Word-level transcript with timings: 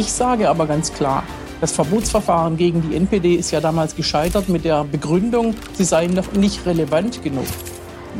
Ich 0.00 0.14
sage 0.14 0.48
aber 0.48 0.64
ganz 0.66 0.94
klar, 0.94 1.24
das 1.60 1.72
Verbotsverfahren 1.72 2.56
gegen 2.56 2.80
die 2.80 2.96
NPD 2.96 3.34
ist 3.34 3.50
ja 3.50 3.60
damals 3.60 3.94
gescheitert 3.94 4.48
mit 4.48 4.64
der 4.64 4.82
Begründung, 4.84 5.54
sie 5.74 5.84
seien 5.84 6.14
noch 6.14 6.32
nicht 6.32 6.64
relevant 6.64 7.22
genug. 7.22 7.44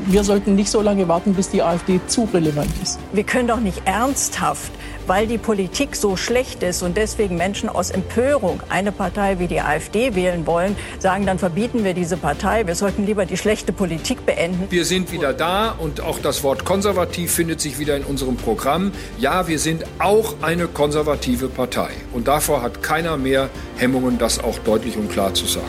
Wir 0.05 0.23
sollten 0.23 0.57
nicht 0.57 0.71
so 0.71 0.83
lange 0.83 1.09
warten, 1.09 1.33
bis 1.33 1.49
die 1.49 1.63
AfD 1.63 1.99
zu 2.07 2.29
relevant 2.35 2.71
ist. 2.83 2.99
Wir 3.15 3.25
können 3.25 3.49
doch 3.49 3.61
nicht 3.61 3.81
ernsthaft 3.87 4.71
weil 5.07 5.27
die 5.27 5.39
Politik 5.39 5.97
so 5.97 6.17
schlecht 6.17 6.63
ist 6.63 6.83
und 6.83 6.97
deswegen 6.97 7.37
Menschen 7.37 7.69
aus 7.69 7.91
Empörung 7.91 8.61
eine 8.69 8.93
Partei 8.93 9.39
wie 9.39 9.47
die 9.47 9.61
AfD 9.61 10.15
wählen 10.15 10.47
wollen, 10.47 10.77
sagen, 10.99 11.27
dann 11.27 11.39
verbieten 11.39 11.85
wir 11.85 11.95
diese 11.95 12.17
Partei. 12.17 12.67
Wir 12.67 12.75
sollten 12.75 13.07
lieber 13.07 13.27
die 13.27 13.37
schlechte 13.37 13.73
Politik 13.73 14.27
beenden. 14.27 14.67
Wir 14.71 14.85
sind 14.85 15.13
wieder 15.13 15.33
da 15.33 15.71
und 15.71 16.01
auch 16.01 16.19
das 16.19 16.43
Wort 16.43 16.65
konservativ 16.65 17.33
findet 17.33 17.61
sich 17.61 17.79
wieder 17.79 17.97
in 17.97 18.05
unserem 18.05 18.37
Programm. 18.37 18.93
Ja, 19.19 19.49
wir 19.49 19.59
sind 19.59 19.85
auch 19.99 20.35
eine 20.43 20.67
konservative 20.67 21.49
Partei. 21.49 21.91
Und 22.13 22.29
davor 22.29 22.63
hat 22.63 22.83
keiner 22.83 23.17
mehr 23.17 23.51
Hemmungen, 23.77 24.19
das 24.19 24.43
auch 24.43 24.59
deutlich 24.61 24.97
und 24.97 25.11
klar 25.11 25.35
zu 25.35 25.47
sagen. 25.47 25.67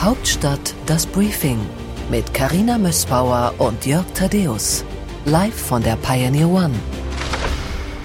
Hauptstadt 0.00 0.74
das 0.86 1.06
Briefing 1.06 1.58
mit 2.10 2.32
Karina 2.34 2.78
Mössbauer 2.78 3.54
und 3.58 3.86
Jörg 3.86 4.04
Thaddeus. 4.14 4.84
Live 5.24 5.54
von 5.54 5.82
der 5.82 5.96
Pioneer 5.96 6.48
One. 6.48 6.74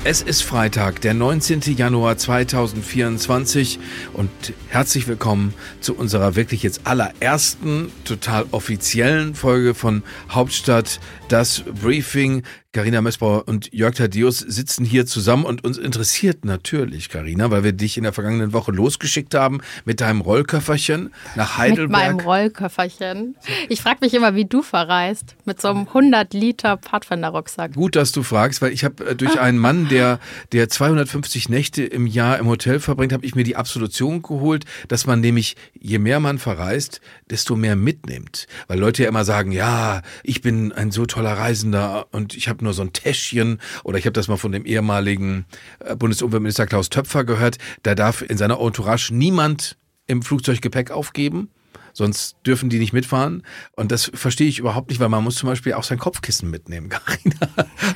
Es 0.04 0.24
ist 0.24 0.42
Freitag, 0.42 1.00
der 1.02 1.14
19. 1.14 1.62
Januar 1.78 2.18
2024 2.18 3.78
und 4.14 4.32
herzlich 4.68 5.08
willkommen 5.08 5.54
zu 5.80 5.96
unserer 5.96 6.36
wirklich 6.36 6.64
jetzt 6.64 6.88
allerersten, 6.88 7.92
total 8.04 8.48
offiziellen 8.50 9.36
Folge 9.36 9.76
von 9.76 10.02
Hauptstadt, 10.32 11.00
das 11.28 11.64
Briefing. 11.84 12.42
Carina 12.74 13.02
Messbauer 13.02 13.50
und 13.50 13.74
Jörg 13.74 13.96
Thaddeus 13.96 14.40
sitzen 14.40 14.86
hier 14.86 15.06
zusammen 15.06 15.44
und 15.44 15.66
uns 15.66 15.78
interessiert 15.78 16.46
natürlich, 16.46 17.10
Carina, 17.10 17.52
weil 17.52 17.66
wir 17.66 17.74
dich 17.74 17.98
in 17.98 18.04
der 18.04 18.14
vergangenen 18.14 18.54
Woche 18.54 18.72
losgeschickt 18.72 19.36
haben 19.36 19.60
mit 19.84 20.00
deinem 20.00 20.22
Rollköfferchen 20.22 21.14
nach 21.36 21.58
Heidelberg. 21.58 21.90
Mit 21.90 22.16
meinem 22.16 22.20
Rollköfferchen. 22.22 23.36
Ich 23.68 23.82
frage 23.82 23.98
mich 24.00 24.14
immer, 24.14 24.36
wie 24.36 24.46
du 24.46 24.62
verreist 24.62 25.36
mit 25.44 25.60
so 25.60 25.68
einem 25.68 25.86
100 25.86 26.34
Liter 26.34 26.78
Pfadfinder-Rucksack. 26.78 27.74
Gut, 27.74 27.98
dass 27.98 28.14
du 28.14 28.24
fragst, 28.24 28.62
weil 28.62 28.72
ich 28.72 28.86
habe 28.86 29.06
äh, 29.06 29.16
durch 29.18 29.38
einen 29.38 29.58
Mann, 29.58 29.90
der, 29.90 30.22
der 30.54 30.70
250 30.70 31.50
Nächte 31.50 31.84
im 31.84 32.08
Jahr 32.08 32.40
im 32.40 32.48
Hotel 32.48 32.80
verbringt, 32.80 33.12
habe 33.12 33.26
ich 33.26 33.36
mir 33.36 33.44
die 33.44 33.58
Absolution 33.58 34.22
geholt, 34.22 34.64
dass 34.88 35.06
man 35.06 35.20
nämlich, 35.20 35.58
je 35.78 36.00
mehr 36.00 36.22
man 36.22 36.40
verreist, 36.40 37.02
desto 37.30 37.58
mehr 37.58 37.76
mitnimmt. 37.76 38.48
Weil 38.70 38.80
Leute 38.80 39.04
ja 39.04 39.10
immer 39.10 39.26
sagen, 39.26 39.52
ja, 39.52 40.04
ich 40.24 40.42
bin 40.42 40.72
ein 40.72 40.92
so 40.92 41.06
toller 41.06 41.34
Reisender 41.34 42.08
und 42.12 42.34
ich 42.34 42.48
habe 42.48 42.61
nur 42.62 42.74
so 42.74 42.82
ein 42.82 42.94
Täschchen. 42.94 43.60
Oder 43.84 43.98
ich 43.98 44.06
habe 44.06 44.14
das 44.14 44.28
mal 44.28 44.38
von 44.38 44.52
dem 44.52 44.66
ehemaligen 44.66 45.46
äh, 45.80 45.96
Bundesumweltminister 45.96 46.68
Klaus 46.68 46.90
Töpfer 46.90 47.24
gehört, 47.24 47.58
da 47.84 47.96
darf 47.96 48.22
in 48.22 48.38
seiner 48.38 48.60
Entourage 48.60 49.14
niemand 49.14 49.78
im 50.08 50.22
Flugzeug 50.22 50.62
Gepäck 50.62 50.92
aufgeben 50.92 51.50
sonst 51.94 52.36
dürfen 52.46 52.70
die 52.70 52.80
nicht 52.80 52.94
mitfahren. 52.94 53.44
Und 53.76 53.92
das 53.92 54.12
verstehe 54.14 54.48
ich 54.48 54.60
überhaupt 54.60 54.90
nicht, 54.90 55.00
weil 55.00 55.10
man 55.10 55.24
muss 55.24 55.36
zum 55.36 55.48
Beispiel 55.48 55.74
auch 55.74 55.84
sein 55.84 55.98
Kopfkissen 56.00 56.50
mitnehmen, 56.50 56.90
Carina. 56.90 57.48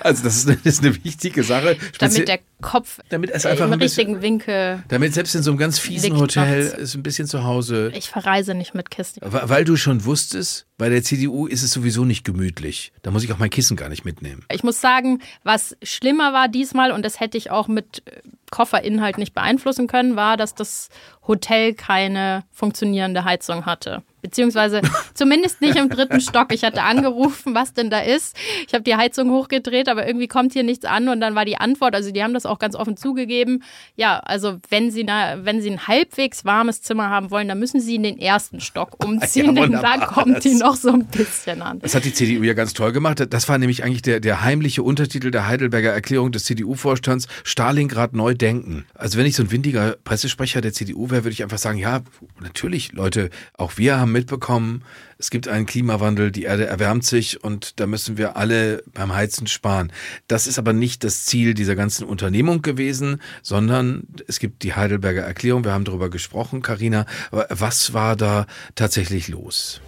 Also 0.02 0.24
das 0.24 0.38
ist 0.38 0.48
eine, 0.48 0.58
das 0.58 0.76
ist 0.76 0.84
eine 0.84 1.04
wichtige 1.04 1.44
Sache. 1.44 1.78
Damit 2.00 2.28
der 2.28 2.40
Kopf 2.62 3.00
damit 3.10 3.32
es 3.32 3.46
einfach 3.46 3.70
im 3.70 3.80
richtigen 3.80 4.22
Winkel. 4.22 4.84
Damit 4.88 5.14
selbst 5.14 5.36
in 5.36 5.44
so 5.44 5.52
einem 5.52 5.58
ganz 5.58 5.78
fiesen 5.78 6.18
Hotel 6.18 6.62
ist 6.62 6.96
ein 6.96 7.04
bisschen 7.04 7.28
zu 7.28 7.44
Hause. 7.44 7.92
Ich 7.96 8.10
verreise 8.10 8.56
nicht 8.56 8.74
mit 8.74 8.90
Kissen. 8.90 9.22
Weil 9.24 9.66
du 9.66 9.76
schon 9.76 10.06
wusstest, 10.06 10.66
bei 10.78 10.90
der 10.90 11.04
CDU 11.04 11.48
ist 11.48 11.64
es 11.64 11.72
sowieso 11.72 12.06
nicht 12.06 12.24
gemütlich. 12.24 12.92
Da 13.02 13.12
muss 13.12 13.24
ich 13.24 13.32
auch 13.32 13.38
mein 13.38 13.50
Kissen 13.50 13.78
gar 13.78 13.90
nicht 13.90 14.06
mitnehmen. 14.06 14.46
Ich 14.52 14.64
muss 14.64 14.82
sagen, 14.82 15.22
was 15.44 15.78
schlimmer 15.84 16.34
war 16.34 16.48
diesmal, 16.48 16.92
und 16.92 17.04
das 17.04 17.20
hätte 17.20 17.38
ich 17.38 17.52
auch 17.52 17.68
mit 17.68 18.04
Kofferinhalt 18.52 19.18
nicht 19.18 19.34
beeinflussen 19.34 19.88
können, 19.88 20.16
war, 20.16 20.38
dass 20.38 20.56
das 20.56 20.90
Hotel 21.28 21.74
keine 21.74 22.44
funktionierende 22.52 23.25
Heizung 23.25 23.66
hatte 23.85 24.03
beziehungsweise 24.25 24.81
zumindest 25.13 25.62
nicht 25.62 25.75
im 25.75 25.88
dritten 25.88 26.19
Stock. 26.19 26.52
Ich 26.52 26.63
hatte 26.63 26.81
angerufen, 26.81 27.53
was 27.53 27.74
denn 27.74 27.91
da 27.91 28.00
ist. 28.00 28.36
Ich 28.68 28.74
habe 28.74 28.84
die 28.84 28.96
Heizung 28.96 29.30
hochgedreht, 29.30 29.88
aber 29.88 30.08
irgendwie 30.08 30.28
kommt 30.28 30.53
hier 30.53 30.63
nichts 30.63 30.84
an 30.84 31.09
und 31.09 31.22
dann 31.22 31.36
war 31.36 31.46
die 31.46 31.58
Antwort, 31.58 31.94
also 31.94 32.12
die 32.12 32.24
haben 32.24 32.34
das 32.34 32.47
auch 32.47 32.58
ganz 32.58 32.75
offen 32.75 32.97
zugegeben. 32.97 33.63
Ja, 33.96 34.19
also 34.19 34.58
wenn 34.69 34.90
Sie, 34.90 35.03
na, 35.03 35.46
wenn 35.46 35.62
Sie 35.62 35.69
ein 35.69 35.88
halbwegs 35.88 36.44
warmes 36.44 36.81
Zimmer 36.81 37.09
haben 37.09 37.30
wollen, 37.30 37.47
dann 37.47 37.59
müssen 37.59 37.80
Sie 37.80 37.96
in 37.96 38.03
den 38.03 38.18
ersten 38.18 38.62
Stock 38.62 39.03
umziehen, 39.06 39.56
ja, 39.56 39.68
denn 39.68 39.74
da 39.74 39.97
kommt 40.06 40.44
die 40.44 40.56
noch 40.56 40.75
so 40.75 40.90
ein 40.90 41.06
bisschen 41.06 41.62
an. 41.62 41.80
Das 41.80 41.94
hat 41.94 42.03
die 42.06 42.13
CDU 42.13 42.42
ja 42.44 42.53
ganz 42.53 42.74
toll 42.74 42.92
gemacht. 42.92 43.24
Das 43.30 43.47
war 43.47 43.57
nämlich 43.59 43.84
eigentlich 43.84 44.02
der, 44.02 44.19
der 44.19 44.42
heimliche 44.42 44.81
Untertitel 44.81 45.30
der 45.30 45.47
Heidelberger 45.47 45.92
Erklärung 45.92 46.31
des 46.31 46.46
CDU-Vorstands, 46.46 47.28
Stalingrad 47.44 48.13
neu 48.13 48.34
denken. 48.34 48.86
Also 48.96 49.19
wenn 49.19 49.28
ich 49.28 49.36
so 49.36 49.44
ein 49.44 49.52
windiger 49.52 49.96
Pressesprecher 50.03 50.62
der 50.62 50.74
CDU 50.74 51.12
wäre, 51.12 51.24
würde 51.25 51.34
ich 51.34 51.44
einfach 51.44 51.59
sagen, 51.59 51.78
ja, 51.78 52.02
natürlich, 52.42 52.94
Leute, 52.94 53.30
auch 53.53 53.78
wir 53.78 54.00
haben 54.00 54.15
mitbekommen, 54.16 54.84
es 55.18 55.30
gibt 55.30 55.50
einen 55.50 55.66
Klimawandel, 55.66 56.31
die 56.31 56.44
Erde 56.44 56.66
erwärmt 56.66 57.06
sich 57.06 57.44
und 57.44 57.80
da 57.81 57.86
müssen 57.86 58.18
wir 58.18 58.38
alle 58.38 58.81
beim 58.94 59.14
Heizen 59.14 59.46
sparen. 59.46 59.92
Das 60.28 60.48
ist 60.48 60.58
aber 60.58 60.72
nicht 60.72 61.03
das 61.03 61.26
Ziel 61.26 61.53
dieser 61.53 61.76
ganzen 61.76 62.06
Unternehmung 62.06 62.62
gewesen, 62.62 63.22
sondern 63.42 64.08
es 64.28 64.40
gibt 64.40 64.64
die 64.64 64.74
Heidelberger 64.74 65.22
Erklärung, 65.22 65.66
wir 65.66 65.74
haben 65.74 65.84
darüber 65.84 66.09
gesprochen, 66.09 66.62
Karina. 66.62 67.06
Was 67.31 67.94
war 67.94 68.16
da 68.16 68.48
tatsächlich 68.75 69.28
los? 69.28 69.81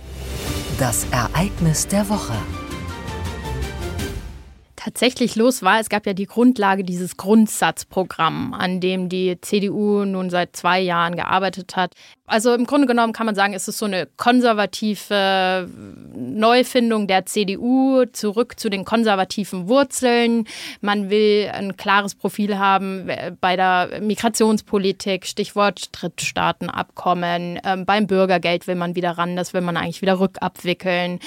Das 0.78 1.08
Ereignis 1.12 1.88
der 1.88 2.10
Woche 2.10 2.36
tatsächlich 4.88 5.36
los 5.36 5.64
war, 5.64 5.82
es 5.82 5.90
gab 5.90 6.06
ja 6.06 6.14
die 6.14 6.28
Grundlage 6.28 6.86
dieses 6.86 7.18
Grundsatzprogramm, 7.18 8.54
an 8.54 8.80
dem 8.80 9.10
die 9.10 9.38
CDU 9.42 10.06
nun 10.06 10.30
seit 10.30 10.56
zwei 10.56 10.80
Jahren 10.80 11.18
gearbeitet 11.18 11.76
hat. 11.76 11.94
Also 12.30 12.54
im 12.54 12.66
Grunde 12.66 12.88
genommen 12.88 13.14
kann 13.14 13.26
man 13.26 13.36
sagen, 13.36 13.54
es 13.54 13.70
ist 13.70 13.78
so 13.78 13.86
eine 13.86 14.06
konservative 14.18 15.70
Neufindung 16.14 17.08
der 17.08 17.26
CDU, 17.26 18.04
zurück 18.12 18.60
zu 18.60 18.70
den 18.70 18.84
konservativen 18.84 19.70
Wurzeln. 19.70 20.46
Man 20.82 21.10
will 21.10 21.50
ein 21.54 21.78
klares 21.78 22.16
Profil 22.16 22.60
haben 22.60 23.10
bei 23.40 23.56
der 23.56 24.02
Migrationspolitik, 24.02 25.26
Stichwort 25.26 25.88
Drittstaatenabkommen. 25.94 27.62
Ähm, 27.64 27.86
beim 27.86 28.08
Bürgergeld 28.08 28.68
will 28.68 28.76
man 28.76 28.96
wieder 28.96 29.12
ran, 29.12 29.38
das 29.38 29.54
will 29.54 29.62
man 29.62 29.78
eigentlich 29.78 30.02
wieder 30.02 30.20
rückabwickeln. 30.20 31.20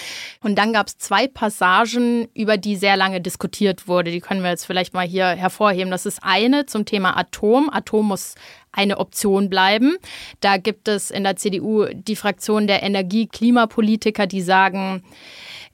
Und 0.43 0.59
dann 0.59 0.75
gab 0.75 0.89
es 0.89 0.99
zwei 0.99 1.27
Passagen, 1.27 2.29
über 2.35 2.59
die 2.59 2.77
sehr 2.77 2.99
lange 2.99 3.23
diskutiert 3.23 3.89
wurde. 3.89 4.11
Die 4.11 4.21
können 4.21 4.43
wir 4.43 4.51
jetzt 4.51 4.67
vielleicht 4.67 4.93
mal 4.93 5.07
hier 5.07 5.29
hervorheben. 5.29 5.91
Das 5.91 6.05
ist 6.05 6.19
eine 6.23 6.67
zum 6.67 6.85
Thema 6.85 7.17
Atom. 7.17 7.71
Atom 7.73 8.09
muss 8.09 8.35
eine 8.73 8.99
Option 8.99 9.51
bleiben. 9.51 9.97
Da 10.41 10.57
gibt 10.57 10.89
es 10.89 11.11
in 11.11 11.25
der 11.25 11.37
CDU 11.37 11.87
die 11.93 12.17
Fraktion 12.17 12.67
der 12.67 12.83
Energie-Klimapolitiker, 12.83 14.27
die 14.27 14.43
sagen, 14.43 15.03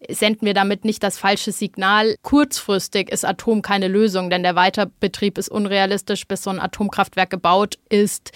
senden 0.08 0.46
wir 0.46 0.54
damit 0.54 0.84
nicht 0.84 1.02
das 1.02 1.18
falsche 1.18 1.52
Signal. 1.52 2.16
Kurzfristig 2.22 3.10
ist 3.10 3.24
Atom 3.24 3.62
keine 3.62 3.88
Lösung, 3.88 4.30
denn 4.30 4.42
der 4.42 4.54
Weiterbetrieb 4.54 5.38
ist 5.38 5.48
unrealistisch, 5.48 6.26
bis 6.26 6.42
so 6.42 6.50
ein 6.50 6.60
Atomkraftwerk 6.60 7.30
gebaut 7.30 7.78
ist. 7.88 8.32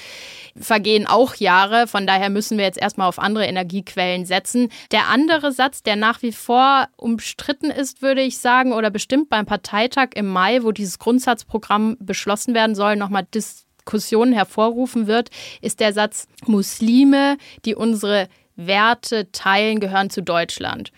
Vergehen 0.57 1.07
auch 1.07 1.35
Jahre, 1.35 1.87
von 1.87 2.07
daher 2.07 2.31
müssen 2.31 2.59
wir 2.59 2.65
jetzt 2.65 2.81
erstmal 2.81 3.09
auf 3.09 3.19
andere 3.19 3.47
Energiequellen 3.47 4.25
setzen. 4.25 4.71
Der 4.91 5.09
andere 5.09 5.53
Satz, 5.53 5.83
der 5.83 5.97
nach 5.97 6.23
wie 6.23 6.33
vor 6.33 6.89
umstritten 6.97 7.71
ist, 7.71 8.03
würde 8.03 8.23
ich 8.23 8.39
sagen, 8.39 8.73
oder 8.73 8.91
bestimmt 8.91 9.29
beim 9.29 9.47
Parteitag 9.47 10.09
im 10.15 10.27
Mai, 10.27 10.63
wo 10.63 10.73
dieses 10.73 10.99
Grundsatzprogramm 10.99 11.97
beschlossen 12.01 12.55
werden 12.55 12.75
soll, 12.75 12.97
nochmal 12.97 13.27
dis 13.33 13.67
Diskussionen 13.81 14.33
hervorrufen 14.33 15.07
wird, 15.07 15.31
ist 15.63 15.81
der 15.81 15.93
Satz, 15.93 16.29
Muslime, 16.47 17.39
die 17.65 17.75
unsere 17.75 18.29
Werte 18.57 19.33
teilen, 19.33 19.81
gehören 19.81 20.11
zu 20.11 20.23
Deutschland. 20.23 20.93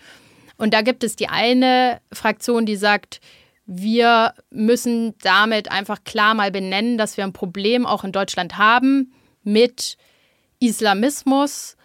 Und 0.57 0.73
da 0.73 0.81
gibt 0.81 1.03
es 1.03 1.15
die 1.15 1.29
eine 1.29 2.01
Fraktion, 2.11 2.65
die 2.65 2.75
sagt, 2.75 3.21
wir 3.65 4.33
müssen 4.49 5.15
damit 5.19 5.71
einfach 5.71 6.03
klar 6.03 6.33
mal 6.33 6.51
benennen, 6.51 6.97
dass 6.97 7.15
wir 7.15 7.23
ein 7.23 7.33
Problem 7.33 7.85
auch 7.85 8.03
in 8.03 8.11
Deutschland 8.11 8.57
haben 8.57 9.13
mit 9.43 9.97
Islamismus, 10.59 11.77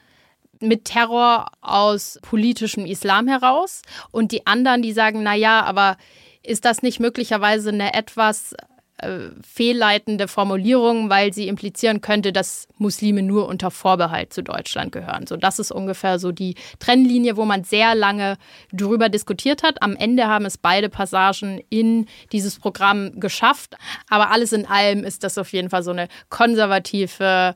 mit 0.61 0.85
Terror 0.85 1.47
aus 1.61 2.19
politischem 2.23 2.85
Islam 2.85 3.29
heraus. 3.29 3.83
Und 4.11 4.33
die 4.33 4.47
anderen, 4.47 4.83
die 4.83 4.93
sagen, 4.93 5.23
na 5.23 5.35
ja, 5.35 5.63
aber 5.63 5.97
ist 6.43 6.65
das 6.65 6.83
nicht 6.83 6.99
möglicherweise 6.99 7.69
eine 7.69 7.95
etwas 7.95 8.55
äh, 8.99 9.31
fehlleitende 9.47 10.29
Formulierung, 10.29 11.11
weil 11.11 11.33
sie 11.33 11.49
implizieren 11.49 12.01
könnte, 12.01 12.33
dass 12.33 12.69
Muslime 12.79 13.23
nur 13.23 13.49
unter 13.49 13.71
Vorbehalt 13.71 14.33
zu 14.33 14.43
Deutschland 14.43 14.93
gehören. 14.93 15.27
So, 15.27 15.37
das 15.37 15.59
ist 15.59 15.71
ungefähr 15.71 16.19
so 16.19 16.33
die 16.33 16.57
Trennlinie, 16.79 17.37
wo 17.37 17.45
man 17.45 17.65
sehr 17.65 17.95
lange 17.95 18.39
drüber 18.73 19.09
diskutiert 19.09 19.63
hat. 19.63 19.83
Am 19.83 19.95
Ende 19.97 20.27
haben 20.27 20.45
es 20.45 20.59
beide 20.59 20.89
Passagen 20.89 21.63
in 21.71 22.07
dieses 22.33 22.59
Programm 22.59 23.21
geschafft. 23.21 23.77
Aber 24.09 24.31
alles 24.31 24.53
in 24.53 24.67
allem 24.67 25.05
ist 25.05 25.25
das 25.25 25.39
auf 25.39 25.53
jeden 25.53 25.71
Fall 25.71 25.83
so 25.83 25.91
eine 25.91 26.09
konservative 26.29 27.55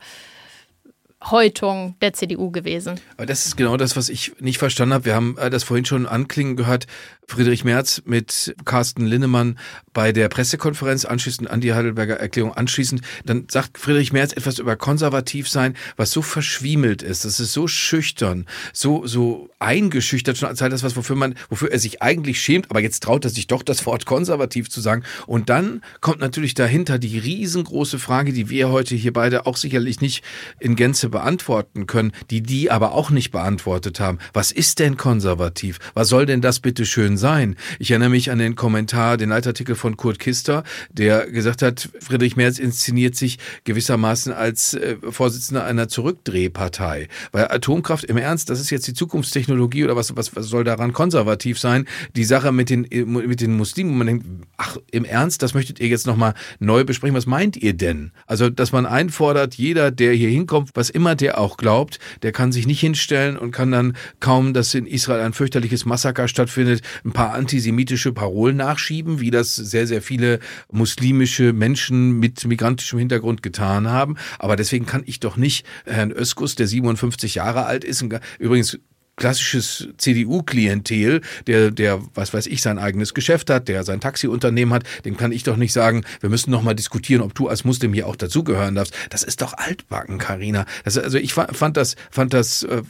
Häutung 1.30 1.96
der 2.00 2.12
CDU 2.12 2.50
gewesen. 2.50 3.00
Aber 3.16 3.26
das 3.26 3.46
ist 3.46 3.56
genau 3.56 3.76
das, 3.76 3.96
was 3.96 4.08
ich 4.08 4.32
nicht 4.40 4.58
verstanden 4.58 4.94
habe. 4.94 5.04
Wir 5.04 5.14
haben 5.14 5.36
äh, 5.38 5.50
das 5.50 5.64
vorhin 5.64 5.84
schon 5.84 6.06
anklingen 6.06 6.56
gehört. 6.56 6.86
Friedrich 7.26 7.64
Merz 7.64 8.02
mit 8.04 8.54
Carsten 8.64 9.06
Linnemann 9.06 9.58
bei 9.92 10.12
der 10.12 10.28
Pressekonferenz 10.28 11.04
anschließend 11.04 11.48
an 11.48 11.60
die 11.60 11.72
Heidelberger 11.72 12.16
Erklärung 12.16 12.52
anschließend. 12.52 13.00
Dann 13.24 13.46
sagt 13.48 13.78
Friedrich 13.78 14.12
Merz 14.12 14.32
etwas 14.32 14.58
über 14.58 14.76
konservativ 14.76 15.48
sein, 15.48 15.76
was 15.96 16.10
so 16.10 16.20
verschwiemelt 16.20 17.02
ist. 17.02 17.24
Das 17.24 17.40
ist 17.40 17.52
so 17.52 17.68
schüchtern, 17.68 18.46
so, 18.72 19.06
so 19.06 19.48
eingeschüchtert 19.60 20.36
schon 20.36 20.48
als 20.48 20.58
sei 20.58 20.68
das 20.68 20.82
was, 20.82 20.96
wofür 20.96 21.16
man, 21.16 21.34
wofür 21.48 21.70
er 21.70 21.78
sich 21.78 22.02
eigentlich 22.02 22.40
schämt. 22.40 22.70
Aber 22.70 22.80
jetzt 22.80 23.02
traut 23.02 23.24
er 23.24 23.30
sich 23.30 23.46
doch 23.46 23.62
das 23.62 23.86
Wort 23.86 24.04
konservativ 24.04 24.68
zu 24.68 24.80
sagen. 24.80 25.04
Und 25.26 25.48
dann 25.48 25.82
kommt 26.00 26.20
natürlich 26.20 26.54
dahinter 26.54 26.98
die 26.98 27.18
riesengroße 27.18 27.98
Frage, 27.98 28.32
die 28.32 28.50
wir 28.50 28.70
heute 28.70 28.94
hier 28.94 29.12
beide 29.12 29.46
auch 29.46 29.56
sicherlich 29.56 30.00
nicht 30.00 30.24
in 30.58 30.76
Gänze 30.76 31.11
beantworten 31.12 31.86
können, 31.86 32.10
die 32.30 32.42
die 32.42 32.72
aber 32.72 32.92
auch 32.92 33.10
nicht 33.10 33.30
beantwortet 33.30 34.00
haben. 34.00 34.18
Was 34.32 34.50
ist 34.50 34.80
denn 34.80 34.96
konservativ? 34.96 35.78
Was 35.94 36.08
soll 36.08 36.26
denn 36.26 36.40
das 36.40 36.58
bitte 36.58 36.84
schön 36.84 37.16
sein? 37.16 37.54
Ich 37.78 37.92
erinnere 37.92 38.10
mich 38.10 38.32
an 38.32 38.40
den 38.40 38.56
Kommentar, 38.56 39.16
den 39.16 39.28
Leitartikel 39.28 39.76
von 39.76 39.96
Kurt 39.96 40.18
Kister, 40.18 40.64
der 40.90 41.30
gesagt 41.30 41.62
hat, 41.62 41.88
Friedrich 42.00 42.36
Merz 42.36 42.58
inszeniert 42.58 43.14
sich 43.14 43.38
gewissermaßen 43.62 44.32
als 44.32 44.74
äh, 44.74 44.96
Vorsitzender 45.08 45.64
einer 45.64 45.86
Zurückdrehpartei. 45.86 47.08
Weil 47.30 47.48
Atomkraft 47.48 48.04
im 48.04 48.16
Ernst, 48.16 48.50
das 48.50 48.58
ist 48.58 48.70
jetzt 48.70 48.88
die 48.88 48.94
Zukunftstechnologie 48.94 49.84
oder 49.84 49.94
was, 49.94 50.16
was, 50.16 50.34
was 50.34 50.46
soll 50.46 50.64
daran 50.64 50.92
konservativ 50.92 51.58
sein? 51.58 51.86
Die 52.16 52.24
Sache 52.24 52.50
mit 52.50 52.70
den, 52.70 52.86
mit 52.90 53.40
den 53.40 53.56
Muslimen, 53.56 53.96
man 53.96 54.06
denkt, 54.06 54.26
ach, 54.56 54.78
im 54.90 55.04
Ernst, 55.04 55.42
das 55.42 55.54
möchtet 55.54 55.78
ihr 55.78 55.88
jetzt 55.88 56.06
nochmal 56.06 56.34
neu 56.58 56.84
besprechen. 56.84 57.14
Was 57.16 57.26
meint 57.26 57.56
ihr 57.56 57.74
denn? 57.74 58.12
Also, 58.26 58.48
dass 58.50 58.72
man 58.72 58.86
einfordert, 58.86 59.54
jeder, 59.54 59.90
der 59.90 60.14
hier 60.14 60.30
hinkommt, 60.30 60.70
was 60.74 60.90
immer 60.90 61.01
der 61.14 61.38
auch 61.38 61.56
glaubt, 61.56 61.98
der 62.22 62.32
kann 62.32 62.52
sich 62.52 62.66
nicht 62.66 62.80
hinstellen 62.80 63.36
und 63.36 63.50
kann 63.50 63.70
dann 63.70 63.96
kaum, 64.20 64.54
dass 64.54 64.74
in 64.74 64.86
Israel 64.86 65.22
ein 65.22 65.32
fürchterliches 65.32 65.84
Massaker 65.84 66.28
stattfindet, 66.28 66.82
ein 67.04 67.12
paar 67.12 67.34
antisemitische 67.34 68.12
Parolen 68.12 68.56
nachschieben, 68.56 69.20
wie 69.20 69.30
das 69.30 69.54
sehr, 69.54 69.86
sehr 69.86 70.02
viele 70.02 70.40
muslimische 70.70 71.52
Menschen 71.52 72.18
mit 72.18 72.44
migrantischem 72.44 72.98
Hintergrund 72.98 73.42
getan 73.42 73.88
haben. 73.88 74.16
Aber 74.38 74.56
deswegen 74.56 74.86
kann 74.86 75.02
ich 75.06 75.20
doch 75.20 75.36
nicht 75.36 75.66
Herrn 75.84 76.12
Öskus, 76.12 76.54
der 76.54 76.66
57 76.66 77.34
Jahre 77.34 77.66
alt 77.66 77.84
ist, 77.84 78.04
übrigens 78.38 78.78
klassisches 79.16 79.88
CDU-Klientel, 79.98 81.20
der, 81.46 81.70
der, 81.70 82.00
was 82.14 82.32
weiß 82.32 82.46
ich, 82.46 82.62
sein 82.62 82.78
eigenes 82.78 83.14
Geschäft 83.14 83.50
hat, 83.50 83.68
der 83.68 83.84
sein 83.84 84.00
Taxiunternehmen 84.00 84.72
hat, 84.72 84.84
dem 85.04 85.16
kann 85.16 85.32
ich 85.32 85.42
doch 85.42 85.56
nicht 85.56 85.72
sagen, 85.72 86.04
wir 86.20 86.30
müssen 86.30 86.50
noch 86.50 86.62
mal 86.62 86.74
diskutieren, 86.74 87.22
ob 87.22 87.34
du 87.34 87.48
als 87.48 87.64
Muslim 87.64 87.92
hier 87.92 88.06
auch 88.06 88.16
dazugehören 88.16 88.74
darfst. 88.74 88.94
Das 89.10 89.22
ist 89.22 89.42
doch 89.42 89.54
altbacken, 89.54 90.18
Karina. 90.18 90.64
Also 90.84 91.18
ich 91.18 91.34
fand 91.34 91.76
das, 91.76 91.96
fand 92.10 92.32
das, 92.32 92.62
äh, 92.62 92.82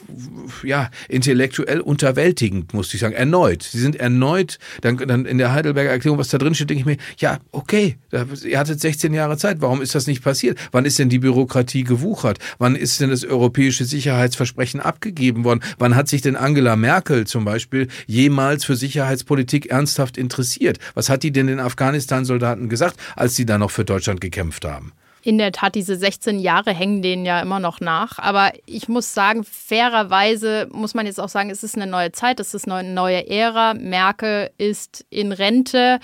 ja, 0.63 0.91
intellektuell 1.09 1.81
unterwältigend, 1.81 2.73
muss 2.73 2.95
ich 2.95 3.01
sagen. 3.01 3.15
Erneut. 3.15 3.65
Sie 3.65 3.81
sind 3.81 3.97
erneut, 3.97 4.59
dann, 4.81 4.97
dann 4.97 5.27
in 5.27 5.39
der 5.39 5.53
Heidelberger 5.53 5.91
Erklärung, 5.91 6.19
was 6.19 6.29
da 6.29 6.39
drin 6.39 6.55
steht, 6.55 6.71
denke 6.71 6.81
ich 6.81 6.87
mir, 6.87 6.97
ja, 7.19 7.39
okay, 7.51 7.97
ihr 8.45 8.59
hattet 8.59 8.81
16 8.81 9.13
Jahre 9.13 9.37
Zeit. 9.37 9.61
Warum 9.61 9.83
ist 9.83 9.95
das 9.95 10.07
nicht 10.07 10.23
passiert? 10.23 10.59
Wann 10.71 10.85
ist 10.85 10.99
denn 10.99 11.09
die 11.09 11.19
Bürokratie 11.19 11.83
gewuchert? 11.83 12.39
Wann 12.59 12.77
ist 12.77 13.01
denn 13.01 13.11
das 13.11 13.25
europäische 13.25 13.85
Sicherheitsversprechen 13.85 14.81
abgegeben 14.81 15.45
worden? 15.45 15.61
Wann 15.79 15.97
hat 15.97 16.12
sich 16.13 16.23
denn 16.23 16.37
Angela 16.37 16.77
Merkel 16.77 17.27
zum 17.27 17.45
Beispiel 17.45 17.89
jemals 18.07 18.65
für 18.65 18.77
Sicherheitspolitik 18.77 19.67
ernsthaft 19.67 20.17
interessiert? 20.17 20.79
Was 20.95 21.09
hat 21.09 21.25
die 21.25 21.33
denn 21.33 21.49
den 21.49 21.59
Afghanistan-Soldaten 21.59 22.69
gesagt, 22.69 22.97
als 23.17 23.35
sie 23.35 23.45
da 23.45 23.59
noch 23.59 23.73
für 23.73 23.85
Deutschland 23.85 24.21
gekämpft 24.21 24.65
haben? 24.65 24.93
In 25.25 25.39
der 25.39 25.53
Tat, 25.53 25.77
diese 25.77 25.97
16 25.97 26.41
Jahre 26.41 26.75
hängen 26.75 27.01
denen 27.01 27.25
ja 27.25 27.41
immer 27.41 27.61
noch 27.61 27.81
nach. 27.81 28.19
Aber 28.19 28.51
ich 28.67 28.89
muss 28.89 29.15
sagen, 29.15 29.45
fairerweise 29.45 30.69
muss 30.73 30.95
man 30.95 31.07
jetzt 31.07 31.21
auch 31.21 31.29
sagen, 31.29 31.49
es 31.51 31.63
ist 31.63 31.77
eine 31.77 31.87
neue 31.87 32.11
Zeit, 32.11 32.41
es 32.41 32.55
ist 32.55 32.69
eine 32.69 32.93
neue 32.93 33.29
Ära. 33.29 33.75
Merkel 33.75 34.51
ist 34.59 35.07
in 35.11 35.31
Rente. 35.31 36.01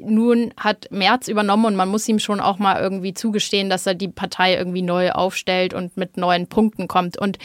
Nun 0.00 0.54
hat 0.56 0.86
Merz 0.92 1.26
übernommen 1.26 1.64
und 1.64 1.74
man 1.74 1.88
muss 1.88 2.08
ihm 2.08 2.20
schon 2.20 2.38
auch 2.38 2.60
mal 2.60 2.80
irgendwie 2.80 3.12
zugestehen, 3.12 3.70
dass 3.70 3.86
er 3.86 3.94
die 3.94 4.08
Partei 4.08 4.54
irgendwie 4.54 4.82
neu 4.82 5.10
aufstellt 5.10 5.74
und 5.74 5.96
mit 5.96 6.16
neuen 6.16 6.46
Punkten 6.46 6.86
kommt. 6.86 7.18
Und 7.18 7.38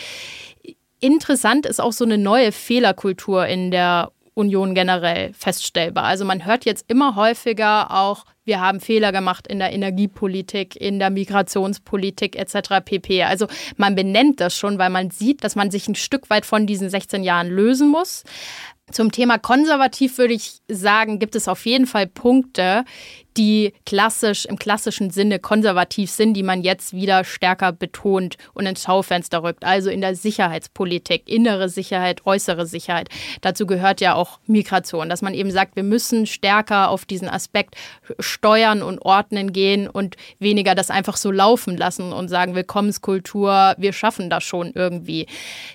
Interessant 1.05 1.67
ist 1.67 1.79
auch 1.79 1.91
so 1.91 2.03
eine 2.03 2.17
neue 2.17 2.51
Fehlerkultur 2.51 3.45
in 3.45 3.69
der 3.69 4.11
Union 4.33 4.73
generell 4.73 5.33
feststellbar. 5.33 6.05
Also 6.05 6.25
man 6.25 6.47
hört 6.47 6.65
jetzt 6.65 6.85
immer 6.89 7.15
häufiger 7.15 7.91
auch, 7.91 8.25
wir 8.43 8.59
haben 8.59 8.79
Fehler 8.79 9.11
gemacht 9.11 9.45
in 9.45 9.59
der 9.59 9.71
Energiepolitik, 9.71 10.75
in 10.75 10.97
der 10.97 11.11
Migrationspolitik 11.11 12.35
etc. 12.35 12.83
pp. 12.83 13.21
Also 13.21 13.45
man 13.77 13.93
benennt 13.93 14.41
das 14.41 14.57
schon, 14.57 14.79
weil 14.79 14.89
man 14.89 15.11
sieht, 15.11 15.43
dass 15.43 15.55
man 15.55 15.69
sich 15.69 15.87
ein 15.87 15.93
Stück 15.93 16.31
weit 16.31 16.43
von 16.43 16.65
diesen 16.65 16.89
16 16.89 17.21
Jahren 17.21 17.49
lösen 17.49 17.87
muss. 17.89 18.23
Zum 18.91 19.11
Thema 19.11 19.37
konservativ 19.37 20.17
würde 20.17 20.33
ich 20.33 20.59
sagen, 20.67 21.19
gibt 21.19 21.35
es 21.35 21.47
auf 21.47 21.67
jeden 21.67 21.85
Fall 21.85 22.07
Punkte, 22.07 22.83
die 23.37 23.73
klassisch 23.85 24.45
im 24.45 24.57
klassischen 24.57 25.09
Sinne 25.09 25.39
konservativ 25.39 26.09
sind, 26.09 26.33
die 26.33 26.43
man 26.43 26.61
jetzt 26.61 26.93
wieder 26.93 27.23
stärker 27.23 27.71
betont 27.71 28.37
und 28.53 28.65
ins 28.65 28.83
Schaufenster 28.83 29.43
rückt. 29.43 29.65
Also 29.65 29.89
in 29.89 30.01
der 30.01 30.15
Sicherheitspolitik, 30.15 31.29
innere 31.29 31.69
Sicherheit, 31.69 32.25
äußere 32.25 32.65
Sicherheit. 32.65 33.09
Dazu 33.41 33.65
gehört 33.65 34.01
ja 34.01 34.15
auch 34.15 34.39
Migration, 34.45 35.09
dass 35.09 35.21
man 35.21 35.33
eben 35.33 35.51
sagt, 35.51 35.75
wir 35.75 35.83
müssen 35.83 36.25
stärker 36.25 36.89
auf 36.89 37.05
diesen 37.05 37.29
Aspekt 37.29 37.75
steuern 38.19 38.81
und 38.81 38.99
ordnen 38.99 39.53
gehen 39.53 39.89
und 39.89 40.15
weniger 40.39 40.75
das 40.75 40.89
einfach 40.89 41.17
so 41.17 41.31
laufen 41.31 41.77
lassen 41.77 42.13
und 42.13 42.29
sagen, 42.29 42.55
Willkommenskultur, 42.55 43.75
wir 43.77 43.93
schaffen 43.93 44.29
das 44.29 44.43
schon 44.43 44.71
irgendwie. 44.73 45.27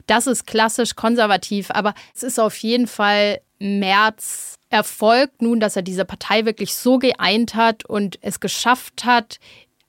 Das 0.07 0.27
ist 0.27 0.47
klassisch 0.47 0.97
konservativ, 0.97 1.71
aber 1.71 1.95
es 2.15 2.23
ist 2.23 2.39
auf 2.39 2.57
jeden 2.59 2.87
Fall 2.87 3.41
März 3.59 4.60
erfolgt 4.71 5.43
nun, 5.43 5.61
dass 5.61 5.77
er 5.77 5.83
diese 5.83 6.05
Partei 6.05 6.47
wirklich 6.47 6.75
so 6.75 6.99
geeint 6.99 7.55
hat 7.55 7.85
und 7.85 8.19
es 8.23 8.41
geschafft 8.41 9.05
hat, 9.05 9.39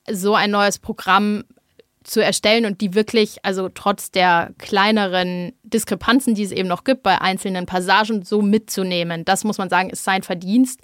so 0.10 0.36
ein 0.36 0.52
neues 0.52 0.80
Programm 0.80 1.46
zu 2.04 2.24
erstellen 2.24 2.66
und 2.66 2.82
die 2.82 2.96
wirklich, 2.96 3.38
also 3.44 3.70
trotz 3.70 4.10
der 4.10 4.52
kleineren 4.58 5.54
Diskrepanzen, 5.64 6.34
die 6.34 6.44
es 6.44 6.52
eben 6.52 6.68
noch 6.68 6.84
gibt, 6.84 7.04
bei 7.04 7.22
einzelnen 7.22 7.66
Passagen 7.66 8.24
so 8.24 8.42
mitzunehmen. 8.42 9.24
Das 9.24 9.44
muss 9.44 9.60
man 9.60 9.70
sagen, 9.70 9.92
ist 9.92 10.04
sein 10.04 10.24
Verdienst. 10.24 10.80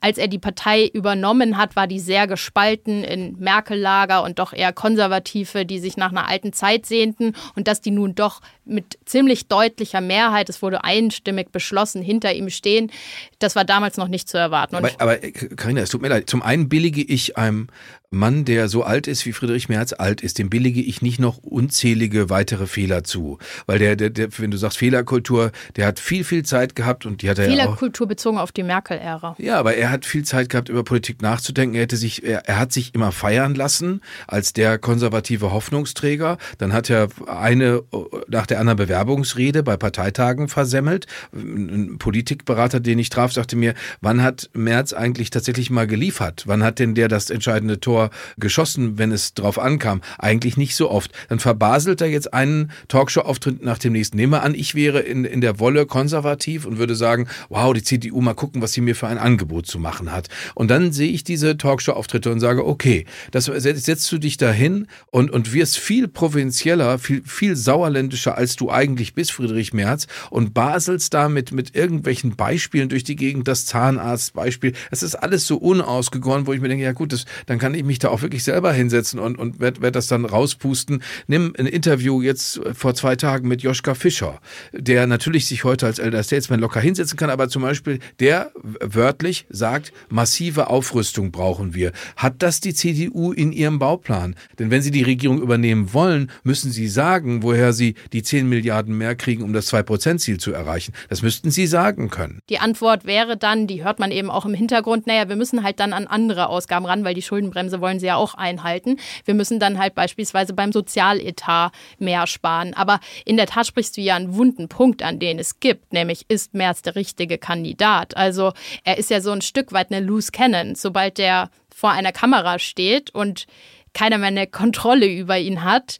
Als 0.00 0.18
er 0.18 0.26
die 0.26 0.38
Partei 0.38 0.86
übernommen 0.86 1.56
hat, 1.56 1.76
war 1.76 1.86
die 1.86 2.00
sehr 2.00 2.26
gespalten 2.26 3.04
in 3.04 3.36
Merkel-Lager 3.38 4.24
und 4.24 4.38
doch 4.40 4.52
eher 4.52 4.72
Konservative, 4.72 5.64
die 5.64 5.78
sich 5.78 5.96
nach 5.96 6.10
einer 6.10 6.28
alten 6.28 6.52
Zeit 6.52 6.84
sehnten 6.84 7.34
und 7.54 7.68
dass 7.68 7.80
die 7.80 7.92
nun 7.92 8.14
doch 8.14 8.40
mit 8.64 8.98
ziemlich 9.04 9.46
deutlicher 9.46 10.00
Mehrheit, 10.00 10.48
es 10.48 10.60
wurde 10.60 10.82
einstimmig 10.82 11.52
beschlossen, 11.52 12.02
hinter 12.02 12.34
ihm 12.34 12.50
stehen, 12.50 12.90
das 13.38 13.54
war 13.54 13.64
damals 13.64 13.96
noch 13.96 14.08
nicht 14.08 14.28
zu 14.28 14.36
erwarten. 14.36 14.74
aber, 14.74 14.90
aber 14.98 15.16
Carina, 15.18 15.82
es 15.82 15.90
tut 15.90 16.02
mir 16.02 16.08
leid. 16.08 16.28
Zum 16.28 16.42
einen 16.42 16.68
billige 16.68 17.02
ich 17.02 17.38
einem 17.38 17.68
Mann, 18.16 18.44
der 18.44 18.68
so 18.68 18.82
alt 18.82 19.06
ist, 19.06 19.26
wie 19.26 19.32
Friedrich 19.32 19.68
Merz 19.68 19.92
alt 19.92 20.20
ist, 20.20 20.38
dem 20.38 20.50
billige 20.50 20.80
ich 20.80 21.02
nicht 21.02 21.18
noch 21.18 21.38
unzählige 21.38 22.30
weitere 22.30 22.66
Fehler 22.66 23.04
zu. 23.04 23.38
Weil 23.66 23.78
der, 23.78 23.96
der, 23.96 24.10
der 24.10 24.28
wenn 24.38 24.50
du 24.50 24.56
sagst 24.56 24.78
Fehlerkultur, 24.78 25.52
der 25.76 25.86
hat 25.86 26.00
viel, 26.00 26.24
viel 26.24 26.44
Zeit 26.44 26.74
gehabt 26.74 27.06
und 27.06 27.22
die 27.22 27.30
hat 27.30 27.38
er 27.38 27.46
Fehlerkultur 27.46 28.06
ja 28.06 28.08
bezogen 28.08 28.38
auf 28.38 28.52
die 28.52 28.62
Merkel-Ära. 28.62 29.36
Ja, 29.38 29.58
aber 29.58 29.74
er 29.74 29.90
hat 29.90 30.06
viel 30.06 30.24
Zeit 30.24 30.48
gehabt, 30.48 30.68
über 30.68 30.82
Politik 30.82 31.22
nachzudenken. 31.22 31.76
Er 31.76 31.82
hätte 31.82 31.96
sich, 31.96 32.24
er, 32.24 32.46
er 32.46 32.58
hat 32.58 32.72
sich 32.72 32.94
immer 32.94 33.12
feiern 33.12 33.54
lassen 33.54 34.00
als 34.26 34.52
der 34.52 34.78
konservative 34.78 35.52
Hoffnungsträger. 35.52 36.38
Dann 36.58 36.72
hat 36.72 36.90
er 36.90 37.08
eine 37.26 37.82
nach 38.28 38.46
der 38.46 38.60
anderen 38.60 38.76
Bewerbungsrede 38.76 39.62
bei 39.62 39.76
Parteitagen 39.76 40.48
versemmelt. 40.48 41.06
Ein 41.32 41.98
Politikberater, 41.98 42.80
den 42.80 42.98
ich 42.98 43.10
traf, 43.10 43.32
sagte 43.32 43.56
mir, 43.56 43.74
wann 44.00 44.22
hat 44.22 44.50
Merz 44.54 44.92
eigentlich 44.92 45.30
tatsächlich 45.30 45.70
mal 45.70 45.86
geliefert? 45.86 46.44
Wann 46.46 46.62
hat 46.62 46.78
denn 46.78 46.94
der 46.94 47.08
das 47.08 47.30
entscheidende 47.30 47.80
Tor 47.80 48.05
geschossen, 48.38 48.98
wenn 48.98 49.12
es 49.12 49.34
drauf 49.34 49.58
ankam. 49.58 50.00
Eigentlich 50.18 50.56
nicht 50.56 50.76
so 50.76 50.90
oft. 50.90 51.10
Dann 51.28 51.38
verbaselt 51.38 52.00
er 52.00 52.08
jetzt 52.08 52.32
einen 52.32 52.70
Talkshow-Auftritt 52.88 53.62
nach 53.62 53.78
dem 53.78 53.92
nächsten. 53.92 54.16
Nehmen 54.16 54.32
wir 54.32 54.42
an, 54.42 54.54
ich 54.54 54.74
wäre 54.74 55.00
in, 55.00 55.24
in 55.24 55.40
der 55.40 55.58
Wolle 55.58 55.86
konservativ 55.86 56.66
und 56.66 56.78
würde 56.78 56.96
sagen, 56.96 57.28
wow, 57.48 57.72
die 57.72 57.82
CDU, 57.82 58.20
mal 58.20 58.34
gucken, 58.34 58.62
was 58.62 58.72
sie 58.72 58.80
mir 58.80 58.94
für 58.94 59.06
ein 59.06 59.18
Angebot 59.18 59.66
zu 59.66 59.78
machen 59.78 60.12
hat. 60.12 60.28
Und 60.54 60.70
dann 60.70 60.92
sehe 60.92 61.10
ich 61.10 61.24
diese 61.24 61.56
Talkshow-Auftritte 61.56 62.30
und 62.30 62.40
sage, 62.40 62.66
okay, 62.66 63.06
das 63.30 63.46
setzt 63.46 64.10
du 64.12 64.18
dich 64.18 64.36
dahin 64.36 64.86
und, 65.10 65.30
und 65.30 65.52
wirst 65.52 65.78
viel 65.78 66.08
provinzieller, 66.08 66.98
viel, 66.98 67.22
viel 67.24 67.56
sauerländischer, 67.56 68.36
als 68.36 68.56
du 68.56 68.70
eigentlich 68.70 69.14
bist, 69.14 69.32
Friedrich 69.32 69.72
Merz, 69.72 70.06
und 70.30 70.54
baselst 70.54 71.14
damit 71.14 71.52
mit 71.52 71.74
irgendwelchen 71.74 72.36
Beispielen 72.36 72.88
durch 72.88 73.04
die 73.04 73.16
Gegend, 73.16 73.48
das 73.48 73.66
Zahnarztbeispiel. 73.66 74.72
Es 74.90 75.02
ist 75.02 75.14
alles 75.14 75.46
so 75.46 75.56
unausgegoren, 75.56 76.46
wo 76.46 76.52
ich 76.52 76.60
mir 76.60 76.68
denke, 76.68 76.84
ja 76.84 76.92
gut, 76.92 77.12
das, 77.12 77.24
dann 77.46 77.58
kann 77.58 77.74
ich 77.74 77.84
mich 77.86 77.98
da 77.98 78.08
auch 78.08 78.22
wirklich 78.22 78.44
selber 78.44 78.72
hinsetzen 78.72 79.18
und, 79.18 79.38
und 79.38 79.60
werde 79.60 79.82
werd 79.82 79.96
das 79.96 80.06
dann 80.06 80.24
rauspusten. 80.24 81.02
Nimm 81.26 81.54
ein 81.58 81.66
Interview 81.66 82.22
jetzt 82.22 82.60
vor 82.74 82.94
zwei 82.94 83.16
Tagen 83.16 83.48
mit 83.48 83.62
Joschka 83.62 83.94
Fischer, 83.94 84.40
der 84.72 85.06
natürlich 85.06 85.46
sich 85.46 85.64
heute 85.64 85.86
als 85.86 85.98
Elder 85.98 86.22
Statesman 86.22 86.60
locker 86.60 86.80
hinsetzen 86.80 87.16
kann, 87.16 87.30
aber 87.30 87.48
zum 87.48 87.62
Beispiel 87.62 87.98
der 88.20 88.50
wörtlich 88.80 89.46
sagt, 89.48 89.92
massive 90.08 90.68
Aufrüstung 90.68 91.30
brauchen 91.30 91.74
wir. 91.74 91.92
Hat 92.16 92.42
das 92.42 92.60
die 92.60 92.74
CDU 92.74 93.32
in 93.32 93.52
ihrem 93.52 93.78
Bauplan? 93.78 94.34
Denn 94.58 94.70
wenn 94.70 94.82
sie 94.82 94.90
die 94.90 95.02
Regierung 95.02 95.40
übernehmen 95.40 95.92
wollen, 95.92 96.30
müssen 96.42 96.70
sie 96.70 96.88
sagen, 96.88 97.42
woher 97.42 97.72
sie 97.72 97.94
die 98.12 98.22
10 98.22 98.48
Milliarden 98.48 98.96
mehr 98.96 99.14
kriegen, 99.14 99.42
um 99.42 99.52
das 99.52 99.72
2-Prozent-Ziel 99.72 100.38
zu 100.38 100.52
erreichen. 100.52 100.92
Das 101.08 101.22
müssten 101.22 101.50
sie 101.50 101.66
sagen 101.66 102.10
können. 102.10 102.40
Die 102.48 102.58
Antwort 102.58 103.04
wäre 103.04 103.36
dann, 103.36 103.66
die 103.66 103.84
hört 103.84 103.98
man 103.98 104.10
eben 104.10 104.30
auch 104.30 104.46
im 104.46 104.54
Hintergrund, 104.54 105.06
naja, 105.06 105.28
wir 105.28 105.36
müssen 105.36 105.62
halt 105.62 105.80
dann 105.80 105.92
an 105.92 106.06
andere 106.06 106.48
Ausgaben 106.48 106.86
ran, 106.86 107.04
weil 107.04 107.14
die 107.14 107.22
Schuldenbremse 107.22 107.75
wollen 107.80 107.98
sie 107.98 108.06
ja 108.06 108.16
auch 108.16 108.34
einhalten. 108.34 108.98
Wir 109.24 109.34
müssen 109.34 109.58
dann 109.58 109.78
halt 109.78 109.94
beispielsweise 109.94 110.52
beim 110.52 110.72
Sozialetat 110.72 111.72
mehr 111.98 112.26
sparen. 112.26 112.74
Aber 112.74 113.00
in 113.24 113.36
der 113.36 113.46
Tat 113.46 113.66
sprichst 113.66 113.96
du 113.96 114.00
ja 114.00 114.16
einen 114.16 114.36
wunden 114.36 114.68
Punkt 114.68 115.02
an, 115.02 115.18
den 115.18 115.38
es 115.38 115.60
gibt, 115.60 115.92
nämlich 115.92 116.24
ist 116.28 116.54
Merz 116.54 116.82
der 116.82 116.96
richtige 116.96 117.38
Kandidat. 117.38 118.16
Also 118.16 118.52
er 118.84 118.98
ist 118.98 119.10
ja 119.10 119.20
so 119.20 119.30
ein 119.30 119.42
Stück 119.42 119.72
weit 119.72 119.90
eine 119.90 120.04
Loose 120.04 120.32
Cannon. 120.32 120.74
Sobald 120.74 121.18
der 121.18 121.50
vor 121.74 121.90
einer 121.90 122.12
Kamera 122.12 122.58
steht 122.58 123.10
und 123.10 123.46
keiner 123.92 124.18
mehr 124.18 124.28
eine 124.28 124.46
Kontrolle 124.46 125.06
über 125.06 125.38
ihn 125.38 125.64
hat, 125.64 125.98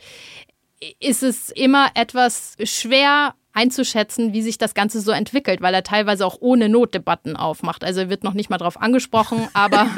ist 1.00 1.22
es 1.22 1.50
immer 1.50 1.90
etwas 1.94 2.56
schwer 2.64 3.34
einzuschätzen, 3.56 4.34
wie 4.34 4.42
sich 4.42 4.58
das 4.58 4.74
Ganze 4.74 5.00
so 5.00 5.12
entwickelt, 5.12 5.62
weil 5.62 5.72
er 5.72 5.82
teilweise 5.82 6.26
auch 6.26 6.36
ohne 6.40 6.68
Notdebatten 6.68 7.36
aufmacht. 7.36 7.82
Also 7.82 8.02
er 8.02 8.10
wird 8.10 8.22
noch 8.22 8.34
nicht 8.34 8.50
mal 8.50 8.58
drauf 8.58 8.78
angesprochen, 8.80 9.48
aber, 9.54 9.88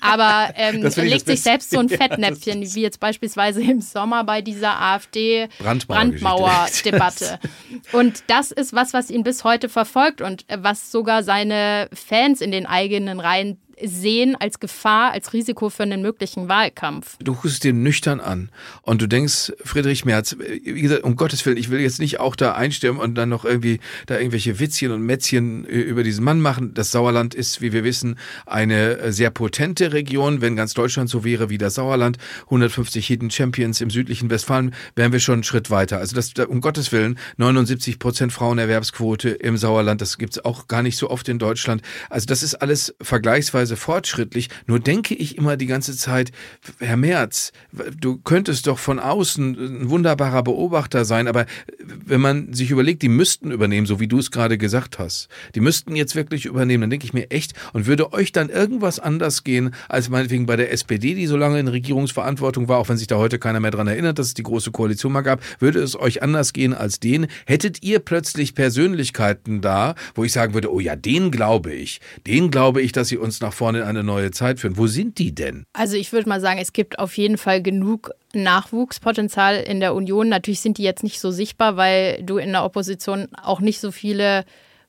aber 0.00 0.48
ähm, 0.56 0.84
er 0.84 1.04
legt 1.04 1.26
sich 1.26 1.42
selbst 1.42 1.70
so 1.70 1.78
ein 1.78 1.88
Fettnäpfchen, 1.94 2.62
wie 2.62 2.82
jetzt 2.82 2.98
beispielsweise 2.98 3.62
im 3.62 3.80
Sommer 3.80 4.24
bei 4.24 4.42
dieser 4.42 4.80
AfD-Brandmauer-Debatte. 4.80 7.38
und 7.92 8.24
das 8.26 8.50
ist 8.50 8.72
was, 8.72 8.92
was 8.92 9.10
ihn 9.10 9.22
bis 9.22 9.44
heute 9.44 9.68
verfolgt 9.68 10.20
und 10.20 10.44
was 10.48 10.90
sogar 10.90 11.22
seine 11.22 11.88
Fans 11.92 12.40
in 12.40 12.50
den 12.50 12.66
eigenen 12.66 13.20
Reihen 13.20 13.60
sehen 13.82 14.36
als 14.38 14.60
Gefahr, 14.60 15.12
als 15.12 15.32
Risiko 15.32 15.70
für 15.70 15.82
einen 15.82 16.02
möglichen 16.02 16.48
Wahlkampf. 16.48 17.16
Du 17.22 17.34
guckst 17.34 17.54
es 17.54 17.60
dir 17.60 17.72
nüchtern 17.72 18.20
an 18.20 18.50
und 18.82 19.00
du 19.00 19.06
denkst, 19.06 19.52
Friedrich 19.64 20.04
Merz, 20.04 20.36
wie 20.38 20.82
gesagt, 20.82 21.04
um 21.04 21.16
Gottes 21.16 21.44
Willen, 21.46 21.56
ich 21.56 21.70
will 21.70 21.80
jetzt 21.80 22.00
nicht 22.00 22.20
auch 22.20 22.36
da 22.36 22.52
einstimmen 22.54 23.00
und 23.00 23.14
dann 23.14 23.28
noch 23.28 23.44
irgendwie 23.44 23.80
da 24.06 24.16
irgendwelche 24.18 24.58
Witzchen 24.58 24.92
und 24.92 25.02
Mätzchen 25.02 25.64
über 25.64 26.02
diesen 26.02 26.24
Mann 26.24 26.40
machen. 26.40 26.74
Das 26.74 26.90
Sauerland 26.90 27.34
ist, 27.34 27.60
wie 27.60 27.72
wir 27.72 27.84
wissen, 27.84 28.18
eine 28.46 29.12
sehr 29.12 29.30
potente 29.30 29.92
Region. 29.92 30.40
Wenn 30.40 30.56
ganz 30.56 30.74
Deutschland 30.74 31.08
so 31.08 31.24
wäre 31.24 31.50
wie 31.50 31.58
das 31.58 31.74
Sauerland, 31.74 32.18
150 32.44 33.06
Hidden 33.06 33.30
Champions 33.30 33.80
im 33.80 33.90
südlichen 33.90 34.30
Westfalen, 34.30 34.74
wären 34.94 35.12
wir 35.12 35.20
schon 35.20 35.34
einen 35.34 35.44
Schritt 35.44 35.70
weiter. 35.70 35.98
Also 35.98 36.14
das, 36.14 36.32
um 36.48 36.60
Gottes 36.60 36.92
Willen, 36.92 37.18
79 37.36 37.98
Prozent 37.98 38.32
Frauenerwerbsquote 38.32 39.30
im 39.30 39.56
Sauerland, 39.56 40.00
das 40.00 40.18
gibt 40.18 40.36
es 40.36 40.44
auch 40.44 40.68
gar 40.68 40.82
nicht 40.82 40.98
so 40.98 41.10
oft 41.10 41.28
in 41.28 41.38
Deutschland. 41.38 41.82
Also 42.10 42.26
das 42.26 42.42
ist 42.42 42.54
alles 42.56 42.94
vergleichsweise 43.00 43.63
Weise 43.64 43.76
fortschrittlich. 43.76 44.50
Nur 44.66 44.78
denke 44.78 45.14
ich 45.14 45.38
immer 45.38 45.56
die 45.56 45.64
ganze 45.66 45.96
Zeit, 45.96 46.32
Herr 46.80 46.98
Merz, 46.98 47.50
du 47.98 48.18
könntest 48.18 48.66
doch 48.66 48.78
von 48.78 48.98
außen 48.98 49.82
ein 49.82 49.88
wunderbarer 49.88 50.42
Beobachter 50.42 51.06
sein, 51.06 51.28
aber 51.28 51.46
wenn 51.78 52.20
man 52.20 52.52
sich 52.52 52.70
überlegt, 52.70 53.00
die 53.00 53.08
müssten 53.08 53.50
übernehmen, 53.50 53.86
so 53.86 54.00
wie 54.00 54.06
du 54.06 54.18
es 54.18 54.30
gerade 54.30 54.58
gesagt 54.58 54.98
hast, 54.98 55.28
die 55.54 55.60
müssten 55.60 55.96
jetzt 55.96 56.14
wirklich 56.14 56.44
übernehmen, 56.44 56.82
dann 56.82 56.90
denke 56.90 57.06
ich 57.06 57.14
mir 57.14 57.30
echt, 57.30 57.54
und 57.72 57.86
würde 57.86 58.12
euch 58.12 58.32
dann 58.32 58.50
irgendwas 58.50 58.98
anders 58.98 59.44
gehen, 59.44 59.74
als 59.88 60.10
meinetwegen 60.10 60.44
bei 60.44 60.56
der 60.56 60.70
SPD, 60.70 61.14
die 61.14 61.26
so 61.26 61.38
lange 61.38 61.58
in 61.58 61.68
Regierungsverantwortung 61.68 62.68
war, 62.68 62.78
auch 62.78 62.90
wenn 62.90 62.98
sich 62.98 63.06
da 63.06 63.16
heute 63.16 63.38
keiner 63.38 63.60
mehr 63.60 63.70
dran 63.70 63.86
erinnert, 63.86 64.18
dass 64.18 64.26
es 64.26 64.34
die 64.34 64.42
große 64.42 64.72
Koalition 64.72 65.12
mal 65.12 65.22
gab, 65.22 65.40
würde 65.58 65.80
es 65.80 65.98
euch 65.98 66.22
anders 66.22 66.52
gehen 66.52 66.74
als 66.74 67.00
denen? 67.00 67.28
Hättet 67.46 67.82
ihr 67.82 68.00
plötzlich 68.00 68.54
Persönlichkeiten 68.54 69.62
da, 69.62 69.94
wo 70.14 70.24
ich 70.24 70.32
sagen 70.32 70.52
würde, 70.52 70.70
oh 70.70 70.80
ja, 70.80 70.96
den 70.96 71.30
glaube 71.30 71.72
ich, 71.72 72.02
den 72.26 72.50
glaube 72.50 72.82
ich, 72.82 72.92
dass 72.92 73.08
sie 73.08 73.16
uns 73.16 73.40
nach 73.40 73.53
vorne 73.54 73.78
in 73.78 73.84
eine 73.84 74.02
neue 74.02 74.30
Zeit 74.30 74.60
führen. 74.60 74.76
Wo 74.76 74.86
sind 74.86 75.18
die 75.18 75.34
denn? 75.34 75.64
Also 75.72 75.96
ich 75.96 76.12
würde 76.12 76.28
mal 76.28 76.40
sagen, 76.40 76.58
es 76.60 76.72
gibt 76.72 76.98
auf 76.98 77.16
jeden 77.16 77.38
Fall 77.38 77.62
genug 77.62 78.10
Nachwuchspotenzial 78.34 79.56
in 79.56 79.80
der 79.80 79.94
Union. 79.94 80.28
Natürlich 80.28 80.60
sind 80.60 80.78
die 80.78 80.82
jetzt 80.82 81.02
nicht 81.02 81.20
so 81.20 81.30
sichtbar, 81.30 81.76
weil 81.76 82.22
du 82.22 82.36
in 82.38 82.52
der 82.52 82.64
Opposition 82.64 83.28
auch 83.42 83.60
nicht 83.60 83.80
so 83.80 83.90
viele 83.90 84.44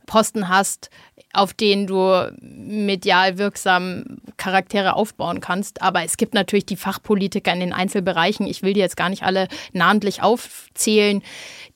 Posten 0.05 0.49
hast, 0.49 0.89
auf 1.35 1.53
denen 1.53 1.87
du 1.87 2.31
medial 2.41 3.37
wirksam 3.37 4.17
Charaktere 4.37 4.95
aufbauen 4.95 5.39
kannst. 5.39 5.81
Aber 5.81 6.03
es 6.03 6.17
gibt 6.17 6.33
natürlich 6.33 6.65
die 6.65 6.75
Fachpolitiker 6.75 7.53
in 7.53 7.59
den 7.59 7.73
Einzelbereichen. 7.73 8.47
Ich 8.47 8.63
will 8.63 8.73
die 8.73 8.79
jetzt 8.79 8.97
gar 8.97 9.09
nicht 9.09 9.23
alle 9.23 9.47
namentlich 9.73 10.21
aufzählen. 10.21 11.21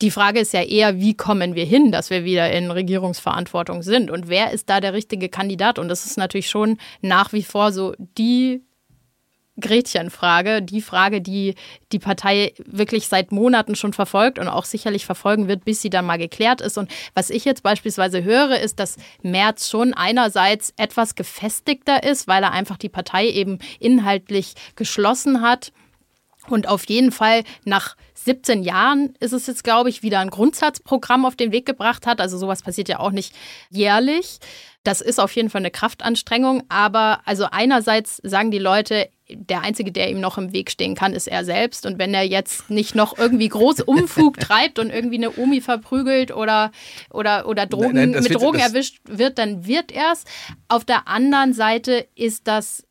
Die 0.01 0.11
Frage 0.11 0.39
ist 0.39 0.53
ja 0.53 0.61
eher, 0.61 0.99
wie 0.99 1.13
kommen 1.13 1.55
wir 1.55 1.65
hin, 1.65 1.91
dass 1.91 2.09
wir 2.09 2.23
wieder 2.23 2.51
in 2.51 2.71
Regierungsverantwortung 2.71 3.83
sind? 3.83 4.09
Und 4.09 4.29
wer 4.29 4.51
ist 4.51 4.69
da 4.69 4.79
der 4.79 4.93
richtige 4.93 5.29
Kandidat? 5.29 5.77
Und 5.79 5.89
das 5.89 6.05
ist 6.05 6.17
natürlich 6.17 6.49
schon 6.49 6.77
nach 7.01 7.33
wie 7.33 7.43
vor 7.43 7.71
so 7.71 7.93
die 8.17 8.61
Gretchenfrage, 9.59 10.61
die 10.61 10.81
Frage, 10.81 11.21
die 11.21 11.55
die 11.91 11.99
Partei 11.99 12.53
wirklich 12.65 13.07
seit 13.07 13.31
Monaten 13.31 13.75
schon 13.75 13.93
verfolgt 13.93 14.39
und 14.39 14.47
auch 14.47 14.65
sicherlich 14.65 15.05
verfolgen 15.05 15.47
wird, 15.47 15.65
bis 15.65 15.81
sie 15.81 15.89
dann 15.89 16.05
mal 16.05 16.17
geklärt 16.17 16.61
ist. 16.61 16.77
Und 16.77 16.91
was 17.13 17.29
ich 17.29 17.45
jetzt 17.45 17.63
beispielsweise 17.63 18.23
höre, 18.23 18.59
ist, 18.59 18.79
dass 18.79 18.97
Merz 19.21 19.69
schon 19.69 19.93
einerseits 19.93 20.73
etwas 20.77 21.15
gefestigter 21.15 22.03
ist, 22.03 22.27
weil 22.27 22.43
er 22.43 22.51
einfach 22.51 22.77
die 22.77 22.89
Partei 22.89 23.27
eben 23.27 23.59
inhaltlich 23.79 24.53
geschlossen 24.75 25.41
hat 25.41 25.71
und 26.49 26.67
auf 26.67 26.87
jeden 26.89 27.11
Fall 27.11 27.43
nach 27.63 27.95
17 28.15 28.63
Jahren 28.63 29.13
ist 29.19 29.33
es 29.33 29.47
jetzt, 29.47 29.63
glaube 29.63 29.89
ich, 29.89 30.03
wieder 30.03 30.19
ein 30.19 30.29
Grundsatzprogramm 30.29 31.25
auf 31.25 31.35
den 31.35 31.51
Weg 31.51 31.65
gebracht 31.65 32.05
hat. 32.05 32.19
Also 32.21 32.37
sowas 32.37 32.63
passiert 32.63 32.89
ja 32.89 32.99
auch 32.99 33.11
nicht 33.11 33.33
jährlich. 33.69 34.39
Das 34.83 35.01
ist 35.01 35.19
auf 35.19 35.35
jeden 35.35 35.49
Fall 35.49 35.61
eine 35.61 35.71
Kraftanstrengung. 35.71 36.63
Aber 36.69 37.21
also 37.25 37.45
einerseits 37.49 38.17
sagen 38.23 38.51
die 38.51 38.59
Leute, 38.59 39.09
der 39.31 39.61
Einzige, 39.61 39.91
der 39.91 40.09
ihm 40.09 40.19
noch 40.19 40.37
im 40.37 40.53
Weg 40.53 40.71
stehen 40.71 40.95
kann, 40.95 41.13
ist 41.13 41.27
er 41.27 41.45
selbst. 41.45 41.85
Und 41.85 41.99
wenn 41.99 42.13
er 42.13 42.23
jetzt 42.23 42.69
nicht 42.69 42.95
noch 42.95 43.17
irgendwie 43.17 43.49
groß 43.49 43.81
Umfug 43.85 44.39
treibt 44.39 44.79
und 44.79 44.89
irgendwie 44.89 45.17
eine 45.17 45.37
Omi 45.37 45.61
verprügelt 45.61 46.31
oder, 46.31 46.71
oder, 47.11 47.47
oder 47.47 47.65
Drogen, 47.65 47.93
nein, 47.93 48.11
nein, 48.11 48.23
mit 48.23 48.31
wird, 48.31 48.41
Drogen 48.41 48.59
erwischt 48.59 48.99
wird, 49.05 49.37
dann 49.37 49.67
wird 49.67 49.91
er 49.91 50.13
es. 50.13 50.23
Auf 50.67 50.85
der 50.85 51.07
anderen 51.07 51.53
Seite 51.53 52.07
ist 52.15 52.47
das 52.47 52.85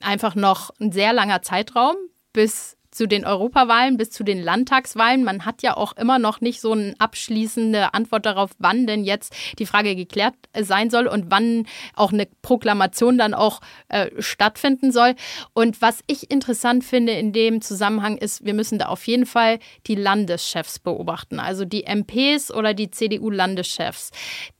einfach 0.00 0.34
noch 0.34 0.70
ein 0.80 0.92
sehr 0.92 1.12
langer 1.12 1.42
Zeitraum, 1.42 1.96
bis 2.32 2.75
zu 2.96 3.06
den 3.06 3.24
Europawahlen 3.24 3.96
bis 3.96 4.10
zu 4.10 4.24
den 4.24 4.42
Landtagswahlen. 4.42 5.24
Man 5.24 5.44
hat 5.44 5.62
ja 5.62 5.76
auch 5.76 5.96
immer 5.96 6.18
noch 6.18 6.40
nicht 6.40 6.60
so 6.60 6.72
eine 6.72 6.94
abschließende 6.98 7.94
Antwort 7.94 8.26
darauf, 8.26 8.50
wann 8.58 8.86
denn 8.86 9.04
jetzt 9.04 9.34
die 9.58 9.66
Frage 9.66 9.94
geklärt 9.94 10.34
sein 10.58 10.90
soll 10.90 11.06
und 11.06 11.30
wann 11.30 11.66
auch 11.94 12.12
eine 12.12 12.26
Proklamation 12.42 13.18
dann 13.18 13.34
auch 13.34 13.60
äh, 13.88 14.10
stattfinden 14.18 14.92
soll. 14.92 15.14
Und 15.52 15.82
was 15.82 16.00
ich 16.06 16.30
interessant 16.30 16.84
finde 16.84 17.12
in 17.12 17.32
dem 17.32 17.60
Zusammenhang 17.60 18.16
ist, 18.16 18.44
wir 18.44 18.54
müssen 18.54 18.78
da 18.78 18.86
auf 18.86 19.06
jeden 19.06 19.26
Fall 19.26 19.58
die 19.86 19.94
Landeschefs 19.94 20.78
beobachten, 20.78 21.38
also 21.38 21.64
die 21.64 21.84
MPs 21.84 22.52
oder 22.52 22.74
die 22.74 22.90
CDU-Landeschefs. 22.90 24.10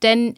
Denn 0.03 0.35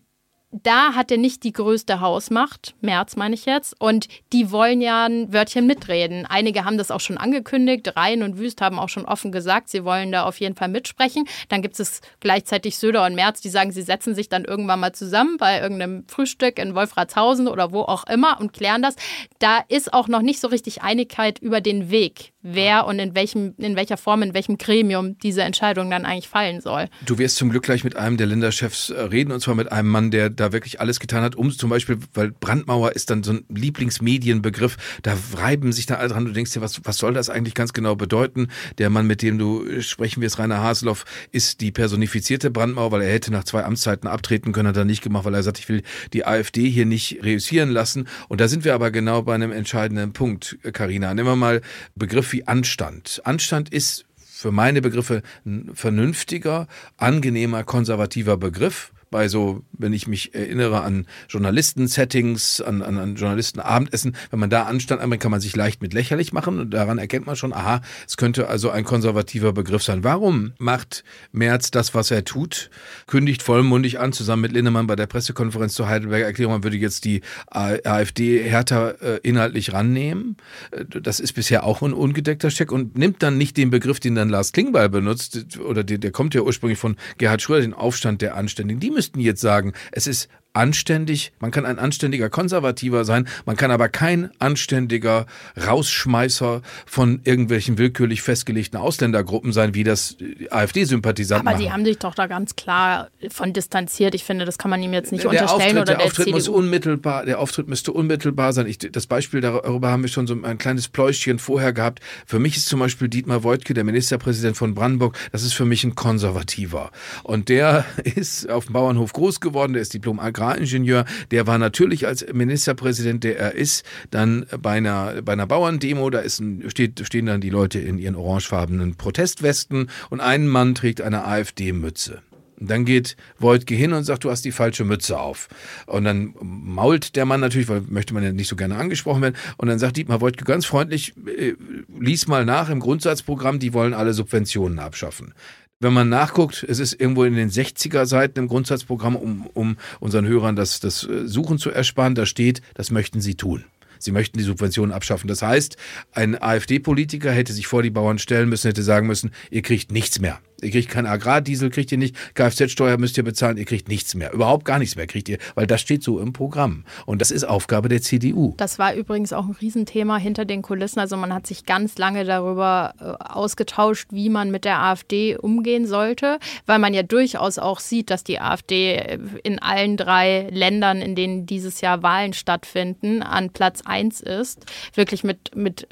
da 0.51 0.95
hat 0.95 1.11
er 1.11 1.17
nicht 1.17 1.43
die 1.43 1.53
größte 1.53 2.01
Hausmacht, 2.01 2.73
März 2.81 3.15
meine 3.15 3.35
ich 3.35 3.45
jetzt, 3.45 3.75
und 3.79 4.07
die 4.33 4.51
wollen 4.51 4.81
ja 4.81 5.05
ein 5.05 5.31
Wörtchen 5.31 5.67
mitreden. 5.67 6.25
Einige 6.25 6.65
haben 6.65 6.77
das 6.77 6.89
auch 6.89 6.99
schon 6.99 7.17
angekündigt, 7.17 7.95
Rhein 7.95 8.23
und 8.23 8.39
Wüst 8.39 8.59
haben 8.59 8.79
auch 8.79 8.89
schon 8.89 9.05
offen 9.05 9.31
gesagt, 9.31 9.69
sie 9.69 9.83
wollen 9.83 10.11
da 10.11 10.23
auf 10.23 10.39
jeden 10.39 10.55
Fall 10.55 10.69
mitsprechen. 10.69 11.25
Dann 11.49 11.61
gibt 11.61 11.79
es 11.79 12.01
gleichzeitig 12.19 12.77
Söder 12.77 13.05
und 13.05 13.13
Merz, 13.13 13.41
die 13.41 13.49
sagen, 13.49 13.71
sie 13.71 13.83
setzen 13.83 14.15
sich 14.15 14.27
dann 14.27 14.43
irgendwann 14.43 14.79
mal 14.79 14.93
zusammen 14.93 15.37
bei 15.37 15.61
irgendeinem 15.61 16.05
Frühstück 16.07 16.57
in 16.57 16.73
Wolfratshausen 16.73 17.47
oder 17.47 17.71
wo 17.71 17.81
auch 17.81 18.07
immer 18.07 18.39
und 18.39 18.51
klären 18.51 18.81
das. 18.81 18.95
Da 19.37 19.63
ist 19.67 19.93
auch 19.93 20.07
noch 20.07 20.21
nicht 20.21 20.39
so 20.39 20.47
richtig 20.47 20.81
Einigkeit 20.81 21.37
über 21.39 21.61
den 21.61 21.91
Weg, 21.91 22.33
wer 22.41 22.87
und 22.87 22.97
in 22.97 23.13
welchem, 23.13 23.53
in 23.57 23.75
welcher 23.75 23.97
Form, 23.97 24.23
in 24.23 24.33
welchem 24.33 24.57
Gremium 24.57 25.19
diese 25.19 25.43
Entscheidung 25.43 25.91
dann 25.91 26.05
eigentlich 26.05 26.27
fallen 26.27 26.59
soll. 26.61 26.87
Du 27.05 27.19
wirst 27.19 27.35
zum 27.35 27.51
Glück 27.51 27.63
gleich 27.63 27.83
mit 27.83 27.95
einem 27.95 28.17
der 28.17 28.25
Länderchefs 28.27 28.89
äh, 28.89 28.99
reden, 28.99 29.31
und 29.31 29.41
zwar 29.41 29.53
mit 29.53 29.71
einem 29.71 29.89
Mann, 29.89 30.09
der 30.09 30.38
da 30.39 30.51
wirklich 30.51 30.79
alles 30.79 30.99
getan 30.99 31.23
hat, 31.23 31.35
um 31.35 31.51
zum 31.51 31.69
Beispiel, 31.69 31.97
weil 32.13 32.31
Brandmauer 32.31 32.93
ist 32.93 33.09
dann 33.09 33.23
so 33.23 33.33
ein 33.33 33.45
Lieblingsmedienbegriff, 33.49 34.77
da 35.01 35.17
reiben 35.35 35.71
sich 35.71 35.85
da 35.85 35.95
alle 35.95 36.09
dran, 36.09 36.25
du 36.25 36.31
denkst 36.31 36.51
dir, 36.51 36.61
was, 36.61 36.81
was 36.83 36.97
soll 36.97 37.13
das 37.13 37.29
eigentlich 37.29 37.55
ganz 37.55 37.73
genau 37.73 37.95
bedeuten? 37.95 38.47
Der 38.77 38.89
Mann, 38.89 39.07
mit 39.07 39.21
dem 39.21 39.37
du 39.37 39.65
äh, 39.65 39.81
sprechen 39.81 40.21
wirst, 40.21 40.39
Rainer 40.39 40.61
Haseloff, 40.61 41.05
ist 41.31 41.61
die 41.61 41.71
personifizierte 41.71 42.51
Brandmauer, 42.51 42.91
weil 42.91 43.01
er 43.01 43.11
hätte 43.11 43.31
nach 43.31 43.43
zwei 43.43 43.63
Amtszeiten 43.63 44.07
abtreten 44.07 44.51
können, 44.51 44.67
hat 44.67 44.77
er 44.77 44.85
nicht 44.85 45.01
gemacht, 45.01 45.25
weil 45.25 45.33
er 45.33 45.43
sagt, 45.43 45.59
ich 45.59 45.69
will 45.69 45.83
die 46.13 46.25
AfD 46.25 46.69
hier 46.69 46.85
nicht 46.85 47.23
reüssieren 47.23 47.69
lassen. 47.69 48.07
Und 48.27 48.41
da 48.41 48.47
sind 48.47 48.63
wir 48.63 48.73
aber 48.73 48.91
genau 48.91 49.21
bei 49.21 49.35
einem 49.35 49.51
entscheidenden 49.51 50.13
Punkt, 50.13 50.57
Karina. 50.73 51.13
Nehmen 51.13 51.27
wir 51.27 51.35
mal 51.35 51.61
Begriff 51.95 52.31
wie 52.33 52.47
Anstand. 52.47 53.21
Anstand 53.23 53.69
ist 53.69 54.05
für 54.39 54.51
meine 54.51 54.81
Begriffe 54.81 55.21
ein 55.45 55.71
vernünftiger, 55.73 56.67
angenehmer, 56.95 57.63
konservativer 57.65 58.37
Begriff. 58.37 58.93
Bei 59.11 59.27
so, 59.27 59.63
wenn 59.71 59.93
ich 59.93 60.07
mich 60.07 60.35
erinnere 60.35 60.81
an 60.81 61.07
Journalisten-Settings, 61.29 62.61
an, 62.61 62.81
an, 62.81 62.97
an 62.97 63.15
Journalisten-Abendessen, 63.15 64.15
wenn 64.29 64.39
man 64.39 64.49
da 64.49 64.63
Anstand 64.63 65.01
anbringt, 65.01 65.21
kann 65.21 65.31
man 65.31 65.41
sich 65.41 65.55
leicht 65.55 65.81
mit 65.81 65.93
lächerlich 65.93 66.33
machen 66.33 66.59
und 66.59 66.71
daran 66.71 66.97
erkennt 66.97 67.25
man 67.25 67.35
schon, 67.35 67.53
aha, 67.53 67.81
es 68.07 68.17
könnte 68.17 68.47
also 68.47 68.69
ein 68.69 68.83
konservativer 68.83 69.53
Begriff 69.53 69.83
sein. 69.83 70.03
Warum 70.03 70.53
macht 70.57 71.03
Merz 71.31 71.71
das, 71.71 71.93
was 71.93 72.11
er 72.11 72.23
tut, 72.23 72.69
kündigt 73.07 73.41
vollmundig 73.41 73.99
an, 73.99 74.13
zusammen 74.13 74.43
mit 74.43 74.51
Linnemann 74.51 74.87
bei 74.87 74.95
der 74.95 75.07
Pressekonferenz 75.07 75.73
zur 75.73 75.87
Heidelberger 75.87 76.25
Erklärung, 76.25 76.53
man 76.53 76.63
würde 76.63 76.77
jetzt 76.77 77.05
die 77.05 77.21
AfD 77.47 78.43
härter 78.43 79.01
äh, 79.01 79.19
inhaltlich 79.23 79.73
rannehmen. 79.73 80.37
Äh, 80.71 80.85
das 81.01 81.19
ist 81.19 81.33
bisher 81.33 81.63
auch 81.63 81.81
ein 81.81 81.93
ungedeckter 81.93 82.49
Check 82.49 82.71
und 82.71 82.97
nimmt 82.97 83.23
dann 83.23 83.37
nicht 83.37 83.57
den 83.57 83.69
Begriff, 83.69 83.99
den 83.99 84.15
dann 84.15 84.29
Lars 84.29 84.51
Klingbeil 84.51 84.89
benutzt, 84.89 85.59
oder 85.59 85.83
der, 85.83 85.97
der 85.97 86.11
kommt 86.11 86.33
ja 86.33 86.41
ursprünglich 86.41 86.79
von 86.79 86.95
Gerhard 87.17 87.41
Schröder, 87.41 87.61
den 87.61 87.73
Aufstand 87.73 88.21
der 88.21 88.35
Anständigen. 88.35 88.79
Die 88.79 88.91
müssten 88.99 89.21
jetzt 89.21 89.39
sagen, 89.39 89.71
es 89.93 90.07
ist 90.07 90.27
anständig, 90.59 91.31
man 91.39 91.51
kann 91.51 91.65
ein 91.65 91.79
anständiger 91.79 92.29
Konservativer 92.29 93.05
sein, 93.05 93.27
man 93.45 93.55
kann 93.55 93.71
aber 93.71 93.87
kein 93.87 94.29
anständiger 94.39 95.25
Rausschmeißer 95.65 96.61
von 96.85 97.21
irgendwelchen 97.23 97.77
willkürlich 97.77 98.21
festgelegten 98.21 98.77
Ausländergruppen 98.77 99.53
sein, 99.53 99.73
wie 99.73 99.85
das 99.85 100.17
AfD-Sympathisanten 100.49 101.47
Aber 101.47 101.55
machen. 101.55 101.65
die 101.65 101.71
haben 101.71 101.85
sich 101.85 101.97
doch 101.97 102.13
da 102.13 102.27
ganz 102.27 102.57
klar 102.57 103.07
von 103.29 103.53
distanziert. 103.53 104.13
Ich 104.15 104.25
finde, 104.25 104.43
das 104.43 104.57
kann 104.57 104.69
man 104.69 104.83
ihm 104.83 104.91
jetzt 104.91 105.13
nicht 105.13 105.23
der 105.23 105.31
unterstellen 105.31 105.61
Auftritt, 105.61 105.75
oder 105.77 105.85
der 105.85 105.95
der, 105.95 106.05
Auftritt 106.05 106.25
CDU. 106.25 106.37
muss 106.37 106.47
unmittelbar, 106.49 107.25
der 107.25 107.39
Auftritt 107.39 107.69
müsste 107.69 107.93
unmittelbar 107.93 108.51
sein. 108.51 108.67
Ich, 108.67 108.79
das 108.79 109.07
Beispiel 109.07 109.39
darüber 109.39 109.91
haben 109.91 110.01
wir 110.01 110.09
schon 110.09 110.27
so 110.27 110.35
ein 110.43 110.57
kleines 110.57 110.89
Pläuschchen 110.89 111.39
vorher 111.39 111.71
gehabt. 111.71 112.01
Für 112.25 112.39
mich 112.39 112.57
ist 112.57 112.65
zum 112.65 112.81
Beispiel 112.81 113.07
Dietmar 113.07 113.45
Woidke, 113.45 113.73
der 113.73 113.85
Ministerpräsident 113.85 114.57
von 114.57 114.75
Brandenburg, 114.75 115.17
das 115.31 115.43
ist 115.43 115.53
für 115.53 115.65
mich 115.65 115.85
ein 115.85 115.95
Konservativer. 115.95 116.91
Und 117.23 117.47
der 117.47 117.85
ist 118.03 118.49
auf 118.49 118.65
dem 118.65 118.73
Bauernhof 118.73 119.13
groß 119.13 119.39
geworden, 119.39 119.71
der 119.71 119.81
ist 119.81 119.93
Diplom 119.93 120.19
Agraringenieur, 120.49 121.05
der 121.31 121.47
war 121.47 121.57
natürlich 121.57 122.07
als 122.07 122.25
Ministerpräsident, 122.31 123.23
der 123.23 123.37
er 123.39 123.55
ist, 123.55 123.83
dann 124.11 124.45
bei 124.61 124.71
einer, 124.71 125.21
bei 125.21 125.33
einer 125.33 125.47
Bauerndemo, 125.47 126.09
da 126.09 126.19
ist 126.19 126.39
ein, 126.39 126.69
steht, 126.69 127.05
stehen 127.05 127.27
dann 127.27 127.41
die 127.41 127.49
Leute 127.49 127.79
in 127.79 127.97
ihren 127.97 128.15
orangefarbenen 128.15 128.95
Protestwesten 128.95 129.89
und 130.09 130.19
ein 130.19 130.47
Mann 130.47 130.75
trägt 130.75 131.01
eine 131.01 131.25
AfD-Mütze. 131.25 132.21
Dann 132.61 132.83
geht 132.83 133.15
Wojtke 133.37 133.73
hin 133.73 133.93
und 133.93 134.03
sagt, 134.03 134.25
du 134.25 134.31
hast 134.31 134.43
die 134.43 134.51
falsche 134.51 134.83
Mütze 134.83 135.17
auf. 135.17 135.47
Und 135.85 136.03
dann 136.03 136.33
mault 136.41 137.15
der 137.15 137.25
Mann 137.25 137.39
natürlich, 137.39 137.69
weil 137.69 137.83
möchte 137.87 138.13
man 138.13 138.21
ja 138.21 138.33
nicht 138.33 138.49
so 138.49 138.57
gerne 138.57 138.75
angesprochen 138.75 139.21
werden. 139.21 139.37
Und 139.55 139.69
dann 139.69 139.79
sagt 139.79 139.95
Dietmar 139.95 140.19
Wojtke 140.19 140.43
ganz 140.43 140.65
freundlich, 140.65 141.13
äh, 141.25 141.53
lies 141.97 142.27
mal 142.27 142.43
nach 142.43 142.69
im 142.69 142.81
Grundsatzprogramm, 142.81 143.59
die 143.59 143.73
wollen 143.73 143.93
alle 143.93 144.13
Subventionen 144.13 144.79
abschaffen. 144.79 145.33
Wenn 145.81 145.93
man 145.93 146.09
nachguckt, 146.09 146.65
es 146.67 146.79
ist 146.79 146.99
irgendwo 146.99 147.23
in 147.23 147.35
den 147.35 147.49
60er 147.49 148.05
Seiten 148.05 148.39
im 148.39 148.47
Grundsatzprogramm, 148.49 149.15
um, 149.15 149.47
um 149.53 149.77
unseren 150.01 150.27
Hörern 150.27 150.57
das, 150.57 150.81
das 150.81 150.99
Suchen 150.99 151.57
zu 151.57 151.71
ersparen, 151.71 152.15
da 152.15 152.25
steht, 152.25 152.61
das 152.73 152.91
möchten 152.91 153.21
sie 153.21 153.35
tun. 153.35 153.63
Sie 153.97 154.11
möchten 154.11 154.37
die 154.37 154.43
Subventionen 154.43 154.93
abschaffen. 154.93 155.29
Das 155.29 155.41
heißt, 155.41 155.77
ein 156.11 156.41
AfD-Politiker 156.41 157.31
hätte 157.31 157.53
sich 157.53 157.67
vor 157.67 157.81
die 157.81 157.91
Bauern 157.91 158.19
stellen 158.19 158.49
müssen, 158.49 158.67
hätte 158.67 158.83
sagen 158.83 159.07
müssen, 159.07 159.31
ihr 159.51 159.61
kriegt 159.61 159.89
nichts 159.89 160.19
mehr. 160.19 160.41
Ihr 160.61 160.71
kriegt 160.71 160.89
keinen 160.89 161.07
Agrardiesel, 161.07 161.69
kriegt 161.69 161.91
ihr 161.91 161.97
nicht, 161.97 162.15
Kfz-Steuer 162.35 162.97
müsst 162.97 163.17
ihr 163.17 163.23
bezahlen, 163.23 163.57
ihr 163.57 163.65
kriegt 163.65 163.87
nichts 163.87 164.15
mehr. 164.15 164.33
Überhaupt 164.33 164.65
gar 164.65 164.79
nichts 164.79 164.95
mehr 164.95 165.07
kriegt 165.07 165.29
ihr, 165.29 165.37
weil 165.55 165.67
das 165.67 165.81
steht 165.81 166.03
so 166.03 166.19
im 166.19 166.33
Programm. 166.33 166.83
Und 167.05 167.21
das 167.21 167.31
ist 167.31 167.43
Aufgabe 167.43 167.89
der 167.89 168.01
CDU. 168.01 168.53
Das 168.57 168.79
war 168.79 168.93
übrigens 168.93 169.33
auch 169.33 169.45
ein 169.45 169.55
Riesenthema 169.59 170.17
hinter 170.17 170.45
den 170.45 170.61
Kulissen. 170.61 170.99
Also 170.99 171.17
man 171.17 171.33
hat 171.33 171.47
sich 171.47 171.65
ganz 171.65 171.97
lange 171.97 172.25
darüber 172.25 172.93
äh, 172.99 173.03
ausgetauscht, 173.23 174.09
wie 174.11 174.29
man 174.29 174.51
mit 174.51 174.65
der 174.65 174.81
AfD 174.81 175.37
umgehen 175.37 175.87
sollte, 175.87 176.39
weil 176.65 176.79
man 176.79 176.93
ja 176.93 177.03
durchaus 177.03 177.57
auch 177.57 177.79
sieht, 177.79 178.09
dass 178.09 178.23
die 178.23 178.39
AfD 178.39 179.19
in 179.43 179.59
allen 179.59 179.97
drei 179.97 180.47
Ländern, 180.51 181.01
in 181.01 181.15
denen 181.15 181.45
dieses 181.45 181.81
Jahr 181.81 182.03
Wahlen 182.03 182.33
stattfinden, 182.33 183.21
an 183.21 183.49
Platz 183.51 183.81
eins 183.85 184.21
ist. 184.21 184.65
Wirklich 184.95 185.23
mit, 185.23 185.55
mit 185.55 185.87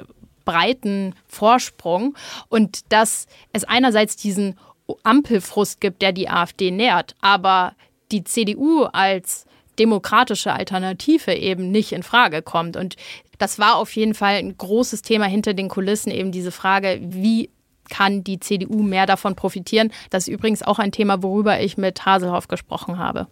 breiten 0.48 1.13
Vorsprung 1.27 2.16
und 2.48 2.92
dass 2.92 3.27
es 3.51 3.66
einerseits 3.66 4.16
diesen 4.16 4.58
Ampelfrust 5.04 5.82
gibt, 5.82 6.01
der 6.01 6.13
die 6.13 6.30
AfD 6.30 6.72
nährt, 6.72 7.16
aber 7.20 7.74
die 8.12 8.24
CDU 8.24 8.84
als 8.86 9.46
demokratische 9.77 10.54
Alternative 10.54 11.36
eben 11.36 11.70
nicht 11.70 11.92
in 11.92 12.01
Frage 12.01 12.42
kommt. 12.42 12.77
Und 12.77 12.96
das 13.38 13.60
war 13.60 13.75
auf 13.75 13.96
jeden 13.96 14.13
Fall 14.13 14.36
ein 14.36 14.58
großes 14.58 15.01
Thema 15.01 15.25
hinter 15.25 15.54
den 15.54 15.68
Kulissen, 15.68 16.12
eben 16.12 16.32
diese 16.32 16.51
Frage, 16.51 17.00
wie 17.01 17.50
kann 17.89 18.24
die 18.24 18.39
CDU 18.39 18.82
mehr 18.82 19.06
davon 19.06 19.36
profitieren. 19.36 19.92
Das 20.10 20.27
ist 20.27 20.34
übrigens 20.34 20.63
auch 20.63 20.80
ein 20.80 20.94
Thema, 20.94 21.22
worüber 21.22 21.60
ich 21.60 21.77
mit 21.77 22.06
Haselhoff 22.06 22.48
gesprochen 22.48 22.98
habe. 22.98 23.27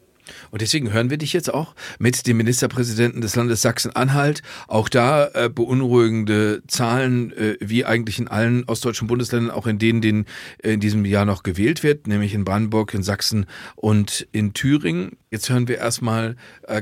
Und 0.51 0.61
deswegen 0.61 0.91
hören 0.91 1.09
wir 1.09 1.17
dich 1.17 1.33
jetzt 1.33 1.53
auch 1.53 1.75
mit 1.99 2.27
dem 2.27 2.37
Ministerpräsidenten 2.37 3.21
des 3.21 3.35
Landes 3.35 3.61
Sachsen-Anhalt. 3.61 4.41
Auch 4.67 4.89
da 4.89 5.27
äh, 5.33 5.49
beunruhigende 5.49 6.63
Zahlen, 6.67 7.31
äh, 7.33 7.57
wie 7.59 7.85
eigentlich 7.85 8.19
in 8.19 8.27
allen 8.27 8.63
ostdeutschen 8.65 9.07
Bundesländern, 9.07 9.51
auch 9.51 9.67
in 9.67 9.79
denen, 9.79 10.01
denen 10.01 10.25
äh, 10.63 10.73
in 10.73 10.79
diesem 10.79 11.05
Jahr 11.05 11.25
noch 11.25 11.43
gewählt 11.43 11.83
wird, 11.83 12.07
nämlich 12.07 12.33
in 12.33 12.45
Brandenburg, 12.45 12.93
in 12.93 13.03
Sachsen 13.03 13.45
und 13.75 14.27
in 14.31 14.53
Thüringen. 14.53 15.17
Jetzt 15.31 15.49
hören 15.49 15.67
wir 15.67 15.77
erstmal, 15.77 16.35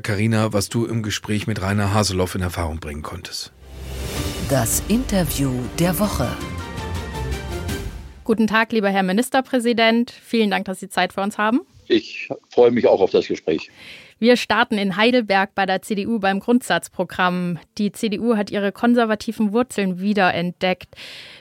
Karina, 0.04 0.46
äh, 0.46 0.54
was 0.54 0.70
du 0.70 0.86
im 0.86 1.04
Gespräch 1.04 1.48
mit 1.48 1.62
Rainer 1.62 1.94
Haseloff 1.94 2.36
in 2.36 2.42
Erfahrung 2.42 2.80
bringen 2.80 3.02
konntest. 3.02 3.52
Das 4.50 4.84
Interview 4.88 5.52
der 5.80 5.98
Woche. 6.00 6.30
Guten 8.24 8.48
Tag, 8.48 8.72
lieber 8.72 8.90
Herr 8.90 9.04
Ministerpräsident. 9.04 10.12
Vielen 10.12 10.50
Dank, 10.50 10.66
dass 10.66 10.80
Sie 10.80 10.90
Zeit 10.90 11.14
für 11.14 11.22
uns 11.22 11.38
haben. 11.38 11.62
Ich 11.88 12.30
freue 12.50 12.72
mich 12.72 12.88
auch 12.88 13.02
auf 13.02 13.12
das 13.12 13.28
Gespräch. 13.28 13.70
Wir 14.20 14.38
starten 14.38 14.78
in 14.78 14.96
Heidelberg 14.96 15.54
bei 15.54 15.66
der 15.66 15.82
CDU 15.82 16.18
beim 16.18 16.40
Grundsatzprogramm. 16.40 17.60
Die 17.78 17.92
CDU 17.92 18.38
hat 18.38 18.52
ihre 18.52 18.72
konservativen 18.72 19.52
Wurzeln 19.52 20.00
wiederentdeckt. 20.00 20.96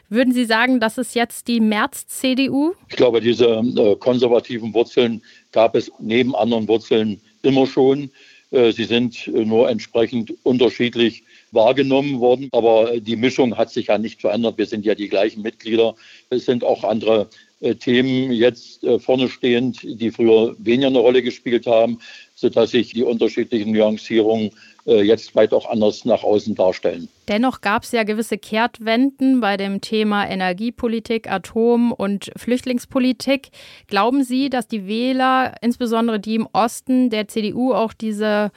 Würden 0.09 0.35
Sie 0.35 0.44
sagen, 0.44 0.81
das 0.81 0.98
ist 0.98 1.14
jetzt 1.14 1.46
die 1.46 1.61
März-CDU? 1.61 2.72
Ich 2.88 2.96
glaube, 2.96 3.20
diese 3.20 3.46
äh, 3.46 3.94
konservativen 3.96 4.74
Wurzeln 4.74 5.22
gab 5.52 5.76
es 5.76 5.92
neben 6.00 6.35
anderen 6.35 6.66
Wurzeln 6.66 7.20
immer 7.42 7.66
schon. 7.66 8.11
Äh, 8.50 8.72
sie 8.72 8.85
sind 8.85 9.28
äh, 9.28 9.44
nur 9.44 9.68
entsprechend 9.70 10.35
unterschiedlich 10.42 11.24
wahrgenommen 11.52 12.20
worden. 12.20 12.48
Aber 12.52 13.00
die 13.00 13.16
Mischung 13.16 13.57
hat 13.57 13.70
sich 13.70 13.87
ja 13.87 13.98
nicht 13.98 14.20
verändert. 14.20 14.59
Wir 14.59 14.66
sind 14.66 14.85
ja 14.85 14.94
die 14.94 15.09
gleichen 15.09 15.42
Mitglieder. 15.42 15.94
Es 16.31 16.46
sind 16.46 16.62
auch 16.64 16.85
andere 16.85 17.22
äh, 17.22 17.26
Themen 17.75 18.33
jetzt 18.33 18.83
äh, 18.85 18.98
vorne 18.98 19.29
stehend, 19.29 19.81
die 19.83 20.11
früher 20.11 20.55
weniger 20.59 20.88
eine 20.88 20.98
Rolle 20.98 21.22
gespielt 21.22 21.66
haben, 21.66 21.98
sodass 22.35 22.72
sich 22.72 22.92
die 22.92 23.05
unterschiedlichen 23.05 23.72
Nuancierungen 23.72 24.51
äh, 24.85 25.03
jetzt 25.03 25.37
weit 25.37 25.53
auch 25.53 25.70
anders 25.70 26.05
nach 26.05 26.25
außen 26.25 26.57
darstellen. 26.57 27.09
Dennoch 27.29 27.61
gab 27.61 27.85
es 27.85 27.92
ja 27.92 28.03
gewisse 28.03 28.37
Kehrtwenden 28.37 29.40
bei 29.40 29.57
dem 29.57 29.81
Thema 29.81 30.29
Energiepolitik, 30.29 31.31
Atom- 31.31 31.92
und 31.92 32.33
Flüchtlingspolitik. 32.37 33.51
Glauben 33.87 34.25
Sie, 34.25 34.51
dass 34.51 34.66
die 34.66 34.88
Wähler, 34.88 35.55
insbesondere 35.61 36.18
die 36.18 36.35
im 36.35 36.48
Osten 36.53 37.11
der 37.11 37.29
CDU, 37.29 37.72
auch 37.72 37.92
diese 37.92 38.51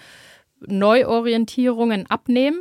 Neuorientierungen 0.65 2.07
abnehmen? 2.07 2.57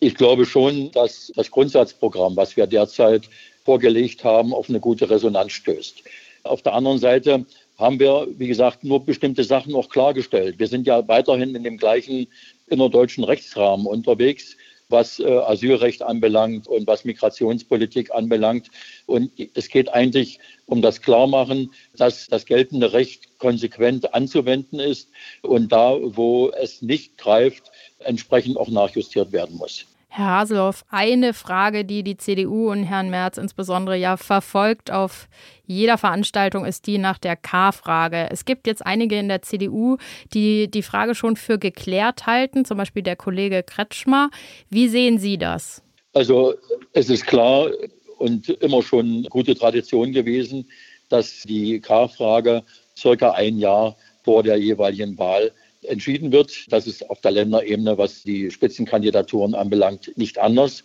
Ich 0.00 0.16
glaube 0.16 0.46
schon, 0.46 0.90
dass 0.92 1.30
das 1.36 1.50
Grundsatzprogramm, 1.50 2.34
was 2.34 2.56
wir 2.56 2.66
derzeit 2.66 3.28
vorgelegt 3.70 4.24
haben, 4.24 4.52
auf 4.52 4.68
eine 4.68 4.80
gute 4.80 5.08
Resonanz 5.08 5.52
stößt. 5.52 6.02
Auf 6.42 6.60
der 6.62 6.74
anderen 6.74 6.98
Seite 6.98 7.46
haben 7.78 8.00
wir, 8.00 8.26
wie 8.36 8.48
gesagt, 8.48 8.82
nur 8.82 9.04
bestimmte 9.04 9.44
Sachen 9.44 9.70
noch 9.70 9.90
klargestellt. 9.90 10.58
Wir 10.58 10.66
sind 10.66 10.88
ja 10.88 11.06
weiterhin 11.06 11.54
in 11.54 11.62
dem 11.62 11.76
gleichen 11.76 12.26
innerdeutschen 12.66 13.22
Rechtsrahmen 13.22 13.86
unterwegs, 13.86 14.56
was 14.88 15.20
äh, 15.20 15.24
Asylrecht 15.24 16.02
anbelangt 16.02 16.66
und 16.66 16.88
was 16.88 17.04
Migrationspolitik 17.04 18.12
anbelangt. 18.12 18.72
Und 19.06 19.30
es 19.54 19.68
geht 19.68 19.88
eigentlich 19.88 20.40
um 20.66 20.82
das 20.82 21.00
Klarmachen, 21.00 21.70
dass 21.96 22.26
das 22.26 22.46
geltende 22.46 22.92
Recht 22.92 23.38
konsequent 23.38 24.14
anzuwenden 24.14 24.80
ist 24.80 25.10
und 25.42 25.70
da, 25.70 25.96
wo 26.02 26.50
es 26.50 26.82
nicht 26.82 27.18
greift, 27.18 27.70
entsprechend 28.00 28.56
auch 28.56 28.68
nachjustiert 28.68 29.30
werden 29.30 29.58
muss. 29.58 29.86
Herr 30.12 30.40
Haseloff, 30.40 30.84
eine 30.90 31.32
Frage, 31.34 31.84
die 31.84 32.02
die 32.02 32.16
CDU 32.16 32.68
und 32.72 32.82
Herrn 32.82 33.10
Merz 33.10 33.38
insbesondere 33.38 33.96
ja 33.96 34.16
verfolgt 34.16 34.90
auf 34.90 35.28
jeder 35.66 35.98
Veranstaltung, 35.98 36.64
ist 36.64 36.88
die 36.88 36.98
nach 36.98 37.16
der 37.16 37.36
K-Frage. 37.36 38.26
Es 38.28 38.44
gibt 38.44 38.66
jetzt 38.66 38.84
einige 38.84 39.16
in 39.16 39.28
der 39.28 39.42
CDU, 39.42 39.98
die 40.34 40.68
die 40.68 40.82
Frage 40.82 41.14
schon 41.14 41.36
für 41.36 41.60
geklärt 41.60 42.26
halten, 42.26 42.64
zum 42.64 42.76
Beispiel 42.76 43.04
der 43.04 43.14
Kollege 43.14 43.62
Kretschmer. 43.62 44.30
Wie 44.68 44.88
sehen 44.88 45.20
Sie 45.20 45.38
das? 45.38 45.80
Also 46.12 46.54
es 46.92 47.08
ist 47.08 47.24
klar 47.24 47.70
und 48.18 48.48
immer 48.48 48.82
schon 48.82 49.22
gute 49.30 49.54
Tradition 49.54 50.10
gewesen, 50.10 50.68
dass 51.08 51.44
die 51.44 51.78
K-Frage 51.78 52.64
circa 52.96 53.30
ein 53.30 53.58
Jahr 53.58 53.94
vor 54.24 54.42
der 54.42 54.56
jeweiligen 54.56 55.16
Wahl 55.16 55.52
entschieden 55.82 56.32
wird. 56.32 56.66
Das 56.72 56.86
ist 56.86 57.08
auf 57.08 57.20
der 57.20 57.32
Länderebene, 57.32 57.98
was 57.98 58.22
die 58.22 58.50
Spitzenkandidaturen 58.50 59.54
anbelangt, 59.54 60.12
nicht 60.16 60.38
anders. 60.38 60.84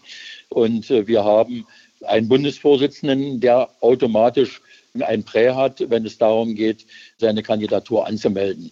Und 0.50 0.90
äh, 0.90 1.08
wir 1.08 1.24
haben 1.24 1.66
einen 2.06 2.28
Bundesvorsitzenden, 2.28 3.40
der 3.40 3.70
automatisch 3.82 4.62
ein 5.00 5.24
Prä 5.24 5.52
hat, 5.52 5.90
wenn 5.90 6.06
es 6.06 6.18
darum 6.18 6.56
geht, 6.56 6.86
seine 7.18 7.44
Kandidatur 7.44 8.08
anzumelden. 8.08 8.72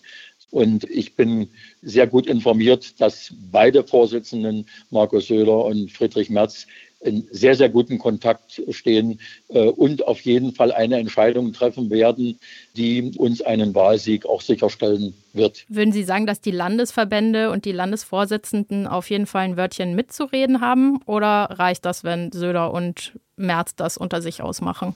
Und 0.51 0.83
ich 0.83 1.15
bin 1.15 1.49
sehr 1.81 2.05
gut 2.05 2.27
informiert, 2.27 3.01
dass 3.01 3.33
beide 3.51 3.83
Vorsitzenden, 3.83 4.67
Markus 4.91 5.27
Söder 5.27 5.65
und 5.65 5.91
Friedrich 5.91 6.29
Merz, 6.29 6.67
in 7.03 7.27
sehr, 7.31 7.55
sehr 7.55 7.69
guten 7.69 7.99
Kontakt 7.99 8.61
stehen 8.69 9.19
äh, 9.49 9.67
und 9.67 10.07
auf 10.07 10.21
jeden 10.21 10.53
Fall 10.53 10.71
eine 10.71 10.97
Entscheidung 10.97 11.53
treffen 11.53 11.89
werden, 11.89 12.39
die 12.75 13.11
uns 13.17 13.41
einen 13.41 13.75
Wahlsieg 13.75 14.25
auch 14.25 14.41
sicherstellen 14.41 15.13
wird. 15.33 15.65
Würden 15.67 15.91
Sie 15.91 16.03
sagen, 16.03 16.25
dass 16.25 16.41
die 16.41 16.51
Landesverbände 16.51 17.51
und 17.51 17.65
die 17.65 17.71
Landesvorsitzenden 17.71 18.87
auf 18.87 19.09
jeden 19.09 19.25
Fall 19.25 19.43
ein 19.43 19.57
Wörtchen 19.57 19.95
mitzureden 19.95 20.61
haben? 20.61 20.99
Oder 21.05 21.49
reicht 21.51 21.85
das, 21.85 22.03
wenn 22.03 22.31
Söder 22.31 22.73
und 22.73 23.13
Merz 23.35 23.75
das 23.75 23.97
unter 23.97 24.21
sich 24.21 24.41
ausmachen? 24.41 24.95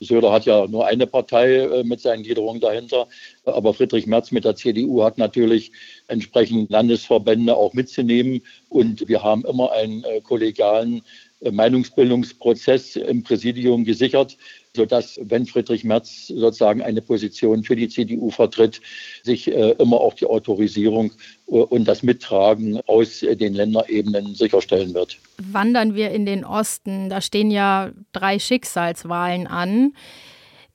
Söder 0.00 0.32
hat 0.32 0.44
ja 0.44 0.66
nur 0.66 0.86
eine 0.86 1.06
Partei 1.06 1.56
äh, 1.56 1.84
mit 1.84 2.00
seinen 2.00 2.22
Gliederungen 2.22 2.60
dahinter. 2.60 3.06
Aber 3.44 3.74
Friedrich 3.74 4.06
Merz 4.06 4.30
mit 4.30 4.44
der 4.44 4.56
CDU 4.56 5.02
hat 5.02 5.18
natürlich 5.18 5.72
entsprechend 6.08 6.70
Landesverbände 6.70 7.56
auch 7.56 7.72
mitzunehmen. 7.72 8.42
Und 8.68 9.08
wir 9.08 9.22
haben 9.22 9.44
immer 9.44 9.72
einen 9.72 10.04
äh, 10.04 10.20
kollegialen 10.20 11.02
Meinungsbildungsprozess 11.40 12.96
im 12.96 13.22
Präsidium 13.22 13.84
gesichert, 13.84 14.36
sodass, 14.74 15.20
wenn 15.22 15.46
Friedrich 15.46 15.84
Merz 15.84 16.28
sozusagen 16.28 16.82
eine 16.82 17.02
Position 17.02 17.64
für 17.64 17.76
die 17.76 17.88
CDU 17.88 18.30
vertritt, 18.30 18.80
sich 19.22 19.48
immer 19.48 20.00
auch 20.00 20.14
die 20.14 20.26
Autorisierung 20.26 21.12
und 21.46 21.86
das 21.86 22.02
Mittragen 22.02 22.80
aus 22.86 23.20
den 23.20 23.54
Länderebenen 23.54 24.34
sicherstellen 24.34 24.94
wird. 24.94 25.18
Wandern 25.38 25.94
wir 25.94 26.10
in 26.12 26.24
den 26.24 26.44
Osten. 26.44 27.10
Da 27.10 27.20
stehen 27.20 27.50
ja 27.50 27.92
drei 28.12 28.38
Schicksalswahlen 28.38 29.46
an. 29.46 29.92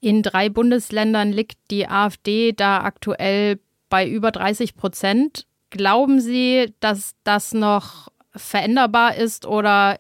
In 0.02 0.22
drei 0.22 0.50
Bundesländern 0.50 1.32
liegt 1.32 1.58
die 1.72 1.88
AfD 1.88 2.52
da 2.54 2.82
aktuell 2.82 3.60
bei 3.90 4.08
über 4.08 4.32
30 4.32 4.76
Prozent. 4.76 5.46
Glauben 5.72 6.22
Sie, 6.22 6.74
dass 6.80 7.16
das 7.24 7.54
noch 7.54 8.10
veränderbar 8.36 9.16
ist 9.18 9.46
oder 9.46 10.00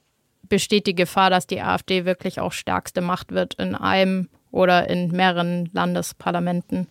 besteht 0.49 0.87
die 0.87 0.95
Gefahr, 0.95 1.29
dass 1.29 1.47
die 1.47 1.61
AfD 1.61 2.05
wirklich 2.05 2.39
auch 2.39 2.51
stärkste 2.51 3.01
Macht 3.01 3.31
wird 3.31 3.53
in 3.55 3.75
einem 3.75 4.29
oder 4.51 4.89
in 4.89 5.11
mehreren 5.11 5.69
Landesparlamenten? 5.73 6.87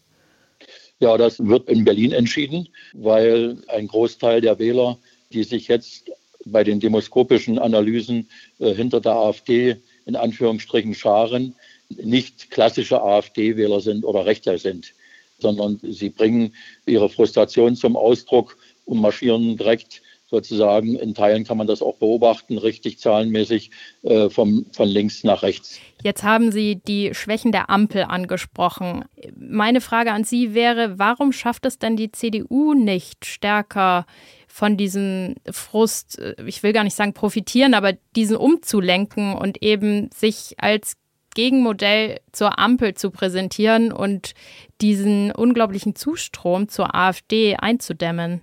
Ja, 1.00 1.16
das 1.16 1.38
wird 1.38 1.68
in 1.68 1.84
Berlin 1.84 2.12
entschieden, 2.12 2.68
weil 2.92 3.58
ein 3.68 3.86
Großteil 3.86 4.40
der 4.40 4.58
Wähler, 4.58 4.98
die 5.32 5.44
sich 5.44 5.68
jetzt 5.68 6.10
bei 6.44 6.64
den 6.64 6.80
demoskopischen 6.80 7.58
Analysen 7.58 8.28
äh, 8.58 8.74
hinter 8.74 9.00
der 9.00 9.12
AfD 9.12 9.76
in 10.06 10.16
Anführungsstrichen 10.16 10.94
scharen, 10.94 11.54
nicht 11.90 12.50
klassische 12.50 13.00
AfD-Wähler 13.00 13.80
sind 13.80 14.04
oder 14.04 14.26
Rechter 14.26 14.58
sind, 14.58 14.92
sondern 15.38 15.78
sie 15.82 16.10
bringen 16.10 16.54
ihre 16.86 17.08
Frustration 17.08 17.76
zum 17.76 17.96
Ausdruck 17.96 18.56
und 18.84 19.00
marschieren 19.00 19.56
direkt 19.56 20.02
sozusagen, 20.30 20.94
in 20.96 21.14
Teilen 21.14 21.44
kann 21.44 21.56
man 21.56 21.66
das 21.66 21.82
auch 21.82 21.96
beobachten, 21.96 22.58
richtig 22.58 22.98
zahlenmäßig 22.98 23.70
äh, 24.02 24.28
vom, 24.28 24.66
von 24.72 24.88
links 24.88 25.24
nach 25.24 25.42
rechts. 25.42 25.80
Jetzt 26.02 26.22
haben 26.22 26.52
Sie 26.52 26.76
die 26.76 27.14
Schwächen 27.14 27.50
der 27.50 27.70
Ampel 27.70 28.02
angesprochen. 28.02 29.04
Meine 29.34 29.80
Frage 29.80 30.12
an 30.12 30.24
Sie 30.24 30.54
wäre, 30.54 30.98
warum 30.98 31.32
schafft 31.32 31.64
es 31.64 31.78
denn 31.78 31.96
die 31.96 32.12
CDU 32.12 32.74
nicht 32.74 33.24
stärker 33.24 34.06
von 34.46 34.76
diesem 34.76 35.36
Frust, 35.50 36.18
äh, 36.18 36.34
ich 36.46 36.62
will 36.62 36.72
gar 36.72 36.84
nicht 36.84 36.96
sagen 36.96 37.14
profitieren, 37.14 37.74
aber 37.74 37.94
diesen 38.14 38.36
umzulenken 38.36 39.34
und 39.34 39.62
eben 39.62 40.10
sich 40.14 40.54
als 40.58 40.96
Gegenmodell 41.34 42.20
zur 42.32 42.58
Ampel 42.58 42.94
zu 42.94 43.10
präsentieren 43.10 43.92
und 43.92 44.34
diesen 44.80 45.30
unglaublichen 45.30 45.94
Zustrom 45.94 46.68
zur 46.68 46.94
AfD 46.94 47.56
einzudämmen? 47.56 48.40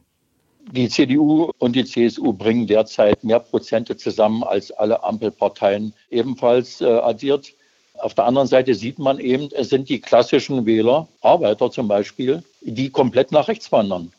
Die 0.72 0.90
CDU 0.90 1.52
und 1.60 1.76
die 1.76 1.86
CSU 1.86 2.34
bringen 2.34 2.66
derzeit 2.66 3.24
mehr 3.24 3.40
Prozente 3.40 3.98
zusammen 3.98 4.44
als 4.44 4.72
alle 4.72 5.04
Ampelparteien 5.04 5.94
ebenfalls 6.10 6.82
äh, 6.82 6.86
addiert. 6.86 7.54
Auf 8.00 8.16
der 8.16 8.26
anderen 8.26 8.48
Seite 8.48 8.74
sieht 8.74 8.98
man 8.98 9.20
eben, 9.20 9.50
es 9.52 9.70
sind 9.70 9.90
die 9.90 10.02
klassischen 10.02 10.66
Wähler, 10.66 11.08
Arbeiter 11.22 11.72
zum 11.72 11.88
Beispiel, 11.88 12.44
die 12.62 12.90
komplett 12.90 13.32
nach 13.32 13.48
rechts 13.48 13.72
wandern. 13.72 14.12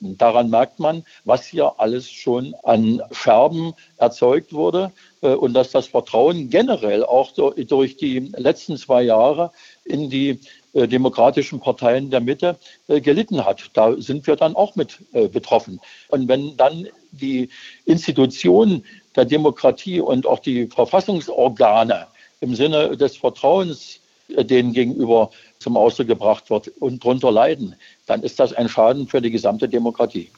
Daran 0.00 0.50
merkt 0.50 0.80
man, 0.80 1.04
was 1.24 1.46
hier 1.46 1.74
alles 1.78 2.10
schon 2.10 2.54
an 2.64 3.00
Scherben 3.12 3.72
erzeugt 3.96 4.52
wurde 4.52 4.92
äh, 5.22 5.28
und 5.28 5.54
dass 5.54 5.70
das 5.70 5.86
Vertrauen 5.86 6.50
generell 6.50 7.04
auch 7.04 7.32
durch 7.32 7.96
die 7.96 8.18
letzten 8.36 8.76
zwei 8.76 9.04
Jahre 9.04 9.52
in 9.84 10.10
die 10.10 10.40
demokratischen 10.74 11.60
Parteien 11.60 12.10
der 12.10 12.20
Mitte 12.20 12.56
äh, 12.88 13.00
gelitten 13.00 13.44
hat. 13.44 13.70
Da 13.74 13.94
sind 13.96 14.26
wir 14.26 14.36
dann 14.36 14.56
auch 14.56 14.76
mit 14.76 14.98
betroffen. 15.32 15.80
Und 16.08 16.28
wenn 16.28 16.56
dann 16.56 16.88
die 17.12 17.48
Institutionen 17.84 18.84
der 19.14 19.24
Demokratie 19.24 20.00
und 20.00 20.26
auch 20.26 20.40
die 20.40 20.66
Verfassungsorgane 20.66 22.06
im 22.40 22.54
Sinne 22.54 22.96
des 22.96 23.16
Vertrauens 23.16 24.00
denen 24.28 24.72
gegenüber 24.72 25.30
zum 25.58 25.76
Ausdruck 25.76 26.08
gebracht 26.08 26.50
wird 26.50 26.68
und 26.80 27.04
darunter 27.04 27.30
leiden, 27.30 27.76
dann 28.06 28.22
ist 28.22 28.40
das 28.40 28.52
ein 28.52 28.68
Schaden 28.68 29.06
für 29.06 29.20
die 29.20 29.30
gesamte 29.30 29.68
Demokratie. 29.68 30.30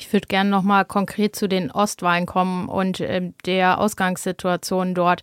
Ich 0.00 0.10
würde 0.14 0.28
gerne 0.28 0.48
noch 0.48 0.62
mal 0.62 0.84
konkret 0.84 1.36
zu 1.36 1.46
den 1.46 1.70
Ostwahlen 1.70 2.24
kommen 2.24 2.70
und 2.70 3.00
äh, 3.00 3.32
der 3.44 3.78
Ausgangssituation 3.78 4.94
dort. 4.94 5.22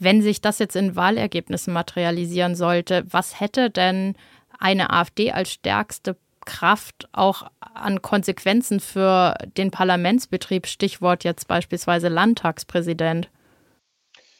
Wenn 0.00 0.20
sich 0.20 0.40
das 0.40 0.58
jetzt 0.58 0.74
in 0.74 0.96
Wahlergebnissen 0.96 1.72
materialisieren 1.72 2.56
sollte, 2.56 3.04
was 3.08 3.38
hätte 3.38 3.70
denn 3.70 4.16
eine 4.58 4.90
AfD 4.90 5.30
als 5.30 5.52
stärkste 5.52 6.16
Kraft 6.44 7.08
auch 7.12 7.44
an 7.60 8.02
Konsequenzen 8.02 8.80
für 8.80 9.36
den 9.56 9.70
Parlamentsbetrieb? 9.70 10.66
Stichwort 10.66 11.22
jetzt 11.22 11.46
beispielsweise 11.46 12.08
Landtagspräsident. 12.08 13.30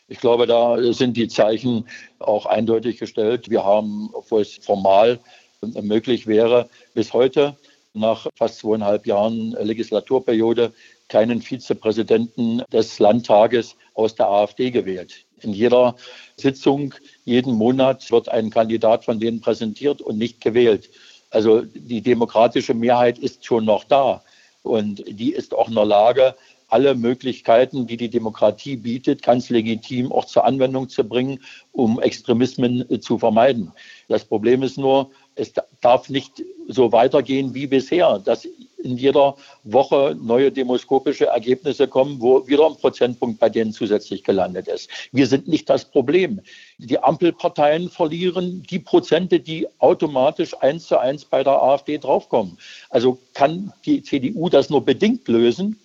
Ich 0.08 0.18
glaube, 0.18 0.48
da 0.48 0.76
sind 0.92 1.16
die 1.16 1.28
Zeichen 1.28 1.86
auch 2.18 2.46
eindeutig 2.46 2.98
gestellt. 2.98 3.50
Wir 3.50 3.64
haben, 3.64 4.10
obwohl 4.12 4.42
es 4.42 4.56
formal 4.56 5.20
möglich 5.60 6.26
wäre, 6.26 6.68
bis 6.94 7.12
heute 7.12 7.56
nach 7.96 8.26
fast 8.36 8.58
zweieinhalb 8.58 9.06
Jahren 9.06 9.52
Legislaturperiode 9.52 10.72
keinen 11.08 11.42
Vizepräsidenten 11.42 12.62
des 12.72 12.98
Landtages 12.98 13.76
aus 13.94 14.14
der 14.14 14.28
AfD 14.28 14.70
gewählt. 14.70 15.24
In 15.40 15.52
jeder 15.52 15.96
Sitzung, 16.36 16.94
jeden 17.24 17.54
Monat 17.54 18.10
wird 18.10 18.28
ein 18.28 18.50
Kandidat 18.50 19.04
von 19.04 19.20
denen 19.20 19.40
präsentiert 19.40 20.00
und 20.00 20.18
nicht 20.18 20.40
gewählt. 20.40 20.90
Also 21.30 21.62
die 21.62 22.00
demokratische 22.00 22.74
Mehrheit 22.74 23.18
ist 23.18 23.44
schon 23.44 23.64
noch 23.64 23.84
da 23.84 24.22
und 24.62 25.04
die 25.06 25.32
ist 25.32 25.54
auch 25.54 25.68
in 25.68 25.74
der 25.74 25.84
Lage, 25.84 26.34
alle 26.68 26.94
Möglichkeiten, 26.94 27.86
die 27.86 27.96
die 27.96 28.08
Demokratie 28.08 28.76
bietet, 28.76 29.22
ganz 29.22 29.50
legitim 29.50 30.10
auch 30.10 30.24
zur 30.24 30.44
Anwendung 30.44 30.88
zu 30.88 31.04
bringen, 31.04 31.40
um 31.72 32.00
Extremismen 32.00 33.00
zu 33.00 33.18
vermeiden. 33.18 33.72
Das 34.08 34.24
Problem 34.24 34.62
ist 34.62 34.76
nur, 34.76 35.10
es 35.36 35.52
darf 35.80 36.08
nicht 36.08 36.42
so 36.68 36.90
weitergehen 36.92 37.54
wie 37.54 37.66
bisher, 37.66 38.18
dass 38.18 38.46
in 38.82 38.96
jeder 38.96 39.36
Woche 39.64 40.16
neue 40.20 40.52
demoskopische 40.52 41.26
Ergebnisse 41.26 41.88
kommen, 41.88 42.20
wo 42.20 42.46
wieder 42.46 42.66
ein 42.66 42.76
Prozentpunkt 42.76 43.40
bei 43.40 43.48
denen 43.48 43.72
zusätzlich 43.72 44.22
gelandet 44.22 44.68
ist. 44.68 44.88
Wir 45.12 45.26
sind 45.26 45.48
nicht 45.48 45.68
das 45.68 45.84
Problem. 45.84 46.40
Die 46.78 46.98
Ampelparteien 46.98 47.90
verlieren 47.90 48.62
die 48.68 48.78
Prozente, 48.78 49.40
die 49.40 49.66
automatisch 49.78 50.54
eins 50.60 50.86
zu 50.86 50.98
eins 50.98 51.24
bei 51.24 51.42
der 51.42 51.62
AfD 51.62 51.98
draufkommen. 51.98 52.58
Also 52.90 53.18
kann 53.34 53.72
die 53.84 54.02
CDU 54.02 54.48
das 54.48 54.70
nur 54.70 54.84
bedingt 54.84 55.26
lösen 55.28 55.78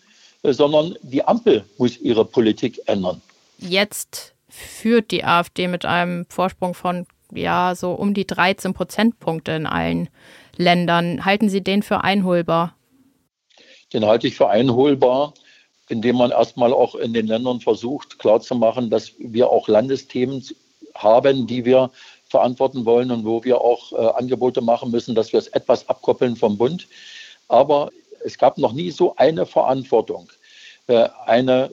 sondern 0.43 0.95
die 1.01 1.23
Ampel 1.23 1.63
muss 1.77 1.97
ihre 1.97 2.25
Politik 2.25 2.79
ändern. 2.87 3.21
Jetzt 3.59 4.33
führt 4.49 5.11
die 5.11 5.23
AfD 5.23 5.67
mit 5.67 5.85
einem 5.85 6.25
Vorsprung 6.29 6.73
von 6.73 7.05
ja 7.37 7.73
so 7.75 7.91
um 7.91 8.13
die 8.13 8.25
13 8.25 8.73
Prozentpunkte 8.73 9.51
in 9.51 9.65
allen 9.65 10.09
Ländern. 10.57 11.25
Halten 11.25 11.49
Sie 11.49 11.61
den 11.61 11.83
für 11.83 12.03
einholbar? 12.03 12.75
Den 13.93 14.05
halte 14.05 14.27
ich 14.27 14.35
für 14.35 14.49
einholbar, 14.49 15.33
indem 15.89 16.17
man 16.17 16.31
erstmal 16.31 16.73
auch 16.73 16.95
in 16.95 17.13
den 17.13 17.27
Ländern 17.27 17.59
versucht 17.59 18.19
klarzumachen, 18.19 18.89
dass 18.89 19.13
wir 19.19 19.49
auch 19.49 19.67
Landesthemen 19.67 20.43
haben, 20.95 21.47
die 21.47 21.65
wir 21.65 21.91
verantworten 22.27 22.85
wollen 22.85 23.11
und 23.11 23.25
wo 23.25 23.43
wir 23.43 23.59
auch 23.59 23.91
äh, 23.91 24.17
Angebote 24.17 24.61
machen 24.61 24.91
müssen, 24.91 25.15
dass 25.15 25.33
wir 25.33 25.39
es 25.39 25.47
etwas 25.47 25.87
abkoppeln 25.89 26.35
vom 26.35 26.57
Bund. 26.57 26.87
Aber 27.49 27.91
es 28.23 28.37
gab 28.37 28.57
noch 28.57 28.71
nie 28.71 28.91
so 28.91 29.15
eine 29.17 29.45
Verantwortung, 29.45 30.29
äh, 30.87 31.09
eine 31.25 31.69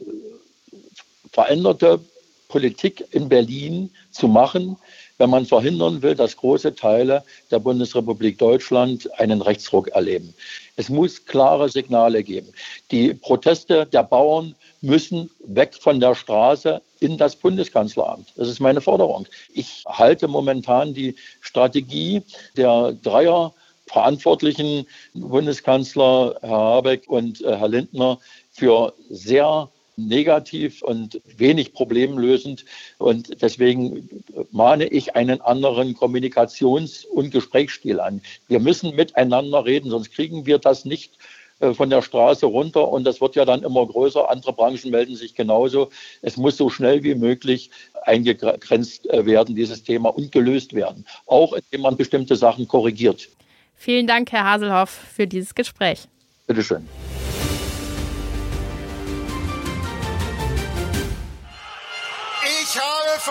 veränderte 1.33 2.01
Politik 2.49 3.05
in 3.13 3.29
Berlin 3.29 3.91
zu 4.11 4.27
machen, 4.27 4.77
wenn 5.19 5.31
man 5.31 5.47
verhindern 5.47 6.01
will, 6.03 6.15
dass 6.15 6.37
große 6.37 6.75
Teile 6.75 7.25
der 7.51 7.59
Bundesrepublik 7.59 8.39
Deutschland 8.39 9.09
einen 9.19 9.43
Rechtsruck 9.43 9.89
erleben. 9.89 10.33
Es 10.77 10.89
muss 10.89 11.27
klare 11.27 11.69
Signale 11.69 12.23
geben. 12.23 12.49
Die 12.91 13.13
Proteste 13.15 13.85
der 13.87 14.05
Bauern 14.05 14.55
müssen 14.81 15.29
weg 15.45 15.75
von 15.75 15.99
der 16.01 16.15
Straße 16.15 16.81
in 17.01 17.19
das 17.19 17.37
Bundeskanzleramt. 17.37 18.33
Das 18.37 18.49
ist 18.49 18.61
meine 18.61 18.81
Forderung. 18.81 19.27
Ich 19.53 19.85
halte 19.87 20.29
momentan 20.29 20.95
die 20.95 21.17
Strategie 21.41 22.23
der 22.57 22.93
Dreier 23.03 23.53
verantwortlichen 23.87 24.87
Bundeskanzler 25.15 26.37
Herr 26.43 26.51
Habeck 26.51 27.09
und 27.09 27.41
äh, 27.41 27.57
Herr 27.57 27.69
Lindner 27.69 28.19
für 28.53 28.93
sehr 29.09 29.69
negativ 29.99 30.83
und 30.83 31.21
wenig 31.37 31.73
problemlösend. 31.73 32.65
Und 32.99 33.43
deswegen 33.43 34.09
mahne 34.51 34.87
ich 34.87 35.17
einen 35.17 35.41
anderen 35.41 35.95
Kommunikations- 35.95 37.05
und 37.07 37.31
Gesprächsstil 37.31 38.01
an. 38.01 38.23
Wir 38.47 38.61
müssen 38.61 38.95
miteinander 38.95 39.65
reden, 39.65 39.91
sonst 39.91 40.13
kriegen 40.13 40.47
wir 40.47 40.59
das 40.59 40.85
nicht 40.85 41.19
äh, 41.61 41.75
von 41.75 41.91
der 41.91 42.03
Straße 42.03 42.47
runter 42.47 42.89
und 42.89 43.05
das 43.05 43.21
wird 43.21 43.35
ja 43.35 43.45
dann 43.45 43.63
immer 43.63 43.87
größer. 43.87 44.31
Andere 44.31 44.53
Branchen 44.53 44.91
melden 44.91 45.17
sich 45.17 45.35
genauso. 45.35 45.91
Es 46.23 46.37
muss 46.37 46.57
so 46.57 46.71
schnell 46.71 47.03
wie 47.03 47.15
möglich 47.15 47.71
eingegrenzt 48.05 49.11
äh, 49.11 49.27
werden, 49.27 49.57
dieses 49.57 49.83
Thema, 49.83 50.11
und 50.11 50.31
gelöst 50.31 50.75
werden, 50.75 51.05
auch 51.27 51.53
indem 51.53 51.83
man 51.83 51.97
bestimmte 51.97 52.37
Sachen 52.37 52.69
korrigiert. 52.69 53.29
Vielen 53.75 54.07
Dank, 54.07 54.33
Herr 54.33 54.45
Haselhoff, 54.45 54.91
für 54.91 55.27
dieses 55.27 55.55
Gespräch. 55.55 56.09
Bitte 56.47 56.63
schön. 56.63 56.87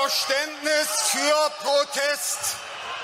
Verständnis 0.08 1.12
für 1.12 1.65
Protest 1.67 2.56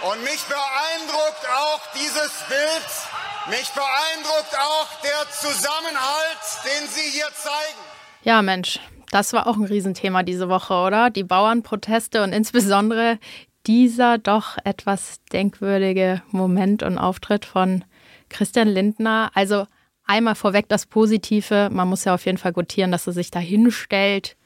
und 0.09 0.23
mich 0.23 0.41
beeindruckt 0.43 1.45
auch 1.53 1.81
dieses 1.93 2.31
Bild 2.47 3.13
mich 3.49 3.69
beeindruckt 3.71 4.55
auch 4.57 4.87
der 5.01 5.29
Zusammenhalt, 5.29 6.39
den 6.63 6.87
Sie 6.87 7.11
hier 7.11 7.27
zeigen. 7.33 7.79
Ja, 8.23 8.41
Mensch, 8.41 8.79
das 9.11 9.33
war 9.33 9.47
auch 9.47 9.57
ein 9.57 9.65
Riesenthema 9.65 10.23
diese 10.23 10.47
Woche, 10.47 10.73
oder? 10.75 11.09
Die 11.09 11.25
Bauernproteste 11.25 12.23
und 12.23 12.31
insbesondere 12.31 13.19
dieser 13.67 14.17
doch 14.17 14.57
etwas 14.63 15.19
denkwürdige 15.33 16.21
Moment 16.31 16.83
und 16.83 16.97
Auftritt 16.97 17.43
von 17.43 17.83
Christian 18.29 18.69
Lindner. 18.69 19.29
Also 19.33 19.65
einmal 20.05 20.35
vorweg 20.35 20.69
das 20.69 20.85
Positive. 20.85 21.67
Man 21.69 21.89
muss 21.89 22.05
ja 22.05 22.13
auf 22.13 22.25
jeden 22.25 22.37
Fall 22.37 22.53
gutieren, 22.53 22.93
dass 22.93 23.07
er 23.07 23.13
sich 23.13 23.29
da 23.29 23.39
hinstellt, 23.39 24.37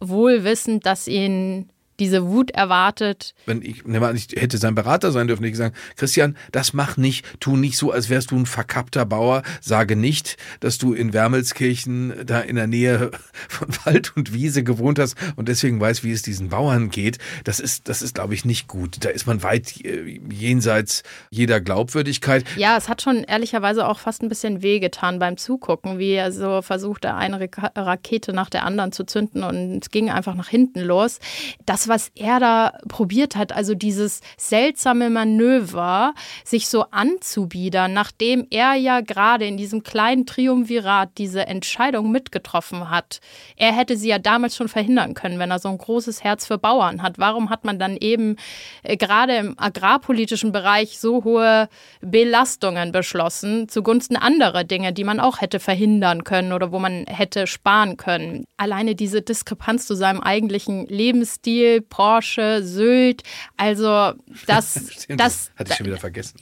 wohl 0.00 0.44
wissend, 0.44 0.86
dass 0.86 1.08
ihn 1.08 1.70
diese 1.98 2.26
Wut 2.26 2.50
erwartet. 2.50 3.34
Wenn 3.46 3.62
ich, 3.62 3.84
ich 3.86 4.40
hätte 4.40 4.58
sein 4.58 4.74
Berater 4.74 5.12
sein 5.12 5.26
dürfen, 5.26 5.44
ich 5.44 5.56
sagen, 5.56 5.74
Christian, 5.96 6.36
das 6.52 6.72
mach 6.72 6.96
nicht, 6.96 7.26
tu 7.40 7.56
nicht 7.56 7.76
so, 7.76 7.90
als 7.90 8.08
wärst 8.08 8.30
du 8.30 8.36
ein 8.36 8.46
verkappter 8.46 9.04
Bauer, 9.06 9.42
sage 9.60 9.96
nicht, 9.96 10.36
dass 10.60 10.78
du 10.78 10.92
in 10.92 11.12
Wermelskirchen 11.12 12.26
da 12.26 12.40
in 12.40 12.56
der 12.56 12.66
Nähe 12.66 13.10
von 13.48 13.68
Wald 13.84 14.16
und 14.16 14.32
Wiese 14.32 14.62
gewohnt 14.62 14.98
hast 14.98 15.16
und 15.36 15.48
deswegen 15.48 15.80
weißt, 15.80 16.04
wie 16.04 16.12
es 16.12 16.22
diesen 16.22 16.48
Bauern 16.48 16.90
geht. 16.90 17.18
Das 17.44 17.60
ist, 17.60 17.88
das 17.88 18.02
ist, 18.02 18.14
glaube 18.14 18.34
ich, 18.34 18.44
nicht 18.44 18.68
gut. 18.68 19.04
Da 19.04 19.08
ist 19.10 19.26
man 19.26 19.42
weit 19.42 19.84
äh, 19.84 20.20
jenseits 20.30 21.02
jeder 21.30 21.60
Glaubwürdigkeit. 21.60 22.44
Ja, 22.56 22.76
es 22.76 22.88
hat 22.88 23.02
schon 23.02 23.24
ehrlicherweise 23.24 23.86
auch 23.86 23.98
fast 23.98 24.22
ein 24.22 24.28
bisschen 24.28 24.62
wehgetan 24.62 25.18
beim 25.18 25.36
Zugucken, 25.36 25.98
wie 25.98 26.12
er 26.12 26.32
so 26.32 26.62
versuchte, 26.62 27.14
eine 27.14 27.48
Rakete 27.76 28.32
nach 28.32 28.50
der 28.50 28.64
anderen 28.64 28.92
zu 28.92 29.04
zünden 29.04 29.42
und 29.42 29.82
es 29.82 29.90
ging 29.90 30.10
einfach 30.10 30.34
nach 30.34 30.48
hinten 30.48 30.80
los. 30.80 31.18
Das 31.66 31.87
was 31.88 32.10
er 32.14 32.40
da 32.40 32.78
probiert 32.88 33.36
hat, 33.36 33.52
also 33.52 33.74
dieses 33.74 34.20
seltsame 34.36 35.10
Manöver, 35.10 36.14
sich 36.44 36.68
so 36.68 36.84
anzubiedern, 36.90 37.92
nachdem 37.92 38.46
er 38.50 38.74
ja 38.74 39.00
gerade 39.00 39.46
in 39.46 39.56
diesem 39.56 39.82
kleinen 39.82 40.26
Triumvirat 40.26 41.10
diese 41.18 41.46
Entscheidung 41.46 42.10
mitgetroffen 42.10 42.90
hat. 42.90 43.20
Er 43.56 43.72
hätte 43.72 43.96
sie 43.96 44.08
ja 44.08 44.18
damals 44.18 44.56
schon 44.56 44.68
verhindern 44.68 45.14
können, 45.14 45.38
wenn 45.38 45.50
er 45.50 45.58
so 45.58 45.68
ein 45.68 45.78
großes 45.78 46.22
Herz 46.24 46.46
für 46.46 46.58
Bauern 46.58 47.02
hat. 47.02 47.18
Warum 47.18 47.50
hat 47.50 47.64
man 47.64 47.78
dann 47.78 47.96
eben 47.96 48.36
äh, 48.82 48.96
gerade 48.96 49.36
im 49.36 49.58
agrarpolitischen 49.58 50.52
Bereich 50.52 50.98
so 50.98 51.24
hohe 51.24 51.68
Belastungen 52.00 52.92
beschlossen 52.92 53.68
zugunsten 53.68 54.16
anderer 54.16 54.64
Dinge, 54.64 54.92
die 54.92 55.04
man 55.04 55.20
auch 55.20 55.40
hätte 55.40 55.60
verhindern 55.60 56.24
können 56.24 56.52
oder 56.52 56.72
wo 56.72 56.78
man 56.78 57.04
hätte 57.06 57.46
sparen 57.46 57.96
können? 57.96 58.44
Alleine 58.56 58.94
diese 58.94 59.22
Diskrepanz 59.22 59.86
zu 59.86 59.94
seinem 59.94 60.20
eigentlichen 60.20 60.86
Lebensstil, 60.86 61.77
Porsche, 61.80 62.62
Sylt. 62.62 63.22
Also 63.56 64.12
das, 64.46 65.06
das 65.08 65.50
hatte 65.56 65.70
ich 65.70 65.76
schon 65.76 65.86
wieder 65.86 65.98
vergessen. 65.98 66.38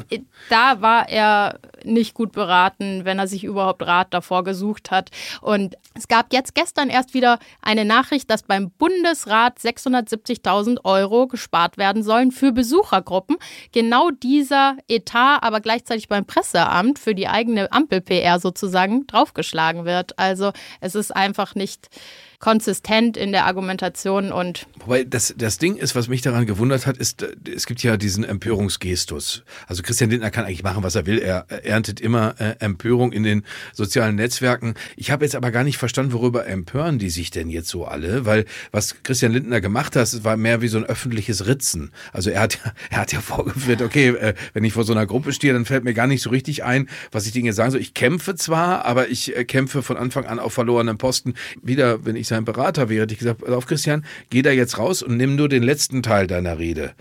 Da 0.49 0.81
war 0.81 1.09
er 1.09 1.59
nicht 1.85 2.15
gut 2.15 2.33
beraten, 2.33 3.05
wenn 3.05 3.19
er 3.19 3.29
sich 3.29 3.45
überhaupt 3.45 3.83
Rat 3.83 4.13
davor 4.13 4.45
gesucht 4.45 4.91
hat. 4.91 5.11
Und 5.41 5.77
es 5.95 6.09
gab 6.09 6.33
jetzt 6.33 6.55
gestern 6.55 6.91
erst 6.91 7.15
wieder 7.15 7.39
eine 7.63 7.85
Nachricht, 7.85 8.31
dass 8.31 8.43
beim 8.43 8.71
Bundesrat 8.71 9.59
670.000 9.59 10.85
Euro 10.85 11.27
gespart 11.27 11.79
werden 11.79 12.03
sollen 12.03 12.33
für 12.33 12.53
Besuchergruppen. 12.53 13.37
Genau 13.73 14.11
dieser 14.11 14.77
Etat, 14.89 15.39
aber 15.43 15.61
gleichzeitig 15.61 16.09
beim 16.09 16.27
Presseamt 16.27 16.99
für 16.99 17.15
die 17.15 17.29
eigene 17.29 17.73
Ampel-PR 17.73 18.41
sozusagen 18.41 19.07
draufgeschlagen 19.07 19.85
wird. 19.85 20.19
Also 20.19 20.53
es 20.81 20.95
ist 20.95 21.15
einfach 21.15 21.55
nicht 21.55 21.89
konsistent 22.39 23.17
in 23.17 23.33
der 23.33 23.45
Argumentation 23.47 24.33
und. 24.33 24.67
Wobei 24.81 25.05
das, 25.05 25.35
das 25.37 25.59
Ding 25.59 25.77
ist, 25.77 25.95
was 25.95 26.09
mich 26.09 26.23
daran 26.23 26.47
gewundert 26.47 26.87
hat, 26.87 26.97
ist, 26.97 27.27
es 27.55 27.67
gibt 27.67 27.83
ja 27.83 27.97
diesen 27.97 28.25
Empörungsgestus. 28.25 29.43
Also 29.67 29.83
Christian 29.83 30.11
Lindner 30.11 30.31
kann 30.31 30.45
eigentlich 30.45 30.63
machen, 30.63 30.83
was 30.83 30.95
er 30.95 31.07
will. 31.07 31.19
Er 31.19 31.47
erntet 31.65 32.01
immer 32.01 32.35
äh, 32.39 32.57
Empörung 32.61 33.13
in 33.13 33.23
den 33.23 33.45
sozialen 33.73 34.17
Netzwerken. 34.17 34.75
Ich 34.97 35.11
habe 35.11 35.25
jetzt 35.25 35.35
aber 35.35 35.51
gar 35.51 35.65
nicht 35.65 35.79
verstanden, 35.79 36.13
worüber 36.13 36.47
empören 36.47 36.99
die 36.99 37.11
sich 37.11 37.31
denn 37.31 37.49
jetzt 37.49 37.69
so 37.69 37.85
alle, 37.85 38.27
weil 38.27 38.45
was 38.71 39.03
Christian 39.03 39.33
Lindner 39.33 39.61
gemacht 39.61 39.97
hat, 39.97 40.25
war 40.25 40.37
mehr 40.37 40.63
wie 40.63 40.69
so 40.69 40.79
ein 40.79 40.85
öffentliches 40.85 41.47
Ritzen. 41.47 41.93
Also 42.13 42.31
er 42.31 42.43
hat 42.43 42.59
er 42.91 42.99
hat 42.99 43.13
ja 43.13 43.21
vorgeführt, 43.21 43.83
okay, 43.83 44.09
äh, 44.09 44.35
wenn 44.53 44.65
ich 44.65 44.73
vor 44.73 44.85
so 44.85 44.93
einer 44.93 45.07
Gruppe 45.07 45.33
stehe, 45.33 45.53
dann 45.53 45.65
fällt 45.65 45.85
mir 45.85 45.95
gar 45.95 46.07
nicht 46.07 46.23
so 46.23 46.31
richtig 46.31 46.65
ein, 46.65 46.89
was 47.13 47.27
ich 47.27 47.33
Dinge 47.33 47.53
sagen 47.53 47.71
soll. 47.71 47.81
Ich 47.81 47.95
kämpfe 47.95 48.35
zwar, 48.35 48.85
aber 48.85 49.09
ich 49.09 49.37
äh, 49.37 49.45
kämpfe 49.45 49.83
von 49.83 49.97
Anfang 49.97 50.27
an 50.27 50.39
auf 50.39 50.53
verlorenen 50.53 50.99
Posten. 50.99 51.35
Wieder, 51.63 52.05
wenn 52.05 52.17
ich 52.17 52.26
ich 52.27 52.29
sein 52.29 52.45
Berater 52.45 52.89
wäre, 52.89 53.03
hätte 53.03 53.15
ich 53.15 53.21
gesagt, 53.21 53.49
auf 53.49 53.67
Christian, 53.67 54.05
geh 54.31 54.43
da 54.43 54.51
jetzt 54.51 54.79
raus 54.79 55.03
und 55.03 55.17
nimm 55.17 55.37
nur 55.37 55.49
den 55.49 55.63
letzten 55.63 56.03
Teil 56.03 56.27
deiner 56.27 56.59
Rede. 56.59 56.93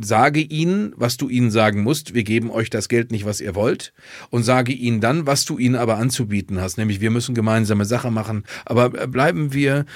Sage 0.00 0.40
ihnen, 0.40 0.92
was 0.96 1.16
du 1.16 1.28
ihnen 1.28 1.50
sagen 1.50 1.82
musst. 1.82 2.14
Wir 2.14 2.24
geben 2.24 2.50
euch 2.50 2.68
das 2.68 2.88
Geld 2.88 3.12
nicht, 3.12 3.24
was 3.24 3.40
ihr 3.40 3.54
wollt. 3.54 3.92
Und 4.30 4.42
sage 4.42 4.72
ihnen 4.72 5.00
dann, 5.00 5.26
was 5.26 5.44
du 5.44 5.58
ihnen 5.58 5.76
aber 5.76 5.98
anzubieten 5.98 6.60
hast. 6.60 6.78
Nämlich, 6.78 7.00
wir 7.00 7.10
müssen 7.10 7.34
gemeinsame 7.34 7.84
Sache 7.84 8.10
machen. 8.10 8.44
Aber 8.64 9.00
äh, 9.00 9.06
bleiben 9.06 9.52
wir 9.52 9.86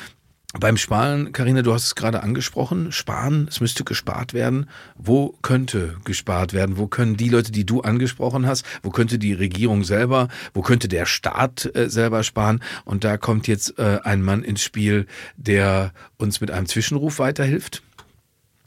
beim 0.58 0.76
Sparen, 0.76 1.32
Karina, 1.32 1.62
du 1.62 1.72
hast 1.72 1.84
es 1.84 1.94
gerade 1.94 2.24
angesprochen, 2.24 2.90
sparen, 2.90 3.46
es 3.48 3.60
müsste 3.60 3.84
gespart 3.84 4.34
werden. 4.34 4.68
Wo 4.96 5.36
könnte 5.42 5.96
gespart 6.04 6.52
werden? 6.52 6.76
Wo 6.76 6.88
können 6.88 7.16
die 7.16 7.28
Leute, 7.28 7.52
die 7.52 7.64
du 7.64 7.82
angesprochen 7.82 8.46
hast, 8.46 8.66
wo 8.82 8.90
könnte 8.90 9.18
die 9.18 9.32
Regierung 9.32 9.84
selber, 9.84 10.26
wo 10.52 10.62
könnte 10.62 10.88
der 10.88 11.06
Staat 11.06 11.70
äh, 11.76 11.88
selber 11.88 12.24
sparen? 12.24 12.60
Und 12.84 13.04
da 13.04 13.16
kommt 13.16 13.46
jetzt 13.46 13.78
äh, 13.78 14.00
ein 14.02 14.22
Mann 14.22 14.42
ins 14.42 14.62
Spiel, 14.62 15.06
der 15.36 15.92
uns 16.18 16.40
mit 16.40 16.50
einem 16.50 16.66
Zwischenruf 16.66 17.20
weiterhilft 17.20 17.82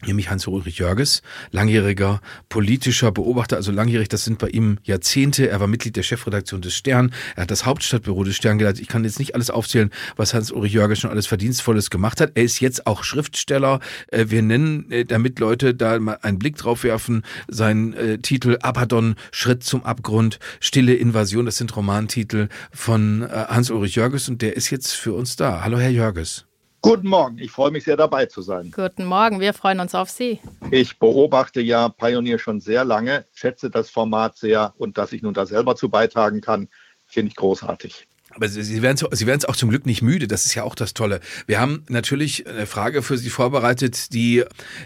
nämlich 0.07 0.29
Hans-Ulrich 0.29 0.77
Jörges, 0.77 1.21
langjähriger 1.51 2.21
politischer 2.49 3.11
Beobachter, 3.11 3.55
also 3.55 3.71
langjährig, 3.71 4.09
das 4.09 4.25
sind 4.25 4.39
bei 4.39 4.49
ihm 4.49 4.77
Jahrzehnte. 4.83 5.49
Er 5.49 5.59
war 5.59 5.67
Mitglied 5.67 5.95
der 5.95 6.03
Chefredaktion 6.03 6.61
des 6.61 6.75
Stern, 6.75 7.13
er 7.35 7.43
hat 7.43 7.51
das 7.51 7.65
Hauptstadtbüro 7.65 8.23
des 8.23 8.35
Stern 8.35 8.57
geleitet. 8.57 8.81
Ich 8.81 8.87
kann 8.87 9.03
jetzt 9.03 9.19
nicht 9.19 9.35
alles 9.35 9.49
aufzählen, 9.49 9.89
was 10.15 10.33
Hans-Ulrich 10.33 10.73
Jörges 10.73 10.99
schon 10.99 11.11
alles 11.11 11.27
Verdienstvolles 11.27 11.89
gemacht 11.89 12.21
hat. 12.21 12.31
Er 12.35 12.43
ist 12.43 12.59
jetzt 12.59 12.87
auch 12.87 13.03
Schriftsteller. 13.03 13.79
Äh, 14.07 14.25
wir 14.29 14.41
nennen, 14.41 14.91
äh, 14.91 15.05
damit 15.05 15.39
Leute 15.39 15.73
da 15.73 15.99
mal 15.99 16.19
einen 16.21 16.39
Blick 16.39 16.57
drauf 16.57 16.83
werfen, 16.83 17.23
seinen 17.47 17.93
äh, 17.93 18.17
Titel 18.19 18.57
Abaddon, 18.61 19.15
Schritt 19.31 19.63
zum 19.63 19.83
Abgrund, 19.83 20.39
Stille 20.59 20.93
Invasion, 20.95 21.45
das 21.45 21.57
sind 21.57 21.75
Romantitel 21.75 22.49
von 22.71 23.27
Hans-Ulrich 23.29 23.95
Jörges 23.95 24.29
und 24.29 24.41
der 24.41 24.55
ist 24.55 24.69
jetzt 24.69 24.91
für 24.93 25.13
uns 25.13 25.35
da. 25.35 25.61
Hallo, 25.63 25.79
Herr 25.79 25.89
Jörges. 25.89 26.45
Guten 26.83 27.07
Morgen, 27.07 27.37
ich 27.37 27.49
freue 27.49 27.71
mich 27.71 27.85
sehr 27.85 27.95
dabei 27.95 28.25
zu 28.25 28.41
sein. 28.41 28.73
Guten 28.75 29.05
Morgen, 29.05 29.39
wir 29.39 29.53
freuen 29.53 29.79
uns 29.79 29.95
auf 29.95 30.09
Sie. 30.09 30.41
Ich 30.69 30.99
beobachte 30.99 31.61
ja 31.61 31.87
Pioneer 31.87 32.37
schon 32.39 32.59
sehr 32.59 32.83
lange, 32.83 33.23
schätze 33.33 33.69
das 33.69 33.89
Format 33.89 34.35
sehr 34.35 34.73
und 34.77 34.97
dass 34.97 35.13
ich 35.13 35.21
nun 35.21 35.33
da 35.33 35.45
selber 35.45 35.77
zu 35.77 35.87
beitragen 35.87 36.41
kann, 36.41 36.67
finde 37.07 37.29
ich 37.29 37.37
großartig. 37.37 38.05
Aber 38.31 38.49
Sie 38.49 38.81
werden 38.81 38.97
Sie 39.11 39.27
werden 39.27 39.39
es 39.39 39.45
auch 39.45 39.55
zum 39.55 39.69
Glück 39.69 39.85
nicht 39.85 40.01
müde. 40.01 40.27
Das 40.27 40.45
ist 40.45 40.55
ja 40.55 40.63
auch 40.63 40.75
das 40.75 40.93
Tolle. 40.93 41.21
Wir 41.45 41.61
haben 41.61 41.85
natürlich 41.87 42.45
eine 42.47 42.65
Frage 42.65 43.01
für 43.01 43.17
Sie 43.17 43.29
vorbereitet, 43.29 44.11
die 44.11 44.43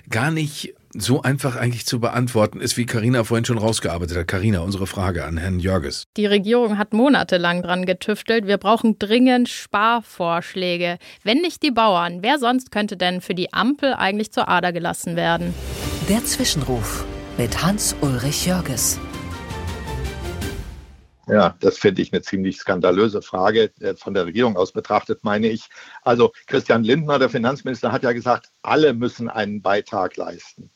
gar 0.08 0.30
nicht 0.30 0.76
so 1.02 1.22
einfach 1.22 1.56
eigentlich 1.56 1.86
zu 1.86 2.00
beantworten 2.00 2.60
ist, 2.60 2.78
wie 2.78 2.86
Karina 2.86 3.24
vorhin 3.24 3.46
schon 3.46 3.58
rausgearbeitet 3.58 4.18
hat. 4.18 4.28
Karina, 4.28 4.60
unsere 4.60 4.88
Frage 4.88 5.26
an 5.26 5.38
Herrn 5.38 5.60
Jörges. 5.60 6.04
Die 6.18 6.26
Regierung 6.26 6.78
hat 6.78 6.94
monatelang 6.94 7.62
dran 7.62 7.86
getüftelt. 7.86 8.48
Wir 8.48 8.58
brauchen 8.58 9.00
dringend 9.00 9.50
Sparvorschläge. 9.50 10.98
Wenn 11.24 11.40
nicht 11.40 11.64
die 11.64 11.72
Bauern, 11.72 12.20
wer 12.22 12.40
sonst 12.40 12.72
könnte 12.72 12.98
denn 12.98 13.22
für 13.22 13.36
die 13.36 13.54
Ampel 13.54 13.94
eigentlich 13.94 14.32
zur 14.32 14.50
Ader 14.50 14.74
gelassen 14.74 15.16
werden? 15.16 15.54
Der 16.10 16.24
Zwischenruf 16.24 17.06
mit 17.38 17.62
Hans-Ulrich 17.64 18.46
Jörges. 18.46 19.00
Ja, 21.28 21.56
das 21.60 21.78
finde 21.78 22.02
ich 22.02 22.14
eine 22.14 22.22
ziemlich 22.22 22.58
skandalöse 22.58 23.22
Frage. 23.22 23.72
Äh, 23.82 23.96
von 23.96 24.14
der 24.14 24.26
Regierung 24.26 24.56
aus 24.56 24.72
betrachtet, 24.72 25.24
meine 25.24 25.48
ich. 25.48 25.68
Also 26.04 26.32
Christian 26.48 26.84
Lindner, 26.84 27.20
der 27.20 27.30
Finanzminister, 27.30 27.92
hat 27.92 28.04
ja 28.04 28.14
gesagt, 28.14 28.50
alle 28.62 28.94
müssen 28.94 29.30
einen 29.30 29.62
Beitrag 29.62 30.16
leisten. 30.16 30.72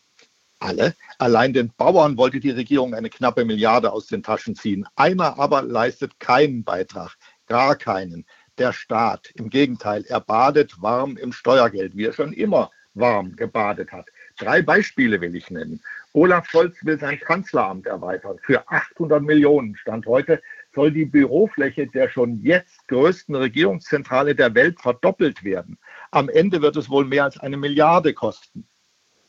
Alle. 0.62 0.94
Allein 1.18 1.54
den 1.54 1.74
Bauern 1.76 2.18
wollte 2.18 2.40
die 2.40 2.52
Regierung 2.52 2.94
eine 2.94 3.10
knappe 3.10 3.46
Milliarde 3.46 3.92
aus 3.92 4.06
den 4.06 4.22
Taschen 4.22 4.56
ziehen. 4.56 4.88
Einer 4.96 5.40
aber 5.40 5.64
leistet 5.64 6.20
keinen 6.20 6.64
Beitrag, 6.64 7.16
gar 7.48 7.76
keinen. 7.76 8.28
Der 8.60 8.72
Staat. 8.72 9.32
Im 9.36 9.50
Gegenteil, 9.50 10.06
er 10.08 10.20
badet 10.20 10.80
warm 10.80 11.18
im 11.18 11.34
Steuergeld, 11.34 11.98
wie 11.98 12.06
er 12.06 12.14
schon 12.14 12.32
immer 12.32 12.70
warm 12.94 13.36
gebadet 13.36 13.92
hat. 13.92 14.10
Drei 14.38 14.62
Beispiele 14.62 15.20
will 15.20 15.36
ich 15.36 15.50
nennen. 15.50 15.82
Olaf 16.14 16.48
Scholz 16.48 16.76
will 16.86 17.00
sein 17.00 17.20
Kanzleramt 17.20 17.88
erweitern. 17.88 18.38
Für 18.44 18.70
800 18.70 19.24
Millionen 19.24 19.76
Stand 19.78 20.06
heute 20.06 20.44
soll 20.76 20.92
die 20.92 21.06
Bürofläche 21.06 21.88
der 21.88 22.08
schon 22.10 22.40
jetzt 22.44 22.88
größten 22.88 23.34
Regierungszentrale 23.34 24.36
der 24.36 24.54
Welt 24.54 24.80
verdoppelt 24.80 25.44
werden. 25.44 25.80
Am 26.12 26.30
Ende 26.30 26.62
wird 26.62 26.76
es 26.76 26.90
wohl 26.90 27.06
mehr 27.06 27.24
als 27.24 27.40
eine 27.40 27.58
Milliarde 27.58 28.14
kosten. 28.14 28.68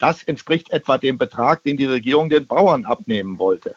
Das 0.02 0.24
entspricht 0.24 0.72
etwa 0.72 0.98
dem 0.98 1.16
Betrag, 1.16 1.62
den 1.62 1.76
die 1.76 1.86
Regierung 1.86 2.28
den 2.28 2.48
Bauern 2.48 2.86
abnehmen 2.86 3.38
wollte. 3.38 3.76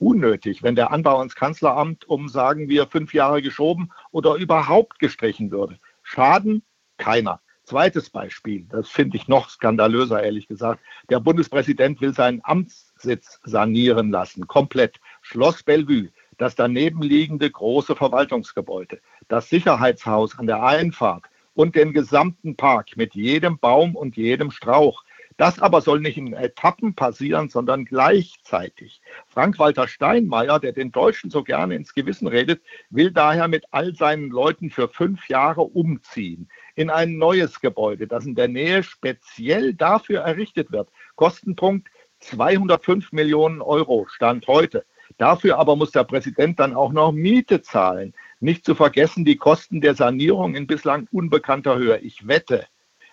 Unnötig, 0.00 0.64
wenn 0.64 0.74
der 0.74 0.90
Anbau 0.90 1.22
ins 1.22 1.36
Kanzleramt 1.36 2.04
um, 2.08 2.28
sagen 2.28 2.68
wir, 2.68 2.88
fünf 2.88 3.14
Jahre 3.14 3.42
geschoben 3.42 3.92
oder 4.10 4.34
überhaupt 4.34 4.98
gestrichen 4.98 5.52
würde. 5.52 5.78
Schaden? 6.02 6.64
Keiner. 6.96 7.40
Zweites 7.62 8.10
Beispiel, 8.10 8.66
das 8.70 8.88
finde 8.88 9.16
ich 9.16 9.28
noch 9.28 9.50
skandalöser, 9.50 10.20
ehrlich 10.20 10.48
gesagt. 10.48 10.80
Der 11.10 11.20
Bundespräsident 11.20 12.00
will 12.00 12.12
seinen 12.12 12.40
Amtssitz 12.42 13.38
sanieren 13.44 14.10
lassen, 14.10 14.48
komplett. 14.48 14.98
Schloss 15.20 15.62
Bellevue, 15.62 16.08
das 16.38 16.56
daneben 16.56 17.02
liegende 17.02 17.48
große 17.48 17.94
Verwaltungsgebäude, 17.94 19.00
das 19.28 19.48
Sicherheitshaus 19.48 20.36
an 20.36 20.48
der 20.48 20.64
Einfahrt 20.64 21.26
und 21.54 21.76
den 21.76 21.92
gesamten 21.92 22.56
Park 22.56 22.96
mit 22.96 23.14
jedem 23.14 23.60
Baum 23.60 23.94
und 23.94 24.16
jedem 24.16 24.50
Strauch. 24.50 25.04
Das 25.36 25.58
aber 25.60 25.80
soll 25.80 26.00
nicht 26.00 26.18
in 26.18 26.32
Etappen 26.32 26.94
passieren, 26.94 27.48
sondern 27.48 27.84
gleichzeitig. 27.84 29.00
Frank-Walter 29.28 29.88
Steinmeier, 29.88 30.58
der 30.58 30.72
den 30.72 30.92
Deutschen 30.92 31.30
so 31.30 31.42
gerne 31.42 31.74
ins 31.74 31.94
Gewissen 31.94 32.26
redet, 32.26 32.62
will 32.90 33.10
daher 33.10 33.48
mit 33.48 33.64
all 33.70 33.94
seinen 33.94 34.30
Leuten 34.30 34.70
für 34.70 34.88
fünf 34.88 35.28
Jahre 35.28 35.62
umziehen 35.62 36.48
in 36.74 36.90
ein 36.90 37.18
neues 37.18 37.60
Gebäude, 37.60 38.06
das 38.06 38.26
in 38.26 38.34
der 38.34 38.48
Nähe 38.48 38.82
speziell 38.82 39.74
dafür 39.74 40.20
errichtet 40.20 40.72
wird. 40.72 40.90
Kostenpunkt 41.14 41.88
205 42.20 43.12
Millionen 43.12 43.60
Euro, 43.60 44.06
Stand 44.08 44.46
heute. 44.46 44.84
Dafür 45.18 45.58
aber 45.58 45.76
muss 45.76 45.90
der 45.90 46.04
Präsident 46.04 46.58
dann 46.58 46.74
auch 46.74 46.92
noch 46.92 47.12
Miete 47.12 47.62
zahlen. 47.62 48.14
Nicht 48.40 48.64
zu 48.64 48.74
vergessen 48.74 49.24
die 49.24 49.36
Kosten 49.36 49.80
der 49.80 49.94
Sanierung 49.94 50.54
in 50.54 50.66
bislang 50.66 51.06
unbekannter 51.12 51.76
Höhe. 51.76 51.98
Ich 51.98 52.26
wette, 52.26 52.66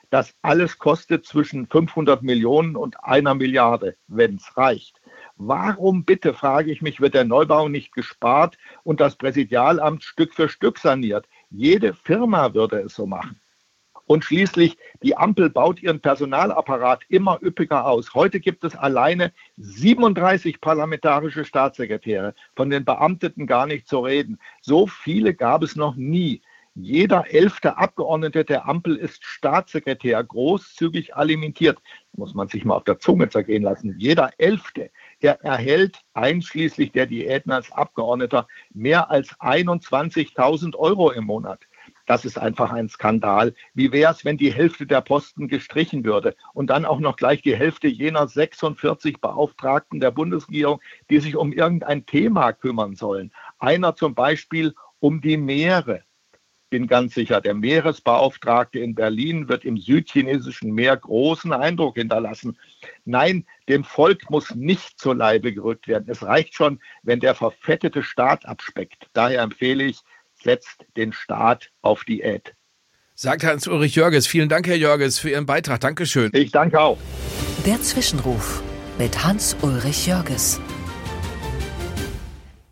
das 0.10 0.36
alles 0.42 0.80
kostet 0.80 1.26
zwischen 1.26 1.68
500 1.68 2.24
Millionen 2.24 2.76
und 2.76 3.04
einer 3.04 3.36
Milliarde, 3.36 3.96
wenn 4.08 4.36
es 4.36 4.58
reicht. 4.58 5.00
Warum 5.36 6.04
bitte, 6.04 6.34
frage 6.34 6.72
ich 6.72 6.82
mich, 6.82 7.00
wird 7.00 7.14
der 7.14 7.26
Neubau 7.26 7.70
nicht 7.70 7.94
gespart 7.94 8.58
und 8.84 9.00
das 9.00 9.16
Präsidialamt 9.16 10.04
Stück 10.04 10.34
für 10.34 10.50
Stück 10.50 10.80
saniert? 10.80 11.28
Jede 11.50 11.94
Firma 11.94 12.54
würde 12.54 12.80
es 12.82 12.96
so 12.96 13.06
machen. 13.06 13.40
Und 14.10 14.26
schließlich, 14.26 14.76
die 15.04 15.16
Ampel 15.16 15.52
baut 15.52 15.84
ihren 15.84 16.00
Personalapparat 16.00 17.04
immer 17.10 17.38
üppiger 17.44 17.86
aus. 17.86 18.16
Heute 18.16 18.40
gibt 18.40 18.64
es 18.64 18.76
alleine 18.76 19.32
37 19.58 20.60
parlamentarische 20.62 21.46
Staatssekretäre, 21.46 22.34
von 22.56 22.72
den 22.72 22.86
Beamteten 22.86 23.46
gar 23.46 23.68
nicht 23.68 23.88
zu 23.88 24.00
reden. 24.00 24.40
So 24.62 24.88
viele 24.88 25.36
gab 25.36 25.62
es 25.62 25.76
noch 25.76 25.96
nie. 25.96 26.42
Jeder 26.82 27.26
elfte 27.30 27.78
Abgeordnete 27.78 28.46
der 28.46 28.66
Ampel 28.66 28.96
ist 28.96 29.26
Staatssekretär, 29.26 30.24
großzügig 30.24 31.14
alimentiert. 31.14 31.78
Muss 32.14 32.34
man 32.34 32.48
sich 32.48 32.64
mal 32.64 32.76
auf 32.76 32.86
der 32.86 33.00
Zunge 33.00 33.28
zergehen 33.28 33.64
lassen. 33.64 33.96
Jeder 33.98 34.32
elfte. 34.38 34.90
Er 35.20 35.42
erhält 35.42 36.00
einschließlich 36.14 36.94
der 36.94 37.06
Diäten 37.06 37.52
als 37.52 37.70
Abgeordneter 37.74 38.48
mehr 38.74 39.12
als 39.12 39.38
21.000 39.42 40.78
Euro 40.78 41.12
im 41.12 41.26
Monat. 41.26 41.60
Das 42.06 42.24
ist 42.24 42.40
einfach 42.40 42.72
ein 42.72 42.88
Skandal. 42.88 43.54
Wie 43.74 43.92
wäre 43.92 44.14
es, 44.14 44.24
wenn 44.24 44.38
die 44.38 44.54
Hälfte 44.54 44.88
der 44.88 45.02
Posten 45.02 45.50
gestrichen 45.50 46.06
würde 46.06 46.34
und 46.54 46.70
dann 46.70 46.86
auch 46.86 47.00
noch 47.00 47.18
gleich 47.18 47.42
die 47.42 47.58
Hälfte 47.58 47.90
jener 47.90 48.28
46 48.28 49.20
Beauftragten 49.20 50.00
der 50.00 50.12
Bundesregierung, 50.12 50.80
die 51.10 51.20
sich 51.20 51.36
um 51.36 51.52
irgendein 51.52 52.06
Thema 52.06 52.54
kümmern 52.54 52.96
sollen? 52.96 53.34
Einer 53.58 53.98
zum 53.98 54.16
Beispiel 54.16 54.76
um 55.00 55.20
die 55.20 55.38
Meere. 55.38 56.04
Bin 56.70 56.86
ganz 56.86 57.16
sicher, 57.16 57.42
der 57.42 57.56
Meeresbeauftragte 57.56 58.80
in 58.80 58.94
Berlin 58.94 59.50
wird 59.50 59.66
im 59.66 59.78
südchinesischen 59.78 60.72
Meer 60.72 60.96
großen 60.98 61.52
Eindruck 61.52 61.98
hinterlassen. 61.98 62.58
Nein, 63.06 63.46
dem 63.68 63.84
Volk 63.84 64.30
muss 64.30 64.54
nicht 64.54 65.00
zur 65.00 65.16
Leibe 65.16 65.52
gerückt 65.52 65.88
werden. 65.88 66.06
Es 66.08 66.22
reicht 66.22 66.54
schon, 66.54 66.80
wenn 67.02 67.20
der 67.20 67.34
verfettete 67.34 68.04
Staat 68.04 68.46
abspeckt. 68.46 69.08
Daher 69.14 69.42
empfehle 69.42 69.84
ich, 69.84 70.00
setzt 70.44 70.86
den 70.96 71.12
Staat 71.12 71.72
auf 71.82 72.04
Diät. 72.04 72.54
Sagt 73.16 73.44
Hans-Ulrich 73.44 73.96
Jörges. 73.96 74.28
Vielen 74.28 74.48
Dank, 74.48 74.68
Herr 74.68 74.78
Jörges, 74.78 75.20
für 75.20 75.32
Ihren 75.32 75.46
Beitrag. 75.46 75.82
Dankeschön. 75.82 76.30
Ich 76.34 76.52
danke 76.52 76.80
auch. 76.80 76.98
Der 77.66 77.82
Zwischenruf 77.82 78.64
mit 78.98 79.24
Hans-Ulrich 79.24 80.08
Jörges. 80.08 80.62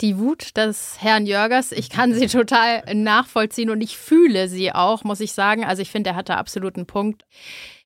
Die 0.01 0.19
Wut 0.19 0.55
des 0.57 0.97
Herrn 0.99 1.25
Jörgers, 1.25 1.71
ich 1.71 1.89
kann 1.89 2.13
sie 2.13 2.27
total 2.27 2.83
nachvollziehen 2.93 3.71
und 3.71 3.81
ich 3.81 3.97
fühle 3.97 4.47
sie 4.47 4.71
auch, 4.71 5.03
muss 5.03 5.21
ich 5.21 5.31
sagen. 5.31 5.65
Also 5.65 5.81
ich 5.81 5.89
finde, 5.89 6.11
er 6.11 6.15
hatte 6.15 6.37
absoluten 6.37 6.85
Punkt. 6.85 7.25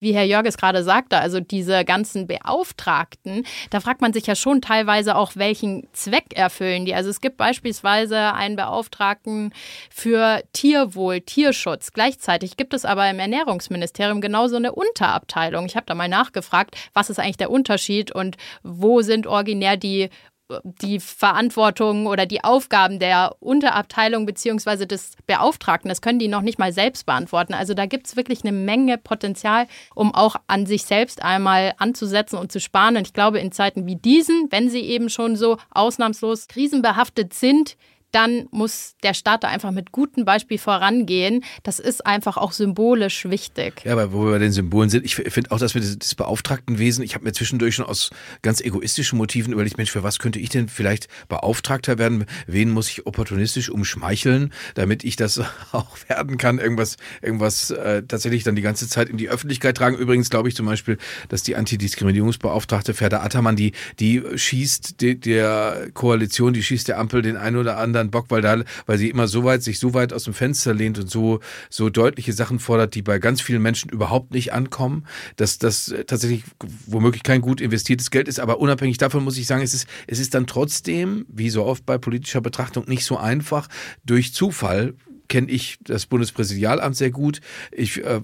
Wie 0.01 0.13
Herr 0.13 0.23
Jörges 0.23 0.57
gerade 0.57 0.83
sagte, 0.83 1.19
also 1.19 1.39
diese 1.39 1.85
ganzen 1.85 2.25
Beauftragten, 2.25 3.45
da 3.69 3.79
fragt 3.79 4.01
man 4.01 4.13
sich 4.13 4.25
ja 4.25 4.35
schon 4.35 4.59
teilweise 4.59 5.15
auch, 5.15 5.33
welchen 5.35 5.87
Zweck 5.93 6.33
erfüllen 6.33 6.85
die. 6.85 6.95
Also 6.95 7.11
es 7.11 7.21
gibt 7.21 7.37
beispielsweise 7.37 8.33
einen 8.33 8.55
Beauftragten 8.55 9.53
für 9.91 10.41
Tierwohl, 10.53 11.21
Tierschutz. 11.21 11.93
Gleichzeitig 11.93 12.57
gibt 12.57 12.73
es 12.73 12.83
aber 12.83 13.09
im 13.09 13.19
Ernährungsministerium 13.19 14.21
genauso 14.21 14.55
eine 14.55 14.73
Unterabteilung. 14.73 15.67
Ich 15.67 15.75
habe 15.75 15.85
da 15.85 15.93
mal 15.93 16.09
nachgefragt, 16.09 16.75
was 16.93 17.09
ist 17.09 17.19
eigentlich 17.19 17.37
der 17.37 17.51
Unterschied 17.51 18.11
und 18.11 18.37
wo 18.63 19.01
sind 19.03 19.27
originär 19.27 19.77
die 19.77 20.09
die 20.63 20.99
Verantwortung 20.99 22.07
oder 22.07 22.25
die 22.25 22.43
Aufgaben 22.43 22.99
der 22.99 23.35
Unterabteilung 23.39 24.25
beziehungsweise 24.25 24.87
des 24.87 25.13
Beauftragten, 25.27 25.89
das 25.89 26.01
können 26.01 26.19
die 26.19 26.27
noch 26.27 26.41
nicht 26.41 26.59
mal 26.59 26.73
selbst 26.73 27.05
beantworten. 27.05 27.53
Also 27.53 27.73
da 27.73 27.85
gibt 27.85 28.07
es 28.07 28.15
wirklich 28.15 28.43
eine 28.43 28.51
Menge 28.51 28.97
Potenzial, 28.97 29.67
um 29.95 30.13
auch 30.13 30.35
an 30.47 30.65
sich 30.65 30.83
selbst 30.83 31.23
einmal 31.23 31.73
anzusetzen 31.77 32.37
und 32.37 32.51
zu 32.51 32.59
sparen. 32.59 32.97
Und 32.97 33.07
ich 33.07 33.13
glaube, 33.13 33.39
in 33.39 33.51
Zeiten 33.51 33.85
wie 33.85 33.95
diesen, 33.95 34.47
wenn 34.51 34.69
sie 34.69 34.81
eben 34.81 35.09
schon 35.09 35.35
so 35.35 35.57
ausnahmslos 35.71 36.47
krisenbehaftet 36.47 37.33
sind, 37.33 37.77
dann 38.11 38.47
muss 38.51 38.95
der 39.03 39.13
Staat 39.13 39.43
da 39.43 39.47
einfach 39.47 39.71
mit 39.71 39.91
gutem 39.91 40.25
Beispiel 40.25 40.57
vorangehen. 40.57 41.43
Das 41.63 41.79
ist 41.79 42.05
einfach 42.05 42.37
auch 42.37 42.51
symbolisch 42.51 43.25
wichtig. 43.25 43.81
Ja, 43.85 43.93
aber 43.93 44.13
wo 44.13 44.25
wir 44.25 44.31
bei 44.31 44.39
den 44.39 44.51
Symbolen 44.51 44.89
sind, 44.89 45.05
ich 45.05 45.15
finde 45.15 45.51
auch, 45.51 45.59
dass 45.59 45.73
wir 45.73 45.81
das 45.81 46.15
Beauftragtenwesen, 46.15 47.03
ich 47.03 47.15
habe 47.15 47.23
mir 47.23 47.31
zwischendurch 47.31 47.75
schon 47.75 47.85
aus 47.85 48.09
ganz 48.41 48.61
egoistischen 48.61 49.17
Motiven 49.17 49.53
überlegt, 49.53 49.77
Mensch, 49.77 49.91
für 49.91 50.03
was 50.03 50.19
könnte 50.19 50.39
ich 50.39 50.49
denn 50.49 50.67
vielleicht 50.67 51.07
Beauftragter 51.29 51.97
werden? 51.97 52.25
Wen 52.47 52.71
muss 52.71 52.89
ich 52.89 53.05
opportunistisch 53.05 53.69
umschmeicheln, 53.69 54.53
damit 54.75 55.03
ich 55.03 55.15
das 55.15 55.41
auch 55.71 55.97
werden 56.07 56.37
kann? 56.37 56.59
Irgendwas, 56.59 56.97
irgendwas 57.21 57.71
äh, 57.71 58.03
tatsächlich 58.03 58.43
dann 58.43 58.55
die 58.55 58.61
ganze 58.61 58.89
Zeit 58.89 59.09
in 59.09 59.17
die 59.17 59.29
Öffentlichkeit 59.29 59.77
tragen. 59.77 59.97
Übrigens 59.97 60.29
glaube 60.29 60.49
ich 60.49 60.55
zum 60.55 60.65
Beispiel, 60.65 60.97
dass 61.29 61.43
die 61.43 61.55
Antidiskriminierungsbeauftragte 61.55 62.93
Ferda 62.93 63.21
Attermann, 63.21 63.55
die, 63.55 63.71
die 63.99 64.21
schießt 64.35 64.99
die, 65.01 65.19
der 65.19 65.89
Koalition, 65.93 66.53
die 66.53 66.63
schießt 66.63 66.87
der 66.87 66.99
Ampel 66.99 67.21
den 67.21 67.37
einen 67.37 67.57
oder 67.57 67.77
anderen 67.77 68.00
dann 68.01 68.11
Bock, 68.11 68.25
weil 68.29 68.41
da, 68.41 68.63
weil 68.85 68.97
sie 68.97 69.09
immer 69.09 69.27
so 69.27 69.43
weit, 69.43 69.63
sich 69.63 69.79
so 69.79 69.93
weit 69.93 70.13
aus 70.13 70.25
dem 70.25 70.33
Fenster 70.33 70.73
lehnt 70.73 70.99
und 70.99 71.09
so, 71.09 71.39
so 71.69 71.89
deutliche 71.89 72.33
Sachen 72.33 72.59
fordert, 72.59 72.95
die 72.95 73.01
bei 73.01 73.19
ganz 73.19 73.41
vielen 73.41 73.61
Menschen 73.61 73.89
überhaupt 73.89 74.31
nicht 74.31 74.53
ankommen, 74.53 75.05
dass 75.35 75.57
das 75.57 75.93
tatsächlich 76.07 76.43
womöglich 76.85 77.23
kein 77.23 77.41
gut 77.41 77.61
investiertes 77.61 78.11
Geld 78.11 78.27
ist. 78.27 78.39
Aber 78.39 78.59
unabhängig 78.59 78.97
davon 78.97 79.23
muss 79.23 79.37
ich 79.37 79.47
sagen, 79.47 79.63
es 79.63 79.73
ist, 79.73 79.87
es 80.07 80.19
ist 80.19 80.33
dann 80.33 80.47
trotzdem, 80.47 81.25
wie 81.29 81.49
so 81.49 81.65
oft 81.65 81.85
bei 81.85 81.97
politischer 81.97 82.41
Betrachtung, 82.41 82.85
nicht 82.87 83.05
so 83.05 83.17
einfach, 83.17 83.67
durch 84.03 84.33
Zufall 84.33 84.95
kenne 85.27 85.49
ich 85.49 85.77
das 85.83 86.05
Bundespräsidialamt 86.05 86.95
sehr 86.95 87.11
gut. 87.11 87.41
Ich 87.71 88.03
äh, 88.03 88.21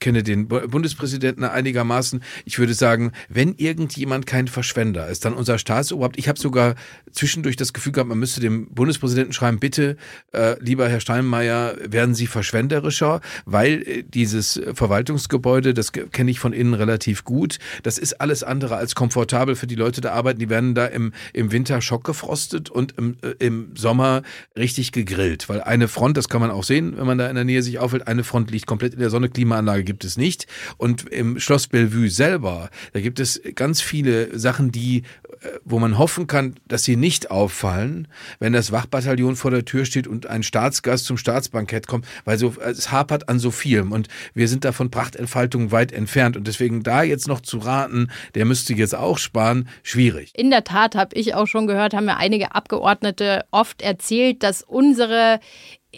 kenne 0.00 0.22
den 0.22 0.48
Bundespräsidenten 0.48 1.44
einigermaßen. 1.44 2.22
Ich 2.44 2.58
würde 2.58 2.74
sagen, 2.74 3.12
wenn 3.28 3.54
irgendjemand 3.54 4.26
kein 4.26 4.48
Verschwender 4.48 5.08
ist, 5.08 5.24
dann 5.24 5.34
unser 5.34 5.58
Staatsoberhaupt. 5.58 6.18
Ich 6.18 6.28
habe 6.28 6.38
sogar 6.38 6.74
zwischendurch 7.12 7.56
das 7.56 7.72
Gefühl 7.72 7.92
gehabt, 7.92 8.08
man 8.08 8.18
müsste 8.18 8.40
dem 8.40 8.68
Bundespräsidenten 8.74 9.32
schreiben, 9.32 9.58
bitte, 9.58 9.96
äh, 10.32 10.56
lieber 10.60 10.88
Herr 10.88 11.00
Steinmeier, 11.00 11.76
werden 11.80 12.14
Sie 12.14 12.26
verschwenderischer, 12.26 13.20
weil 13.44 13.82
äh, 13.82 14.02
dieses 14.02 14.60
Verwaltungsgebäude, 14.74 15.74
das 15.74 15.92
kenne 15.92 16.30
ich 16.30 16.40
von 16.40 16.52
innen 16.52 16.74
relativ 16.74 17.24
gut, 17.24 17.58
das 17.82 17.98
ist 17.98 18.20
alles 18.20 18.42
andere 18.42 18.76
als 18.76 18.94
komfortabel 18.94 19.54
für 19.54 19.66
die 19.66 19.74
Leute, 19.74 20.00
da 20.00 20.12
arbeiten. 20.12 20.40
Die 20.40 20.50
werden 20.50 20.74
da 20.74 20.86
im, 20.86 21.12
im 21.32 21.52
Winter 21.52 21.80
schockgefrostet 21.80 22.68
und 22.68 22.94
im, 22.98 23.16
äh, 23.22 23.34
im 23.38 23.76
Sommer 23.76 24.22
richtig 24.56 24.92
gegrillt, 24.92 25.48
weil 25.48 25.60
eine 25.60 25.88
Front 25.88 26.15
das 26.16 26.28
kann 26.28 26.40
man 26.40 26.50
auch 26.50 26.64
sehen, 26.64 26.96
wenn 26.96 27.06
man 27.06 27.18
da 27.18 27.28
in 27.28 27.34
der 27.34 27.44
Nähe 27.44 27.62
sich 27.62 27.78
aufhält. 27.78 28.08
Eine 28.08 28.24
Front 28.24 28.50
liegt 28.50 28.66
komplett 28.66 28.94
in 28.94 29.00
der 29.00 29.10
Sonne, 29.10 29.28
Klimaanlage 29.28 29.84
gibt 29.84 30.04
es 30.04 30.16
nicht. 30.16 30.46
Und 30.76 31.08
im 31.08 31.38
Schloss 31.38 31.66
Bellevue 31.66 32.08
selber, 32.08 32.70
da 32.92 33.00
gibt 33.00 33.20
es 33.20 33.40
ganz 33.54 33.80
viele 33.80 34.38
Sachen, 34.38 34.72
die, 34.72 34.98
äh, 35.40 35.48
wo 35.64 35.78
man 35.78 35.98
hoffen 35.98 36.26
kann, 36.26 36.56
dass 36.66 36.84
sie 36.84 36.96
nicht 36.96 37.30
auffallen, 37.30 38.08
wenn 38.38 38.52
das 38.52 38.72
Wachbataillon 38.72 39.36
vor 39.36 39.50
der 39.50 39.64
Tür 39.64 39.84
steht 39.84 40.06
und 40.06 40.26
ein 40.26 40.42
Staatsgast 40.42 41.04
zum 41.04 41.16
Staatsbankett 41.16 41.86
kommt, 41.86 42.06
weil 42.24 42.38
so, 42.38 42.54
es 42.60 42.90
hapert 42.90 43.28
an 43.28 43.38
so 43.38 43.50
vielem. 43.50 43.92
Und 43.92 44.08
wir 44.34 44.48
sind 44.48 44.64
da 44.64 44.72
von 44.72 44.90
Prachtentfaltung 44.90 45.72
weit 45.72 45.92
entfernt. 45.92 46.36
Und 46.36 46.46
deswegen 46.46 46.82
da 46.82 47.02
jetzt 47.02 47.28
noch 47.28 47.40
zu 47.40 47.58
raten, 47.58 48.10
der 48.34 48.44
müsste 48.44 48.74
jetzt 48.74 48.94
auch 48.94 49.18
sparen, 49.18 49.68
schwierig. 49.82 50.30
In 50.34 50.50
der 50.50 50.64
Tat 50.64 50.94
habe 50.94 51.14
ich 51.14 51.34
auch 51.34 51.46
schon 51.46 51.66
gehört, 51.66 51.94
haben 51.94 52.06
mir 52.06 52.16
einige 52.16 52.54
Abgeordnete 52.54 53.44
oft 53.50 53.82
erzählt, 53.82 54.42
dass 54.42 54.62
unsere 54.62 55.40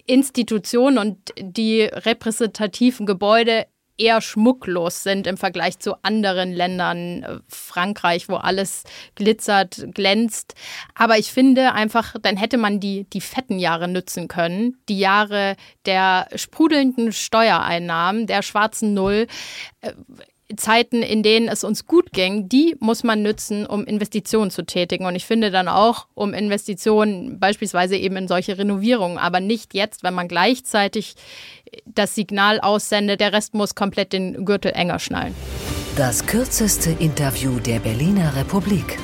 Institutionen 0.06 0.98
und 0.98 1.32
die 1.38 1.82
repräsentativen 1.82 3.06
Gebäude 3.06 3.66
eher 3.98 4.20
schmucklos 4.20 5.02
sind 5.02 5.26
im 5.26 5.36
Vergleich 5.36 5.80
zu 5.80 5.96
anderen 6.02 6.52
Ländern, 6.52 7.22
äh, 7.24 7.38
Frankreich, 7.48 8.28
wo 8.28 8.36
alles 8.36 8.84
glitzert, 9.16 9.86
glänzt. 9.92 10.54
Aber 10.94 11.18
ich 11.18 11.32
finde 11.32 11.72
einfach, 11.72 12.14
dann 12.22 12.36
hätte 12.36 12.56
man 12.56 12.80
die, 12.80 13.04
die 13.10 13.20
fetten 13.20 13.58
Jahre 13.58 13.88
nützen 13.88 14.28
können, 14.28 14.76
die 14.88 14.98
Jahre 14.98 15.56
der 15.84 16.28
sprudelnden 16.34 17.12
Steuereinnahmen, 17.12 18.26
der 18.26 18.42
schwarzen 18.42 18.94
Null. 18.94 19.26
Zeiten, 20.56 21.02
in 21.02 21.22
denen 21.22 21.48
es 21.48 21.62
uns 21.62 21.86
gut 21.86 22.12
ging, 22.12 22.48
die 22.48 22.76
muss 22.80 23.04
man 23.04 23.22
nützen, 23.22 23.66
um 23.66 23.84
Investitionen 23.84 24.50
zu 24.50 24.64
tätigen. 24.64 25.04
Und 25.04 25.14
ich 25.14 25.26
finde 25.26 25.50
dann 25.50 25.68
auch, 25.68 26.06
um 26.14 26.32
Investitionen 26.32 27.38
beispielsweise 27.38 27.96
eben 27.96 28.16
in 28.16 28.28
solche 28.28 28.56
Renovierungen, 28.56 29.18
aber 29.18 29.40
nicht 29.40 29.74
jetzt, 29.74 30.02
wenn 30.02 30.14
man 30.14 30.28
gleichzeitig 30.28 31.14
das 31.84 32.14
Signal 32.14 32.60
aussendet, 32.60 33.20
der 33.20 33.32
Rest 33.32 33.54
muss 33.54 33.74
komplett 33.74 34.12
den 34.12 34.44
Gürtel 34.44 34.72
enger 34.72 34.98
schnallen. 34.98 35.34
Das 35.96 36.26
kürzeste 36.26 36.90
Interview 36.98 37.58
der 37.58 37.80
Berliner 37.80 38.36
Republik. 38.36 38.98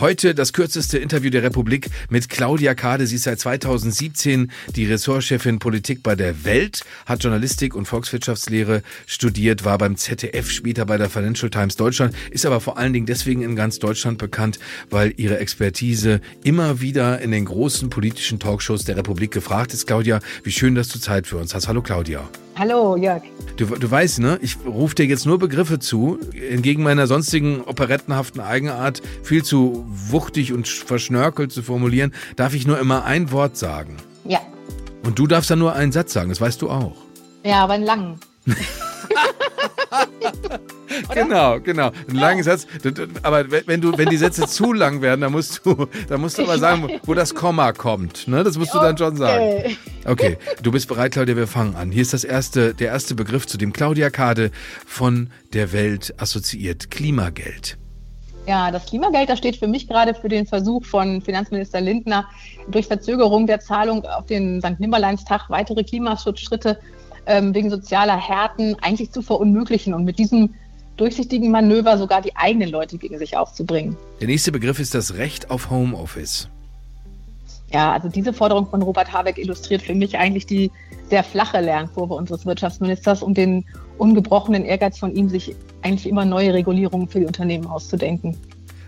Heute 0.00 0.32
das 0.32 0.52
kürzeste 0.52 0.96
Interview 0.98 1.28
der 1.28 1.42
Republik 1.42 1.88
mit 2.08 2.28
Claudia 2.28 2.74
Kade. 2.74 3.04
Sie 3.08 3.16
ist 3.16 3.24
seit 3.24 3.40
2017 3.40 4.52
die 4.76 4.86
Ressortchefin 4.86 5.58
Politik 5.58 6.04
bei 6.04 6.14
der 6.14 6.44
Welt, 6.44 6.84
hat 7.04 7.24
Journalistik 7.24 7.74
und 7.74 7.86
Volkswirtschaftslehre 7.86 8.82
studiert, 9.06 9.64
war 9.64 9.76
beim 9.76 9.96
ZDF, 9.96 10.52
später 10.52 10.86
bei 10.86 10.98
der 10.98 11.10
Financial 11.10 11.50
Times 11.50 11.74
Deutschland, 11.74 12.14
ist 12.30 12.46
aber 12.46 12.60
vor 12.60 12.78
allen 12.78 12.92
Dingen 12.92 13.06
deswegen 13.06 13.42
in 13.42 13.56
ganz 13.56 13.80
Deutschland 13.80 14.18
bekannt, 14.18 14.60
weil 14.88 15.14
ihre 15.16 15.38
Expertise 15.38 16.20
immer 16.44 16.80
wieder 16.80 17.20
in 17.20 17.32
den 17.32 17.46
großen 17.46 17.90
politischen 17.90 18.38
Talkshows 18.38 18.84
der 18.84 18.96
Republik 18.96 19.32
gefragt 19.32 19.74
ist. 19.74 19.88
Claudia, 19.88 20.20
wie 20.44 20.52
schön, 20.52 20.76
dass 20.76 20.86
du 20.90 21.00
Zeit 21.00 21.26
für 21.26 21.38
uns 21.38 21.56
hast. 21.56 21.66
Hallo 21.66 21.82
Claudia. 21.82 22.30
Hallo, 22.58 22.96
Jörg. 22.96 23.22
Du, 23.56 23.66
du 23.66 23.88
weißt, 23.88 24.18
ne? 24.18 24.40
Ich 24.42 24.56
rufe 24.66 24.96
dir 24.96 25.06
jetzt 25.06 25.26
nur 25.26 25.38
Begriffe 25.38 25.78
zu, 25.78 26.18
entgegen 26.50 26.82
meiner 26.82 27.06
sonstigen 27.06 27.60
operettenhaften 27.60 28.40
Eigenart, 28.40 29.00
viel 29.22 29.44
zu 29.44 29.84
wuchtig 29.86 30.52
und 30.52 30.66
verschnörkelt 30.66 31.52
zu 31.52 31.62
formulieren, 31.62 32.12
darf 32.34 32.54
ich 32.54 32.66
nur 32.66 32.80
immer 32.80 33.04
ein 33.04 33.30
Wort 33.30 33.56
sagen. 33.56 33.96
Ja. 34.24 34.40
Und 35.04 35.20
du 35.20 35.28
darfst 35.28 35.52
dann 35.52 35.60
nur 35.60 35.74
einen 35.74 35.92
Satz 35.92 36.12
sagen, 36.12 36.30
das 36.30 36.40
weißt 36.40 36.60
du 36.60 36.68
auch. 36.68 36.96
Ja, 37.44 37.62
aber 37.62 37.74
einen 37.74 37.84
langen. 37.84 38.18
genau, 41.12 41.60
genau. 41.60 41.90
Ein 42.08 42.16
langer 42.16 42.42
Satz. 42.42 42.66
Aber 43.22 43.44
wenn 43.50 43.80
du, 43.80 43.96
wenn 43.96 44.08
die 44.08 44.16
Sätze 44.16 44.46
zu 44.46 44.72
lang 44.72 45.02
werden, 45.02 45.20
dann 45.20 45.32
musst 45.32 45.64
du, 45.64 45.86
dann 46.08 46.20
musst 46.20 46.38
du 46.38 46.42
aber 46.42 46.58
sagen, 46.58 47.00
wo 47.04 47.14
das 47.14 47.34
Komma 47.34 47.72
kommt. 47.72 48.28
Ne? 48.28 48.44
Das 48.44 48.58
musst 48.58 48.74
du 48.74 48.78
dann 48.78 48.96
schon 48.96 49.16
sagen. 49.16 49.76
Okay, 50.04 50.38
du 50.62 50.70
bist 50.70 50.88
bereit, 50.88 51.12
Claudia, 51.12 51.36
wir 51.36 51.46
fangen 51.46 51.76
an. 51.76 51.90
Hier 51.90 52.02
ist 52.02 52.12
das 52.12 52.24
erste, 52.24 52.74
der 52.74 52.88
erste 52.88 53.14
Begriff, 53.14 53.46
zu 53.46 53.58
dem 53.58 53.72
Claudia 53.72 54.10
Kade 54.10 54.50
von 54.86 55.30
der 55.52 55.72
Welt 55.72 56.14
assoziiert. 56.18 56.90
Klimageld. 56.90 57.76
Ja, 58.48 58.70
das 58.70 58.86
Klimageld, 58.86 59.28
das 59.28 59.38
steht 59.38 59.56
für 59.56 59.68
mich 59.68 59.88
gerade 59.88 60.14
für 60.14 60.30
den 60.30 60.46
Versuch 60.46 60.82
von 60.86 61.20
Finanzminister 61.20 61.82
Lindner, 61.82 62.24
durch 62.70 62.86
Verzögerung 62.86 63.46
der 63.46 63.60
Zahlung 63.60 64.06
auf 64.06 64.24
den 64.24 64.62
St. 64.62 64.80
Nimmerleinstag 64.80 65.50
weitere 65.50 65.84
Klimaschutzschritte 65.84 66.78
ähm, 67.26 67.54
wegen 67.54 67.68
sozialer 67.68 68.16
Härten 68.16 68.74
eigentlich 68.80 69.12
zu 69.12 69.20
verunmöglichen 69.20 69.92
und 69.92 70.04
mit 70.04 70.18
diesem 70.18 70.54
durchsichtigen 71.00 71.50
Manöver 71.50 71.96
sogar 71.96 72.20
die 72.20 72.36
eigenen 72.36 72.70
Leute 72.70 72.98
gegen 72.98 73.18
sich 73.18 73.36
aufzubringen. 73.36 73.96
Der 74.20 74.26
nächste 74.26 74.52
Begriff 74.52 74.78
ist 74.78 74.94
das 74.94 75.14
Recht 75.14 75.50
auf 75.50 75.70
Homeoffice. 75.70 76.48
Ja, 77.72 77.92
also 77.92 78.08
diese 78.08 78.32
Forderung 78.32 78.66
von 78.68 78.82
Robert 78.82 79.12
Habeck 79.12 79.38
illustriert 79.38 79.82
für 79.82 79.94
mich 79.94 80.16
eigentlich 80.18 80.46
die 80.46 80.70
sehr 81.10 81.22
flache 81.22 81.60
Lernkurve 81.60 82.14
unseres 82.14 82.46
Wirtschaftsministers 82.46 83.22
und 83.22 83.36
den 83.36 83.64
ungebrochenen 83.98 84.64
Ehrgeiz 84.64 84.98
von 84.98 85.14
ihm, 85.14 85.28
sich 85.28 85.54
eigentlich 85.82 86.08
immer 86.08 86.24
neue 86.24 86.54
Regulierungen 86.54 87.08
für 87.08 87.20
die 87.20 87.26
Unternehmen 87.26 87.66
auszudenken. 87.66 88.36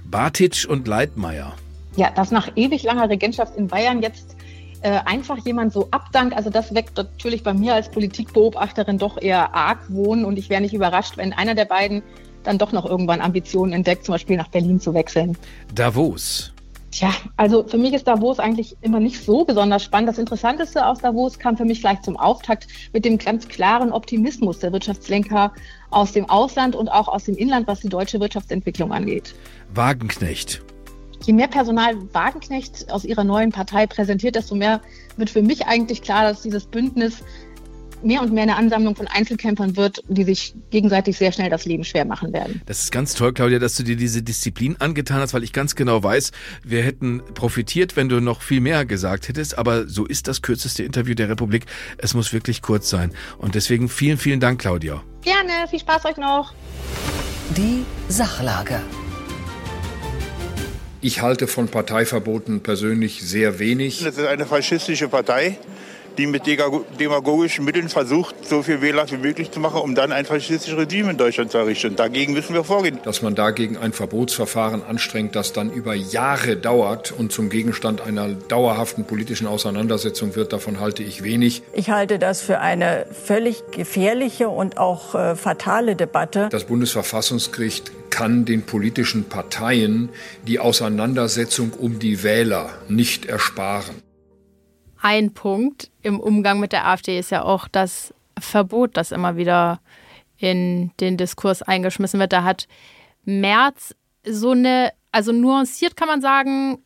Bartitsch 0.05 0.67
und 0.67 0.89
Leitmeier. 0.89 1.55
Ja, 1.97 2.11
dass 2.11 2.31
nach 2.31 2.51
ewig 2.57 2.83
langer 2.85 3.11
Regentschaft 3.11 3.57
in 3.57 3.69
Bayern 3.69 4.03
jetzt 4.03 4.37
äh, 4.83 5.01
einfach 5.05 5.39
jemand 5.45 5.73
so 5.73 5.89
abdankt, 5.91 6.37
also 6.37 6.51
das 6.51 6.75
weckt 6.75 6.97
natürlich 6.97 7.43
bei 7.43 7.53
mir 7.53 7.75
als 7.75 7.91
Politikbeobachterin 7.91 8.99
doch 8.99 9.21
eher 9.21 9.55
Argwohn 9.55 10.25
und 10.25 10.39
ich 10.39 10.49
wäre 10.49 10.61
nicht 10.61 10.75
überrascht, 10.75 11.17
wenn 11.17 11.33
einer 11.33 11.55
der 11.55 11.67
beiden 11.67 12.03
dann 12.43 12.59
doch 12.59 12.73
noch 12.73 12.87
irgendwann 12.87 13.21
Ambitionen 13.21 13.73
entdeckt, 13.73 14.05
zum 14.05 14.15
Beispiel 14.15 14.37
nach 14.37 14.49
Berlin 14.49 14.81
zu 14.81 14.95
wechseln. 14.95 15.37
Davos. 15.75 16.53
Tja, 16.91 17.13
also 17.37 17.65
für 17.65 17.79
mich 17.79 17.93
ist 17.93 18.09
Davos 18.09 18.41
eigentlich 18.41 18.77
immer 18.81 18.99
nicht 18.99 19.25
so 19.25 19.45
besonders 19.45 19.85
spannend. 19.85 20.09
Das 20.09 20.19
Interessanteste 20.19 20.85
aus 20.85 20.99
Davos 20.99 21.39
kam 21.39 21.57
für 21.57 21.65
mich 21.65 21.81
gleich 21.81 22.01
zum 22.03 22.17
Auftakt 22.17 22.67
mit 22.93 23.05
dem 23.05 23.19
ganz 23.19 23.47
klaren 23.47 23.93
Optimismus 23.93 24.59
der 24.59 24.73
Wirtschaftslenker 24.73 25.53
aus 25.91 26.13
dem 26.13 26.29
Ausland 26.29 26.75
und 26.75 26.89
auch 26.89 27.07
aus 27.07 27.25
dem 27.25 27.37
Inland, 27.37 27.69
was 27.69 27.81
die 27.81 27.89
deutsche 27.89 28.19
Wirtschaftsentwicklung 28.19 28.93
angeht. 28.93 29.35
Wagenknecht. 29.73 30.63
Je 31.23 31.33
mehr 31.33 31.49
Personal 31.49 31.97
Wagenknecht 32.13 32.91
aus 32.91 33.05
ihrer 33.05 33.25
neuen 33.25 33.53
Partei 33.53 33.87
präsentiert, 33.87 34.37
desto 34.37 34.55
mehr 34.55 34.81
wird 35.17 35.31
für 35.31 35.43
mich 35.43 35.67
eigentlich 35.67 36.03
klar, 36.03 36.25
dass 36.25 36.43
dieses 36.43 36.67
Bündnis 36.67 37.23
mehr 38.03 38.23
und 38.23 38.33
mehr 38.33 38.45
eine 38.45 38.57
Ansammlung 38.57 38.97
von 38.97 39.07
Einzelkämpfern 39.07 39.77
wird, 39.77 40.03
die 40.09 40.25
sich 40.25 40.55
gegenseitig 40.71 41.19
sehr 41.19 41.33
schnell 41.33 41.51
das 41.51 41.65
Leben 41.65 41.85
schwer 41.85 42.05
machen 42.05 42.33
werden. 42.33 42.63
Das 42.67 42.83
ist 42.83 42.93
ganz 42.93 43.15
toll, 43.15 43.33
Claudia, 43.33 43.59
dass 43.59 43.77
du 43.77 43.83
dir 43.83 43.97
diese 43.97 44.23
Disziplin 44.23 44.77
angetan 44.79 45.21
hast, 45.21 45.35
weil 45.35 45.45
ich 45.45 45.53
ganz 45.53 45.75
genau 45.75 46.03
weiß, 46.03 46.33
wir 46.65 46.83
hätten 46.83 47.23
profitiert, 47.35 47.97
wenn 47.97 48.09
du 48.09 48.21
noch 48.21 48.43
viel 48.43 48.61
mehr 48.61 48.85
gesagt 48.85 49.29
hättest. 49.29 49.59
Aber 49.59 49.89
so 49.89 50.07
ist 50.07 50.29
das 50.29 50.43
kürzeste 50.43 50.83
Interview 50.83 51.15
der 51.15 51.29
Republik. 51.29 51.67
Es 51.99 52.15
muss 52.15 52.33
wirklich 52.33 52.63
kurz 52.63 52.89
sein. 52.89 53.13
Und 53.39 53.55
deswegen 53.55 53.89
vielen, 53.89 54.19
vielen 54.19 54.41
Dank, 54.41 54.61
Claudia. 54.61 55.03
Gerne, 55.23 55.69
viel 55.69 55.81
Spaß 55.81 56.07
euch 56.07 56.17
noch. 56.17 56.55
Die 57.57 57.85
Sachlage. 58.09 58.81
Ich 61.03 61.23
halte 61.23 61.47
von 61.47 61.69
Parteiverboten 61.69 62.61
persönlich 62.61 63.23
sehr 63.23 63.59
wenig. 63.59 64.05
Das 64.05 64.19
ist 64.19 64.27
eine 64.27 64.45
faschistische 64.45 65.09
Partei, 65.09 65.57
die 66.19 66.27
mit 66.27 66.43
demagogischen 66.47 67.65
Mitteln 67.65 67.89
versucht, 67.89 68.35
so 68.47 68.63
viel 68.63 68.83
Wähler 68.83 69.11
wie 69.11 69.17
möglich 69.17 69.51
zu 69.51 69.61
machen, 69.61 69.81
um 69.81 69.95
dann 69.95 70.13
ein 70.13 70.27
faschistisches 70.27 70.77
Regime 70.77 71.13
in 71.13 71.17
Deutschland 71.17 71.53
zu 71.53 71.57
errichten. 71.57 71.97
Dagegen 71.97 72.35
müssen 72.35 72.53
wir 72.53 72.65
vorgehen. 72.65 72.99
Dass 73.03 73.23
man 73.23 73.35
dagegen 73.35 73.79
ein 73.79 73.95
Verbotsverfahren 73.95 74.83
anstrengt, 74.83 75.35
das 75.37 75.55
dann 75.55 75.73
über 75.73 75.95
Jahre 75.95 76.59
dauert 76.59 77.13
und 77.13 77.33
zum 77.33 77.49
Gegenstand 77.49 78.03
einer 78.03 78.29
dauerhaften 78.29 79.05
politischen 79.05 79.47
Auseinandersetzung 79.47 80.37
wird, 80.37 80.53
davon 80.53 80.81
halte 80.81 81.03
ich 81.03 81.23
wenig. 81.23 81.63
Ich 81.73 81.89
halte 81.89 82.19
das 82.19 82.43
für 82.43 82.59
eine 82.59 83.07
völlig 83.25 83.63
gefährliche 83.71 84.51
und 84.51 84.77
auch 84.77 85.15
äh, 85.15 85.35
fatale 85.35 85.97
Debatte. 85.97 86.51
Das 86.51 86.65
Bundesverfassungsgericht 86.65 87.91
kann 88.11 88.45
den 88.45 88.63
politischen 88.63 89.29
Parteien 89.29 90.11
die 90.47 90.59
Auseinandersetzung 90.59 91.73
um 91.73 91.99
die 91.99 92.23
Wähler 92.23 92.71
nicht 92.89 93.27
ersparen. 93.27 94.03
Ein 95.01 95.33
Punkt 95.33 95.91
im 96.03 96.21
Umgang 96.21 96.61
mit 96.61 96.73
der 96.73 96.87
AfD 96.87 97.19
ist 97.19 97.31
ja 97.31 97.43
auch 97.43 97.69
das 97.69 98.13
Verbot, 98.39 98.97
das 98.97 99.13
immer 99.13 99.37
wieder 99.37 99.81
in 100.37 100.91
den 101.01 101.17
Diskurs 101.17 101.63
eingeschmissen 101.63 102.21
wird. 102.21 102.33
Da 102.33 102.45
hat 102.45 102.67
Merz 103.25 103.95
so 104.27 104.51
eine, 104.51 104.93
also 105.13 105.33
nuanciert 105.33 105.97
kann 105.97 106.09
man 106.09 106.21
sagen, 106.21 106.83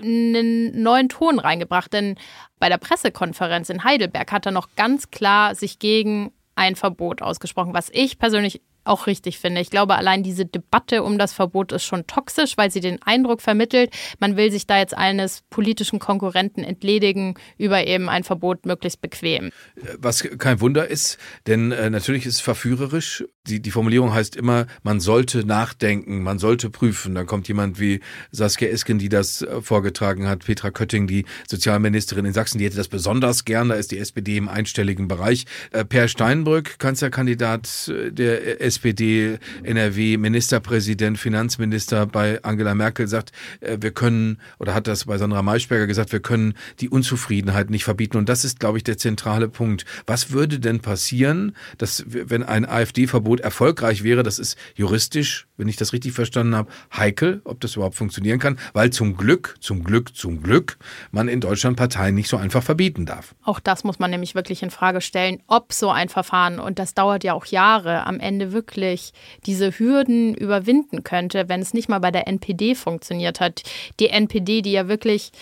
einen 0.00 0.82
neuen 0.82 1.08
Ton 1.08 1.38
reingebracht. 1.38 1.92
Denn 1.92 2.16
bei 2.58 2.68
der 2.68 2.78
Pressekonferenz 2.78 3.70
in 3.70 3.84
Heidelberg 3.84 4.32
hat 4.32 4.46
er 4.46 4.52
noch 4.52 4.68
ganz 4.76 5.10
klar 5.10 5.54
sich 5.54 5.78
gegen 5.78 6.32
ein 6.56 6.76
Verbot 6.76 7.22
ausgesprochen, 7.22 7.74
was 7.74 7.90
ich 7.90 8.18
persönlich 8.18 8.60
auch 8.84 9.06
richtig 9.06 9.38
finde. 9.38 9.60
Ich 9.60 9.70
glaube, 9.70 9.96
allein 9.96 10.22
diese 10.22 10.44
Debatte 10.46 11.02
um 11.02 11.18
das 11.18 11.32
Verbot 11.32 11.72
ist 11.72 11.84
schon 11.84 12.06
toxisch, 12.06 12.56
weil 12.56 12.70
sie 12.70 12.80
den 12.80 13.02
Eindruck 13.02 13.40
vermittelt, 13.40 13.90
man 14.18 14.36
will 14.36 14.50
sich 14.50 14.66
da 14.66 14.78
jetzt 14.78 14.96
eines 14.96 15.42
politischen 15.50 15.98
Konkurrenten 15.98 16.62
entledigen 16.62 17.34
über 17.58 17.86
eben 17.86 18.08
ein 18.08 18.24
Verbot 18.24 18.66
möglichst 18.66 19.00
bequem. 19.00 19.50
Was 19.98 20.22
kein 20.38 20.60
Wunder 20.60 20.88
ist, 20.88 21.18
denn 21.46 21.72
äh, 21.72 21.90
natürlich 21.90 22.26
ist 22.26 22.34
es 22.34 22.40
verführerisch. 22.40 23.24
Die, 23.46 23.60
die 23.60 23.70
Formulierung 23.70 24.14
heißt 24.14 24.36
immer, 24.36 24.66
man 24.82 25.00
sollte 25.00 25.44
nachdenken, 25.44 26.22
man 26.22 26.38
sollte 26.38 26.70
prüfen. 26.70 27.14
Dann 27.14 27.26
kommt 27.26 27.48
jemand 27.48 27.80
wie 27.80 28.00
Saskia 28.30 28.68
Esken, 28.68 28.98
die 28.98 29.08
das 29.08 29.42
äh, 29.42 29.60
vorgetragen 29.60 30.28
hat, 30.28 30.44
Petra 30.44 30.70
Kötting, 30.70 31.06
die 31.06 31.24
Sozialministerin 31.48 32.24
in 32.24 32.32
Sachsen, 32.32 32.58
die 32.58 32.64
hätte 32.64 32.76
das 32.76 32.88
besonders 32.88 33.44
gern. 33.44 33.68
Da 33.68 33.74
ist 33.74 33.90
die 33.90 33.98
SPD 33.98 34.36
im 34.36 34.48
einstelligen 34.48 35.08
Bereich. 35.08 35.44
Äh, 35.72 35.84
per 35.84 36.08
Steinbrück, 36.08 36.78
Kanzlerkandidat 36.78 37.88
äh, 37.88 38.12
der 38.12 38.60
SPD, 38.60 38.73
NRW, 38.82 40.16
Ministerpräsident, 40.16 41.18
Finanzminister 41.18 42.06
bei 42.06 42.42
Angela 42.42 42.74
Merkel 42.74 43.08
sagt, 43.08 43.32
äh, 43.60 43.78
wir 43.80 43.90
können, 43.90 44.38
oder 44.58 44.74
hat 44.74 44.86
das 44.86 45.04
bei 45.04 45.18
Sandra 45.18 45.42
Maischberger 45.42 45.86
gesagt, 45.86 46.12
wir 46.12 46.20
können 46.20 46.54
die 46.80 46.88
Unzufriedenheit 46.88 47.70
nicht 47.70 47.84
verbieten. 47.84 48.16
Und 48.16 48.28
das 48.28 48.44
ist, 48.44 48.60
glaube 48.60 48.78
ich, 48.78 48.84
der 48.84 48.98
zentrale 48.98 49.48
Punkt. 49.48 49.84
Was 50.06 50.30
würde 50.30 50.58
denn 50.58 50.80
passieren, 50.80 51.56
dass, 51.78 52.04
wenn 52.06 52.42
ein 52.42 52.68
AfD-Verbot 52.68 53.40
erfolgreich 53.40 54.02
wäre, 54.02 54.22
das 54.22 54.38
ist 54.38 54.56
juristisch, 54.74 55.46
wenn 55.56 55.68
ich 55.68 55.76
das 55.76 55.92
richtig 55.92 56.12
verstanden 56.12 56.54
habe, 56.54 56.70
heikel, 56.94 57.40
ob 57.44 57.60
das 57.60 57.76
überhaupt 57.76 57.94
funktionieren 57.94 58.38
kann, 58.38 58.58
weil 58.72 58.90
zum 58.90 59.16
Glück, 59.16 59.56
zum 59.60 59.84
Glück, 59.84 60.16
zum 60.16 60.42
Glück 60.42 60.76
man 61.10 61.28
in 61.28 61.40
Deutschland 61.40 61.76
Parteien 61.76 62.14
nicht 62.14 62.28
so 62.28 62.36
einfach 62.36 62.62
verbieten 62.62 63.06
darf. 63.06 63.34
Auch 63.42 63.60
das 63.60 63.84
muss 63.84 63.98
man 63.98 64.10
nämlich 64.10 64.34
wirklich 64.34 64.62
in 64.62 64.70
Frage 64.70 65.00
stellen, 65.00 65.42
ob 65.46 65.72
so 65.72 65.90
ein 65.90 66.08
Verfahren, 66.08 66.58
und 66.58 66.78
das 66.78 66.94
dauert 66.94 67.24
ja 67.24 67.34
auch 67.34 67.46
Jahre, 67.46 68.06
am 68.06 68.20
Ende 68.20 68.52
wirklich 68.52 68.63
wirklich 68.64 69.12
diese 69.44 69.78
Hürden 69.78 70.34
überwinden 70.34 71.04
könnte, 71.04 71.48
wenn 71.48 71.60
es 71.60 71.74
nicht 71.74 71.88
mal 71.88 71.98
bei 71.98 72.10
der 72.10 72.26
NPD 72.26 72.74
funktioniert 72.74 73.40
hat. 73.40 73.62
Die 74.00 74.08
NPD, 74.08 74.62
die 74.62 74.72
ja 74.72 74.88
wirklich 74.88 75.32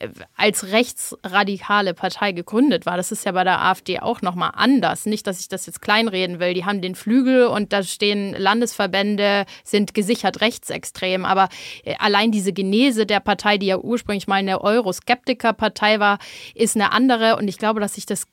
äh, 0.00 0.08
als 0.36 0.72
rechtsradikale 0.72 1.94
Partei 1.94 2.32
gegründet 2.32 2.86
war, 2.86 2.96
das 2.96 3.12
ist 3.12 3.24
ja 3.24 3.32
bei 3.32 3.44
der 3.44 3.60
AfD 3.62 4.00
auch 4.00 4.22
nochmal 4.22 4.50
anders. 4.54 5.06
Nicht, 5.06 5.26
dass 5.26 5.40
ich 5.40 5.48
das 5.48 5.66
jetzt 5.66 5.80
kleinreden 5.80 6.40
will. 6.40 6.54
Die 6.54 6.64
haben 6.64 6.82
den 6.82 6.94
Flügel 6.94 7.46
und 7.46 7.72
da 7.72 7.82
stehen 7.82 8.34
Landesverbände, 8.36 9.46
sind 9.64 9.94
gesichert 9.94 10.40
rechtsextrem. 10.40 11.24
Aber 11.24 11.48
äh, 11.84 11.94
allein 11.98 12.32
diese 12.32 12.52
Genese 12.52 13.06
der 13.06 13.20
Partei, 13.20 13.58
die 13.58 13.66
ja 13.66 13.78
ursprünglich 13.78 14.26
mal 14.26 14.36
eine 14.36 14.60
Euroskeptiker-Partei 14.60 16.00
war, 16.00 16.18
ist 16.54 16.74
eine 16.74 16.92
andere. 16.92 17.36
Und 17.36 17.46
ich 17.46 17.58
glaube, 17.58 17.80
dass 17.80 17.94
sich 17.94 18.06
das 18.06 18.26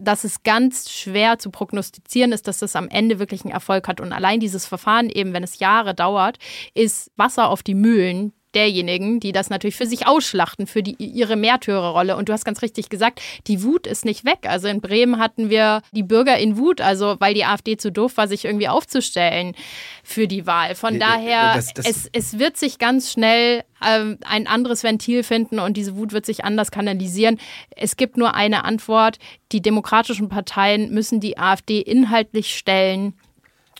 dass 0.00 0.24
es 0.24 0.42
ganz 0.42 0.90
schwer 0.90 1.38
zu 1.38 1.50
prognostizieren 1.50 2.32
ist, 2.32 2.48
dass 2.48 2.58
das 2.58 2.76
am 2.76 2.88
Ende 2.88 3.18
wirklich 3.18 3.44
einen 3.44 3.52
Erfolg 3.52 3.88
hat. 3.88 4.00
Und 4.00 4.12
allein 4.12 4.40
dieses 4.40 4.66
Verfahren 4.66 5.08
eben, 5.10 5.32
wenn 5.32 5.42
es 5.42 5.58
Jahre 5.58 5.94
dauert, 5.94 6.38
ist 6.74 7.10
Wasser 7.16 7.48
auf 7.48 7.62
die 7.62 7.74
Mühlen 7.74 8.32
derjenigen, 8.54 9.20
die 9.20 9.32
das 9.32 9.50
natürlich 9.50 9.76
für 9.76 9.86
sich 9.86 10.06
ausschlachten, 10.06 10.66
für 10.66 10.82
die, 10.82 10.96
ihre 10.98 11.36
Märtyrerrolle. 11.36 12.16
Und 12.16 12.28
du 12.28 12.32
hast 12.32 12.44
ganz 12.44 12.62
richtig 12.62 12.88
gesagt, 12.88 13.20
die 13.46 13.62
Wut 13.62 13.86
ist 13.86 14.04
nicht 14.04 14.24
weg. 14.24 14.40
Also 14.44 14.68
in 14.68 14.80
Bremen 14.80 15.18
hatten 15.18 15.50
wir 15.50 15.82
die 15.92 16.02
Bürger 16.02 16.38
in 16.38 16.56
Wut, 16.56 16.80
also 16.80 17.16
weil 17.18 17.34
die 17.34 17.44
AfD 17.44 17.76
zu 17.76 17.90
doof 17.90 18.16
war, 18.16 18.28
sich 18.28 18.44
irgendwie 18.44 18.68
aufzustellen 18.68 19.54
für 20.02 20.28
die 20.28 20.46
Wahl. 20.46 20.74
Von 20.74 20.98
daher, 20.98 21.54
das, 21.54 21.74
das 21.74 21.86
es, 21.86 22.10
es 22.12 22.38
wird 22.38 22.56
sich 22.56 22.78
ganz 22.78 23.12
schnell 23.12 23.64
ähm, 23.84 24.18
ein 24.26 24.46
anderes 24.46 24.82
Ventil 24.82 25.22
finden 25.22 25.58
und 25.58 25.76
diese 25.76 25.96
Wut 25.96 26.12
wird 26.12 26.26
sich 26.26 26.44
anders 26.44 26.70
kanalisieren. 26.70 27.38
Es 27.76 27.96
gibt 27.96 28.16
nur 28.16 28.34
eine 28.34 28.64
Antwort. 28.64 29.18
Die 29.52 29.62
demokratischen 29.62 30.28
Parteien 30.28 30.92
müssen 30.92 31.20
die 31.20 31.38
AfD 31.38 31.80
inhaltlich 31.80 32.56
stellen 32.56 33.14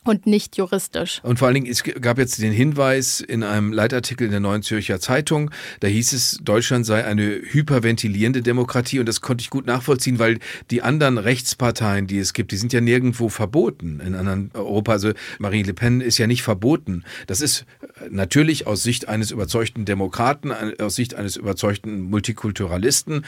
und 0.04 0.26
nicht 0.26 0.56
juristisch. 0.56 1.20
Und 1.22 1.38
vor 1.38 1.48
allen 1.48 1.54
Dingen, 1.54 1.66
es 1.66 1.82
gab 1.82 2.18
jetzt 2.18 2.40
den 2.40 2.52
Hinweis 2.52 3.20
in 3.20 3.42
einem 3.42 3.72
Leitartikel 3.72 4.26
in 4.26 4.30
der 4.30 4.40
Neuen 4.40 4.62
Zürcher 4.62 5.00
Zeitung, 5.00 5.50
da 5.80 5.88
hieß 5.88 6.12
es, 6.12 6.38
Deutschland 6.42 6.84
sei 6.84 7.04
eine 7.04 7.40
hyperventilierende 7.42 8.42
Demokratie 8.42 9.00
und 9.00 9.06
das 9.06 9.22
konnte 9.22 9.42
ich 9.42 9.50
gut 9.50 9.66
nachvollziehen, 9.66 10.18
weil 10.18 10.38
die 10.70 10.82
anderen 10.82 11.16
Rechtsparteien, 11.18 12.06
die 12.06 12.18
es 12.18 12.34
gibt, 12.34 12.52
die 12.52 12.56
sind 12.56 12.72
ja 12.72 12.82
nirgendwo 12.82 13.30
verboten 13.30 14.00
in 14.00 14.14
anderen 14.14 14.50
Europa. 14.52 14.92
Also 14.92 15.12
Marine 15.38 15.68
Le 15.68 15.74
Pen 15.74 16.00
ist 16.00 16.18
ja 16.18 16.26
nicht 16.26 16.42
verboten. 16.42 17.04
Das 17.26 17.40
ist 17.40 17.64
natürlich 18.10 18.66
aus 18.66 18.82
Sicht 18.82 19.08
eines 19.08 19.30
überzeugten 19.30 19.86
Demokraten, 19.86 20.52
aus 20.80 20.96
Sicht 20.96 21.14
eines 21.14 21.36
überzeugten 21.36 22.02
Multikulturalisten, 22.02 23.24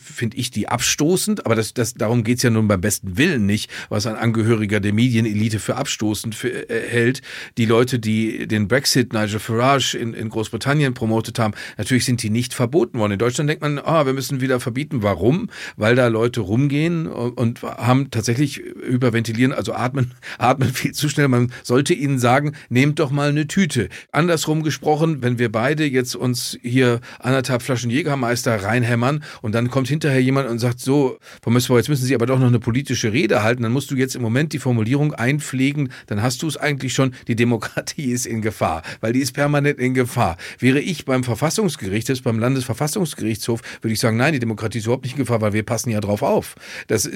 finde 0.00 0.36
ich 0.36 0.50
die 0.50 0.68
abstoßend, 0.68 1.46
aber 1.46 1.54
das, 1.54 1.74
das, 1.74 1.94
darum 1.94 2.24
geht's 2.24 2.42
ja 2.42 2.50
nun 2.50 2.66
beim 2.66 2.80
besten 2.80 3.16
Willen 3.16 3.46
nicht, 3.46 3.70
was 3.88 4.06
ein 4.06 4.16
Angehöriger 4.16 4.80
der 4.80 4.92
Medienelite 4.92 5.60
für 5.60 5.76
abstoßend 5.76 6.07
abstoßend 6.08 6.34
für, 6.34 6.70
äh, 6.70 6.88
hält. 6.88 7.22
Die 7.56 7.66
Leute, 7.66 7.98
die 7.98 8.46
den 8.46 8.68
Brexit, 8.68 9.12
Nigel 9.12 9.38
Farage 9.38 9.96
in, 9.98 10.14
in 10.14 10.28
Großbritannien 10.28 10.94
promotet 10.94 11.38
haben, 11.38 11.54
natürlich 11.76 12.04
sind 12.04 12.22
die 12.22 12.30
nicht 12.30 12.54
verboten 12.54 12.98
worden. 12.98 13.12
In 13.12 13.18
Deutschland 13.18 13.50
denkt 13.50 13.62
man, 13.62 13.78
ah, 13.78 14.06
wir 14.06 14.12
müssen 14.12 14.40
wieder 14.40 14.60
verbieten. 14.60 15.02
Warum? 15.02 15.50
Weil 15.76 15.94
da 15.94 16.08
Leute 16.08 16.40
rumgehen 16.40 17.06
und, 17.06 17.62
haben 17.62 18.10
tatsächlich 18.10 18.58
überventilieren, 18.58 19.52
also 19.52 19.72
atmen, 19.74 20.14
atmen 20.38 20.72
viel 20.72 20.92
zu 20.92 21.08
schnell. 21.08 21.28
Man 21.28 21.52
sollte 21.62 21.94
ihnen 21.94 22.18
sagen, 22.18 22.52
nehmt 22.68 22.98
doch 22.98 23.10
mal 23.10 23.28
eine 23.28 23.46
Tüte. 23.46 23.88
Andersrum 24.12 24.62
gesprochen, 24.62 25.22
wenn 25.22 25.38
wir 25.38 25.50
beide 25.52 25.84
jetzt 25.84 26.14
uns 26.14 26.58
hier 26.62 27.00
anderthalb 27.18 27.62
Flaschen 27.62 27.90
Jägermeister 27.90 28.62
reinhämmern 28.62 29.22
und 29.42 29.54
dann 29.54 29.70
kommt 29.70 29.88
hinterher 29.88 30.22
jemand 30.22 30.48
und 30.48 30.58
sagt, 30.58 30.80
so, 30.80 31.18
Frau 31.42 31.50
Mössbauer, 31.50 31.78
jetzt 31.78 31.88
müssen 31.88 32.04
Sie 32.04 32.14
aber 32.14 32.26
doch 32.26 32.38
noch 32.38 32.46
eine 32.46 32.58
politische 32.58 33.12
Rede 33.12 33.42
halten, 33.42 33.62
dann 33.62 33.72
musst 33.72 33.90
du 33.90 33.96
jetzt 33.96 34.16
im 34.16 34.22
Moment 34.22 34.52
die 34.52 34.58
Formulierung 34.58 35.14
einpflegen, 35.14 35.90
dann 36.06 36.22
hast 36.22 36.42
du 36.42 36.48
es 36.48 36.56
eigentlich 36.56 36.92
schon, 36.92 37.14
die 37.26 37.36
Demokratie 37.36 38.12
ist 38.12 38.26
in 38.26 38.42
Gefahr, 38.42 38.82
weil 39.00 39.12
die 39.12 39.20
ist 39.20 39.32
permanent 39.32 39.78
in 39.78 39.94
Gefahr. 39.94 40.36
Wäre 40.58 40.80
ich 40.80 41.04
beim 41.04 41.24
Verfassungsgericht, 41.24 42.08
das 42.08 42.20
beim 42.20 42.38
Landesverfassungsgerichtshof, 42.38 43.60
würde 43.82 43.92
ich 43.92 44.00
sagen, 44.00 44.16
nein, 44.16 44.32
die 44.32 44.38
Demokratie 44.38 44.78
ist 44.78 44.84
überhaupt 44.84 45.04
nicht 45.04 45.14
in 45.14 45.18
Gefahr, 45.18 45.40
weil 45.40 45.52
wir 45.52 45.62
passen 45.62 45.90
ja 45.90 46.00
drauf 46.00 46.22
auf. 46.22 46.54
Das, 46.86 47.08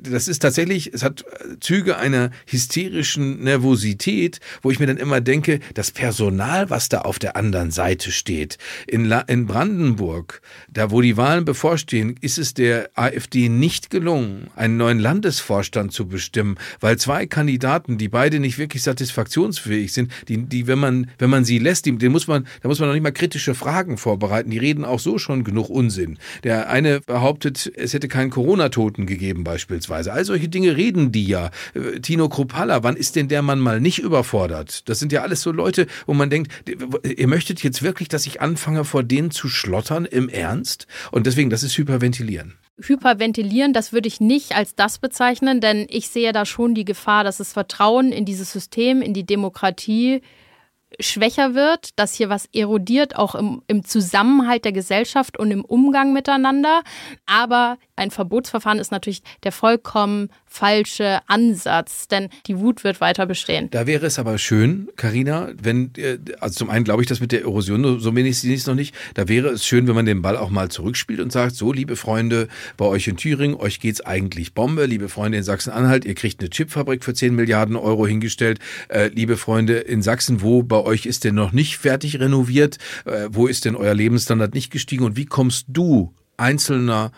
das 0.00 0.28
ist 0.28 0.40
tatsächlich, 0.40 0.92
es 0.92 1.02
hat 1.02 1.24
Züge 1.60 1.96
einer 1.96 2.30
hysterischen 2.46 3.42
Nervosität, 3.42 4.40
wo 4.62 4.70
ich 4.70 4.78
mir 4.78 4.86
dann 4.86 4.96
immer 4.96 5.20
denke, 5.20 5.60
das 5.74 5.90
Personal, 5.90 6.70
was 6.70 6.88
da 6.88 7.02
auf 7.02 7.18
der 7.18 7.36
anderen 7.36 7.70
Seite 7.70 8.12
steht, 8.12 8.58
in, 8.86 9.04
La 9.04 9.20
in 9.20 9.46
Brandenburg, 9.46 10.42
da 10.70 10.90
wo 10.90 11.00
die 11.00 11.16
Wahlen 11.16 11.44
bevorstehen, 11.44 12.16
ist 12.20 12.38
es 12.38 12.54
der 12.54 12.90
AfD 12.94 13.48
nicht 13.48 13.90
gelungen, 13.90 14.50
einen 14.56 14.76
neuen 14.76 14.98
Landesvorstand 14.98 15.92
zu 15.92 16.06
bestimmen, 16.06 16.56
weil 16.80 16.98
zwei 16.98 17.26
Kandidaten, 17.26 17.98
die 17.98 18.08
beide 18.08 18.19
nicht 18.28 18.58
wirklich 18.58 18.82
satisfaktionsfähig 18.82 19.92
sind, 19.92 20.12
die, 20.28 20.38
die 20.38 20.66
wenn 20.66 20.78
man, 20.78 21.10
wenn 21.18 21.30
man 21.30 21.44
sie 21.44 21.58
lässt, 21.58 21.86
die, 21.86 21.96
den 21.96 22.12
muss 22.12 22.26
man, 22.26 22.46
da 22.62 22.68
muss 22.68 22.78
man 22.78 22.88
noch 22.88 22.94
nicht 22.94 23.02
mal 23.02 23.12
kritische 23.12 23.54
Fragen 23.54 23.96
vorbereiten. 23.96 24.50
Die 24.50 24.58
reden 24.58 24.84
auch 24.84 25.00
so 25.00 25.18
schon 25.18 25.44
genug 25.44 25.70
Unsinn. 25.70 26.18
Der 26.44 26.68
eine 26.70 27.00
behauptet, 27.00 27.70
es 27.76 27.94
hätte 27.94 28.08
keinen 28.08 28.30
Corona-Toten 28.30 29.06
gegeben 29.06 29.44
beispielsweise. 29.44 30.12
All 30.12 30.24
solche 30.24 30.48
Dinge 30.48 30.76
reden 30.76 31.12
die 31.12 31.26
ja. 31.26 31.50
Äh, 31.74 32.00
Tino 32.00 32.28
Kruppalla, 32.28 32.82
wann 32.82 32.96
ist 32.96 33.16
denn 33.16 33.28
der 33.28 33.42
Mann 33.42 33.60
mal 33.60 33.80
nicht 33.80 33.98
überfordert? 33.98 34.88
Das 34.88 34.98
sind 34.98 35.12
ja 35.12 35.22
alles 35.22 35.42
so 35.42 35.52
Leute, 35.52 35.86
wo 36.06 36.14
man 36.14 36.30
denkt, 36.30 36.52
ihr 37.04 37.28
möchtet 37.28 37.62
jetzt 37.62 37.82
wirklich, 37.82 38.08
dass 38.08 38.26
ich 38.26 38.40
anfange, 38.40 38.84
vor 38.84 39.02
denen 39.02 39.30
zu 39.30 39.48
schlottern 39.48 40.04
im 40.04 40.28
Ernst? 40.28 40.86
Und 41.10 41.26
deswegen, 41.26 41.50
das 41.50 41.62
ist 41.62 41.76
Hyperventilieren 41.78 42.54
hyperventilieren, 42.82 43.72
das 43.72 43.92
würde 43.92 44.08
ich 44.08 44.20
nicht 44.20 44.56
als 44.56 44.74
das 44.74 44.98
bezeichnen, 44.98 45.60
denn 45.60 45.86
ich 45.88 46.08
sehe 46.08 46.32
da 46.32 46.44
schon 46.44 46.74
die 46.74 46.84
Gefahr, 46.84 47.24
dass 47.24 47.38
das 47.38 47.52
Vertrauen 47.52 48.12
in 48.12 48.24
dieses 48.24 48.52
System, 48.52 49.02
in 49.02 49.14
die 49.14 49.26
Demokratie 49.26 50.22
schwächer 50.98 51.54
wird, 51.54 51.98
dass 51.98 52.14
hier 52.14 52.28
was 52.28 52.46
erodiert, 52.52 53.16
auch 53.16 53.34
im, 53.34 53.62
im 53.68 53.84
Zusammenhalt 53.84 54.64
der 54.64 54.72
Gesellschaft 54.72 55.38
und 55.38 55.50
im 55.50 55.64
Umgang 55.64 56.12
miteinander. 56.12 56.82
Aber 57.26 57.78
ein 57.96 58.10
Verbotsverfahren 58.10 58.78
ist 58.78 58.90
natürlich 58.90 59.22
der 59.44 59.52
vollkommen 59.52 60.30
falsche 60.50 61.20
Ansatz, 61.28 62.08
denn 62.08 62.28
die 62.46 62.58
Wut 62.58 62.82
wird 62.82 63.00
weiter 63.00 63.24
bestehen. 63.24 63.68
Da 63.70 63.86
wäre 63.86 64.06
es 64.06 64.18
aber 64.18 64.36
schön, 64.36 64.88
Karina, 64.96 65.50
wenn, 65.62 65.92
äh, 65.96 66.18
also 66.40 66.58
zum 66.58 66.70
einen 66.70 66.84
glaube 66.84 67.02
ich, 67.02 67.08
das 67.08 67.20
mit 67.20 67.30
der 67.30 67.42
Erosion, 67.42 68.00
so 68.00 68.14
wenig 68.16 68.44
ist 68.44 68.66
noch 68.66 68.74
nicht, 68.74 68.94
da 69.14 69.28
wäre 69.28 69.48
es 69.48 69.64
schön, 69.64 69.86
wenn 69.86 69.94
man 69.94 70.06
den 70.06 70.22
Ball 70.22 70.36
auch 70.36 70.50
mal 70.50 70.68
zurückspielt 70.68 71.20
und 71.20 71.30
sagt, 71.30 71.54
so, 71.54 71.72
liebe 71.72 71.94
Freunde, 71.94 72.48
bei 72.76 72.84
euch 72.84 73.06
in 73.06 73.16
Thüringen, 73.16 73.54
euch 73.54 73.78
geht's 73.78 74.00
eigentlich 74.00 74.52
Bombe, 74.52 74.86
liebe 74.86 75.08
Freunde 75.08 75.38
in 75.38 75.44
Sachsen-Anhalt, 75.44 76.04
ihr 76.04 76.14
kriegt 76.14 76.40
eine 76.40 76.50
Chipfabrik 76.50 77.04
für 77.04 77.14
10 77.14 77.34
Milliarden 77.34 77.76
Euro 77.76 78.06
hingestellt, 78.06 78.58
äh, 78.88 79.06
liebe 79.06 79.36
Freunde 79.36 79.78
in 79.78 80.02
Sachsen, 80.02 80.42
wo 80.42 80.64
bei 80.64 80.80
euch 80.80 81.06
ist 81.06 81.22
denn 81.22 81.36
noch 81.36 81.52
nicht 81.52 81.78
fertig 81.78 82.18
renoviert, 82.18 82.78
äh, 83.04 83.28
wo 83.30 83.46
ist 83.46 83.64
denn 83.64 83.76
euer 83.76 83.94
Lebensstandard 83.94 84.52
nicht 84.52 84.72
gestiegen? 84.72 85.04
Und 85.04 85.16
wie 85.16 85.26
kommst 85.26 85.66
du, 85.68 86.12
einzelner 86.36 87.12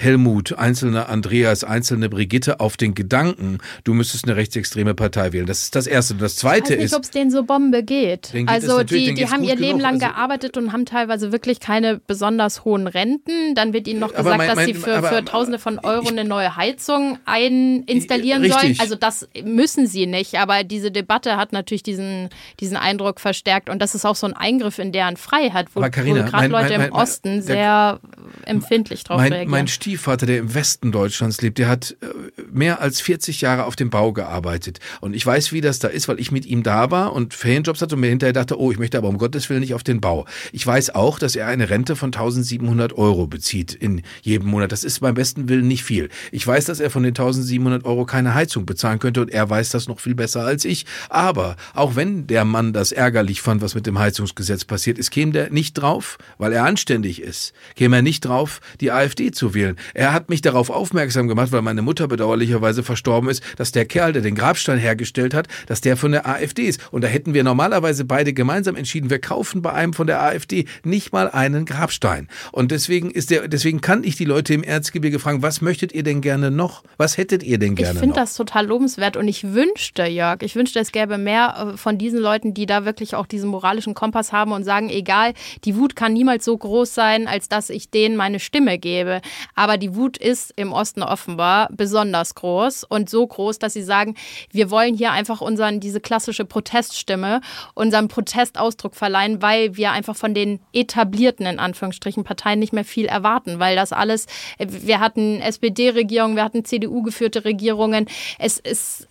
Helmut, 0.00 0.56
einzelne 0.56 1.08
Andreas, 1.08 1.64
einzelne 1.64 2.08
Brigitte 2.08 2.60
auf 2.60 2.76
den 2.76 2.94
Gedanken, 2.94 3.58
du 3.82 3.94
müsstest 3.94 4.26
eine 4.26 4.36
rechtsextreme 4.36 4.94
Partei 4.94 5.32
wählen. 5.32 5.44
Das 5.46 5.62
ist 5.62 5.74
das 5.74 5.88
Erste. 5.88 6.14
Und 6.14 6.22
das 6.22 6.36
Zweite 6.36 6.58
ich 6.58 6.70
weiß 6.70 6.76
nicht, 6.78 6.84
ist. 6.84 6.94
ob 6.94 7.02
es 7.02 7.10
denen 7.10 7.30
so 7.32 7.42
Bombe 7.42 7.82
geht. 7.82 8.30
Geht 8.32 8.48
also 8.48 8.84
die, 8.84 9.12
die 9.14 9.26
haben 9.28 9.42
ihr 9.42 9.56
Leben 9.56 9.78
genug. 9.78 9.82
lang 9.82 9.94
Also- 9.94 10.06
gearbeitet 10.06 10.56
und 10.56 10.72
haben 10.72 10.86
teilweise 10.86 11.32
wirklich 11.32 11.58
keine 11.58 11.98
besonders 12.06 12.64
hohen 12.64 12.86
Renten. 12.86 13.56
Dann 13.56 13.72
wird 13.72 13.88
ihnen 13.88 13.98
noch 13.98 14.14
gesagt, 14.14 14.38
mein- 14.38 14.46
dass 14.46 14.54
mein- 14.54 14.66
sie 14.66 14.74
für, 14.74 14.98
aber- 14.98 15.08
für 15.08 15.24
Tausende 15.24 15.58
von 15.58 15.80
Euro 15.80 16.08
eine 16.08 16.24
neue 16.24 16.54
Heizung 16.54 17.18
ein 17.24 17.82
installieren 17.82 18.48
sollen. 18.48 18.76
Also 18.78 18.94
das 18.94 19.28
müssen 19.44 19.88
sie 19.88 20.06
nicht. 20.06 20.36
Aber 20.36 20.62
diese 20.62 20.92
Debatte 20.92 21.36
hat 21.36 21.52
natürlich 21.52 21.82
diesen, 21.82 22.28
diesen 22.60 22.76
Eindruck 22.76 23.18
verstärkt. 23.20 23.68
Und 23.68 23.82
das 23.82 23.96
ist 23.96 24.04
auch 24.04 24.14
so 24.14 24.28
ein 24.28 24.34
Eingriff 24.34 24.78
in 24.78 24.92
deren 24.92 25.16
Freiheit, 25.16 25.66
wo, 25.74 25.80
wo 25.82 25.88
gerade 25.90 26.46
Leute 26.46 26.74
im 26.74 26.92
Osten 26.92 27.34
der- 27.34 27.42
sehr 27.42 28.00
empfindlich 28.44 29.04
drauf 29.04 29.18
Mein, 29.18 29.32
reagieren. 29.32 29.50
mein 29.50 29.68
Stiefvater, 29.68 30.26
der 30.26 30.38
im 30.38 30.54
Westen 30.54 30.92
Deutschlands 30.92 31.40
lebt, 31.40 31.58
der 31.58 31.68
hat 31.68 31.96
äh, 32.00 32.06
mehr 32.50 32.80
als 32.80 33.00
40 33.00 33.40
Jahre 33.40 33.64
auf 33.64 33.76
dem 33.76 33.90
Bau 33.90 34.12
gearbeitet. 34.12 34.80
Und 35.00 35.14
ich 35.14 35.24
weiß, 35.24 35.52
wie 35.52 35.60
das 35.60 35.78
da 35.78 35.88
ist, 35.88 36.08
weil 36.08 36.20
ich 36.20 36.32
mit 36.32 36.46
ihm 36.46 36.62
da 36.62 36.90
war 36.90 37.12
und 37.12 37.34
Ferienjobs 37.34 37.82
hatte 37.82 37.94
und 37.94 38.00
mir 38.00 38.08
hinterher 38.08 38.32
dachte, 38.32 38.58
oh, 38.58 38.70
ich 38.72 38.78
möchte 38.78 38.98
aber 38.98 39.08
um 39.08 39.18
Gottes 39.18 39.48
Willen 39.50 39.60
nicht 39.60 39.74
auf 39.74 39.82
den 39.82 40.00
Bau. 40.00 40.26
Ich 40.52 40.66
weiß 40.66 40.94
auch, 40.94 41.18
dass 41.18 41.36
er 41.36 41.46
eine 41.46 41.70
Rente 41.70 41.96
von 41.96 42.08
1700 42.08 42.92
Euro 42.96 43.26
bezieht 43.26 43.74
in 43.74 44.02
jedem 44.22 44.48
Monat. 44.48 44.72
Das 44.72 44.84
ist 44.84 45.00
beim 45.00 45.14
besten 45.14 45.48
Willen 45.48 45.68
nicht 45.68 45.84
viel. 45.84 46.08
Ich 46.32 46.46
weiß, 46.46 46.64
dass 46.66 46.80
er 46.80 46.90
von 46.90 47.02
den 47.02 47.10
1700 47.10 47.84
Euro 47.84 48.04
keine 48.04 48.34
Heizung 48.34 48.66
bezahlen 48.66 48.98
könnte 48.98 49.20
und 49.20 49.30
er 49.30 49.48
weiß 49.48 49.70
das 49.70 49.88
noch 49.88 50.00
viel 50.00 50.14
besser 50.14 50.44
als 50.44 50.64
ich. 50.64 50.86
Aber 51.08 51.56
auch 51.74 51.96
wenn 51.96 52.26
der 52.26 52.44
Mann 52.44 52.72
das 52.72 52.92
ärgerlich 52.92 53.40
fand, 53.40 53.62
was 53.62 53.74
mit 53.74 53.86
dem 53.86 53.98
Heizungsgesetz 53.98 54.64
passiert 54.64 54.98
ist, 54.98 55.10
käme 55.10 55.32
der 55.32 55.50
nicht 55.50 55.74
drauf, 55.74 56.18
weil 56.38 56.52
er 56.52 56.64
anständig 56.64 57.22
ist, 57.22 57.52
käme 57.74 57.96
er 57.96 58.02
nicht 58.02 58.17
drauf, 58.20 58.60
die 58.80 58.90
AfD 58.92 59.30
zu 59.30 59.54
wählen. 59.54 59.76
Er 59.94 60.12
hat 60.12 60.28
mich 60.28 60.40
darauf 60.42 60.70
aufmerksam 60.70 61.28
gemacht, 61.28 61.52
weil 61.52 61.62
meine 61.62 61.82
Mutter 61.82 62.08
bedauerlicherweise 62.08 62.82
verstorben 62.82 63.28
ist, 63.30 63.42
dass 63.56 63.72
der 63.72 63.84
Kerl, 63.84 64.12
der 64.12 64.22
den 64.22 64.34
Grabstein 64.34 64.78
hergestellt 64.78 65.34
hat, 65.34 65.48
dass 65.66 65.80
der 65.80 65.96
von 65.96 66.12
der 66.12 66.26
AfD 66.26 66.62
ist. 66.64 66.80
Und 66.90 67.02
da 67.04 67.08
hätten 67.08 67.34
wir 67.34 67.44
normalerweise 67.44 68.04
beide 68.04 68.32
gemeinsam 68.32 68.76
entschieden, 68.76 69.10
wir 69.10 69.20
kaufen 69.20 69.62
bei 69.62 69.72
einem 69.72 69.92
von 69.92 70.06
der 70.06 70.22
AfD 70.22 70.66
nicht 70.84 71.12
mal 71.12 71.30
einen 71.30 71.64
Grabstein. 71.64 72.28
Und 72.52 72.70
deswegen 72.70 73.10
ist 73.10 73.30
der, 73.30 73.48
deswegen 73.48 73.80
kann 73.80 74.04
ich 74.04 74.16
die 74.16 74.24
Leute 74.24 74.54
im 74.54 74.62
Erzgebirge 74.62 75.18
fragen, 75.18 75.42
was 75.42 75.60
möchtet 75.60 75.92
ihr 75.92 76.02
denn 76.02 76.20
gerne 76.20 76.50
noch? 76.50 76.82
Was 76.96 77.16
hättet 77.16 77.42
ihr 77.42 77.58
denn 77.58 77.72
Ich 77.72 77.78
gerne 77.78 77.98
finde 77.98 78.14
noch? 78.14 78.22
das 78.22 78.34
total 78.34 78.66
lobenswert 78.66 79.16
und 79.16 79.28
ich 79.28 79.52
wünschte, 79.52 80.04
Jörg, 80.06 80.42
ich 80.42 80.54
wünschte, 80.56 80.78
es 80.80 80.92
gäbe 80.92 81.18
mehr 81.18 81.72
äh, 81.74 81.76
von 81.76 81.98
diesen 81.98 82.18
Leuten, 82.20 82.54
die 82.54 82.66
da 82.66 82.84
wirklich 82.84 83.14
auch 83.14 83.26
diesen 83.26 83.50
moralischen 83.50 83.94
Kompass 83.94 84.32
haben 84.32 84.52
und 84.52 84.64
sagen, 84.64 84.88
egal, 84.90 85.32
die 85.64 85.76
Wut 85.76 85.96
kann 85.96 86.12
niemals 86.12 86.44
so 86.44 86.56
groß 86.56 86.94
sein, 86.94 87.26
als 87.28 87.48
dass 87.48 87.70
ich 87.70 87.90
denen 88.08 88.16
meine 88.16 88.40
Stimme 88.40 88.78
gebe. 88.78 89.20
Aber 89.54 89.76
die 89.76 89.94
Wut 89.94 90.16
ist 90.16 90.52
im 90.56 90.72
Osten 90.72 91.02
offenbar 91.02 91.68
besonders 91.70 92.34
groß 92.34 92.84
und 92.84 93.10
so 93.10 93.26
groß, 93.26 93.58
dass 93.58 93.74
sie 93.74 93.82
sagen, 93.82 94.14
wir 94.50 94.70
wollen 94.70 94.96
hier 94.96 95.12
einfach 95.12 95.40
unseren, 95.40 95.80
diese 95.80 96.00
klassische 96.00 96.44
Proteststimme, 96.44 97.40
unserem 97.74 98.08
Protestausdruck 98.08 98.94
verleihen, 98.94 99.42
weil 99.42 99.76
wir 99.76 99.92
einfach 99.92 100.16
von 100.16 100.34
den 100.34 100.60
etablierten, 100.72 101.46
in 101.46 101.58
Anführungsstrichen, 101.58 102.24
Parteien 102.24 102.58
nicht 102.58 102.72
mehr 102.72 102.84
viel 102.84 103.06
erwarten, 103.06 103.58
weil 103.58 103.76
das 103.76 103.92
alles, 103.92 104.26
wir 104.58 105.00
hatten 105.00 105.40
SPD-Regierungen, 105.40 106.36
wir 106.36 106.44
hatten 106.44 106.64
CDU-geführte 106.64 107.44
Regierungen. 107.44 108.06
Es 108.38 108.58
ist, 108.58 109.06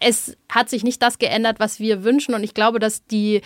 es 0.00 0.36
hat 0.48 0.70
sich 0.70 0.82
nicht 0.82 1.02
das 1.02 1.18
geändert, 1.18 1.60
was 1.60 1.78
wir 1.78 2.02
wünschen. 2.02 2.34
Und 2.34 2.42
ich 2.42 2.54
glaube, 2.54 2.78
dass 2.78 3.06
die 3.06 3.42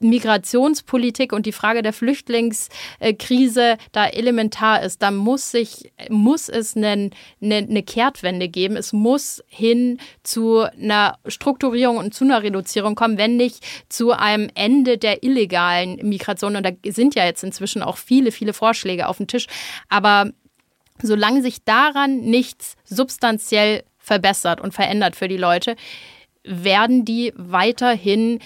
Migrationspolitik 0.00 1.34
und 1.34 1.44
die 1.44 1.52
Frage 1.52 1.82
der 1.82 1.92
Flüchtlingskrise 1.92 3.76
da 3.92 4.06
elementar 4.06 4.82
ist. 4.82 5.02
Da 5.02 5.10
muss 5.10 5.50
sich, 5.50 5.92
muss 6.08 6.48
es 6.48 6.76
eine, 6.76 7.10
eine, 7.42 7.56
eine 7.56 7.82
Kehrtwende 7.82 8.48
geben. 8.48 8.76
Es 8.76 8.94
muss 8.94 9.44
hin 9.46 9.98
zu 10.22 10.60
einer 10.60 11.18
Strukturierung 11.26 11.98
und 11.98 12.14
zu 12.14 12.24
einer 12.24 12.42
Reduzierung 12.42 12.94
kommen, 12.94 13.18
wenn 13.18 13.36
nicht 13.36 13.62
zu 13.90 14.12
einem 14.12 14.48
Ende 14.54 14.96
der 14.96 15.22
illegalen 15.22 15.96
Migration. 16.08 16.56
Und 16.56 16.64
da 16.64 16.70
sind 16.86 17.14
ja 17.14 17.26
jetzt 17.26 17.44
inzwischen 17.44 17.82
auch 17.82 17.98
viele, 17.98 18.32
viele 18.32 18.54
Vorschläge 18.54 19.08
auf 19.08 19.18
dem 19.18 19.26
Tisch. 19.26 19.46
Aber 19.90 20.32
solange 21.02 21.42
sich 21.42 21.64
daran 21.64 22.20
nichts 22.20 22.76
substanziell 22.84 23.84
verbessert 24.08 24.60
und 24.60 24.74
verändert 24.74 25.14
für 25.14 25.28
die 25.28 25.36
Leute, 25.36 25.76
werden 26.42 27.04
die 27.04 27.32
weiterhin 27.36 28.40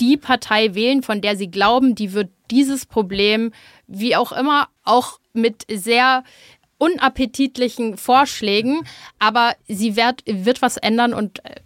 die 0.00 0.16
Partei 0.16 0.74
wählen, 0.74 1.02
von 1.02 1.20
der 1.20 1.36
sie 1.36 1.50
glauben, 1.50 1.94
die 1.94 2.12
wird 2.12 2.30
dieses 2.50 2.86
Problem, 2.86 3.52
wie 3.86 4.16
auch 4.16 4.32
immer, 4.32 4.68
auch 4.82 5.20
mit 5.32 5.64
sehr 5.70 6.24
unappetitlichen 6.78 7.96
Vorschlägen, 7.96 8.86
aber 9.18 9.54
sie 9.68 9.96
wird, 9.96 10.22
wird 10.26 10.62
was 10.62 10.76
ändern 10.76 11.14
und 11.14 11.44
äh, 11.44 11.60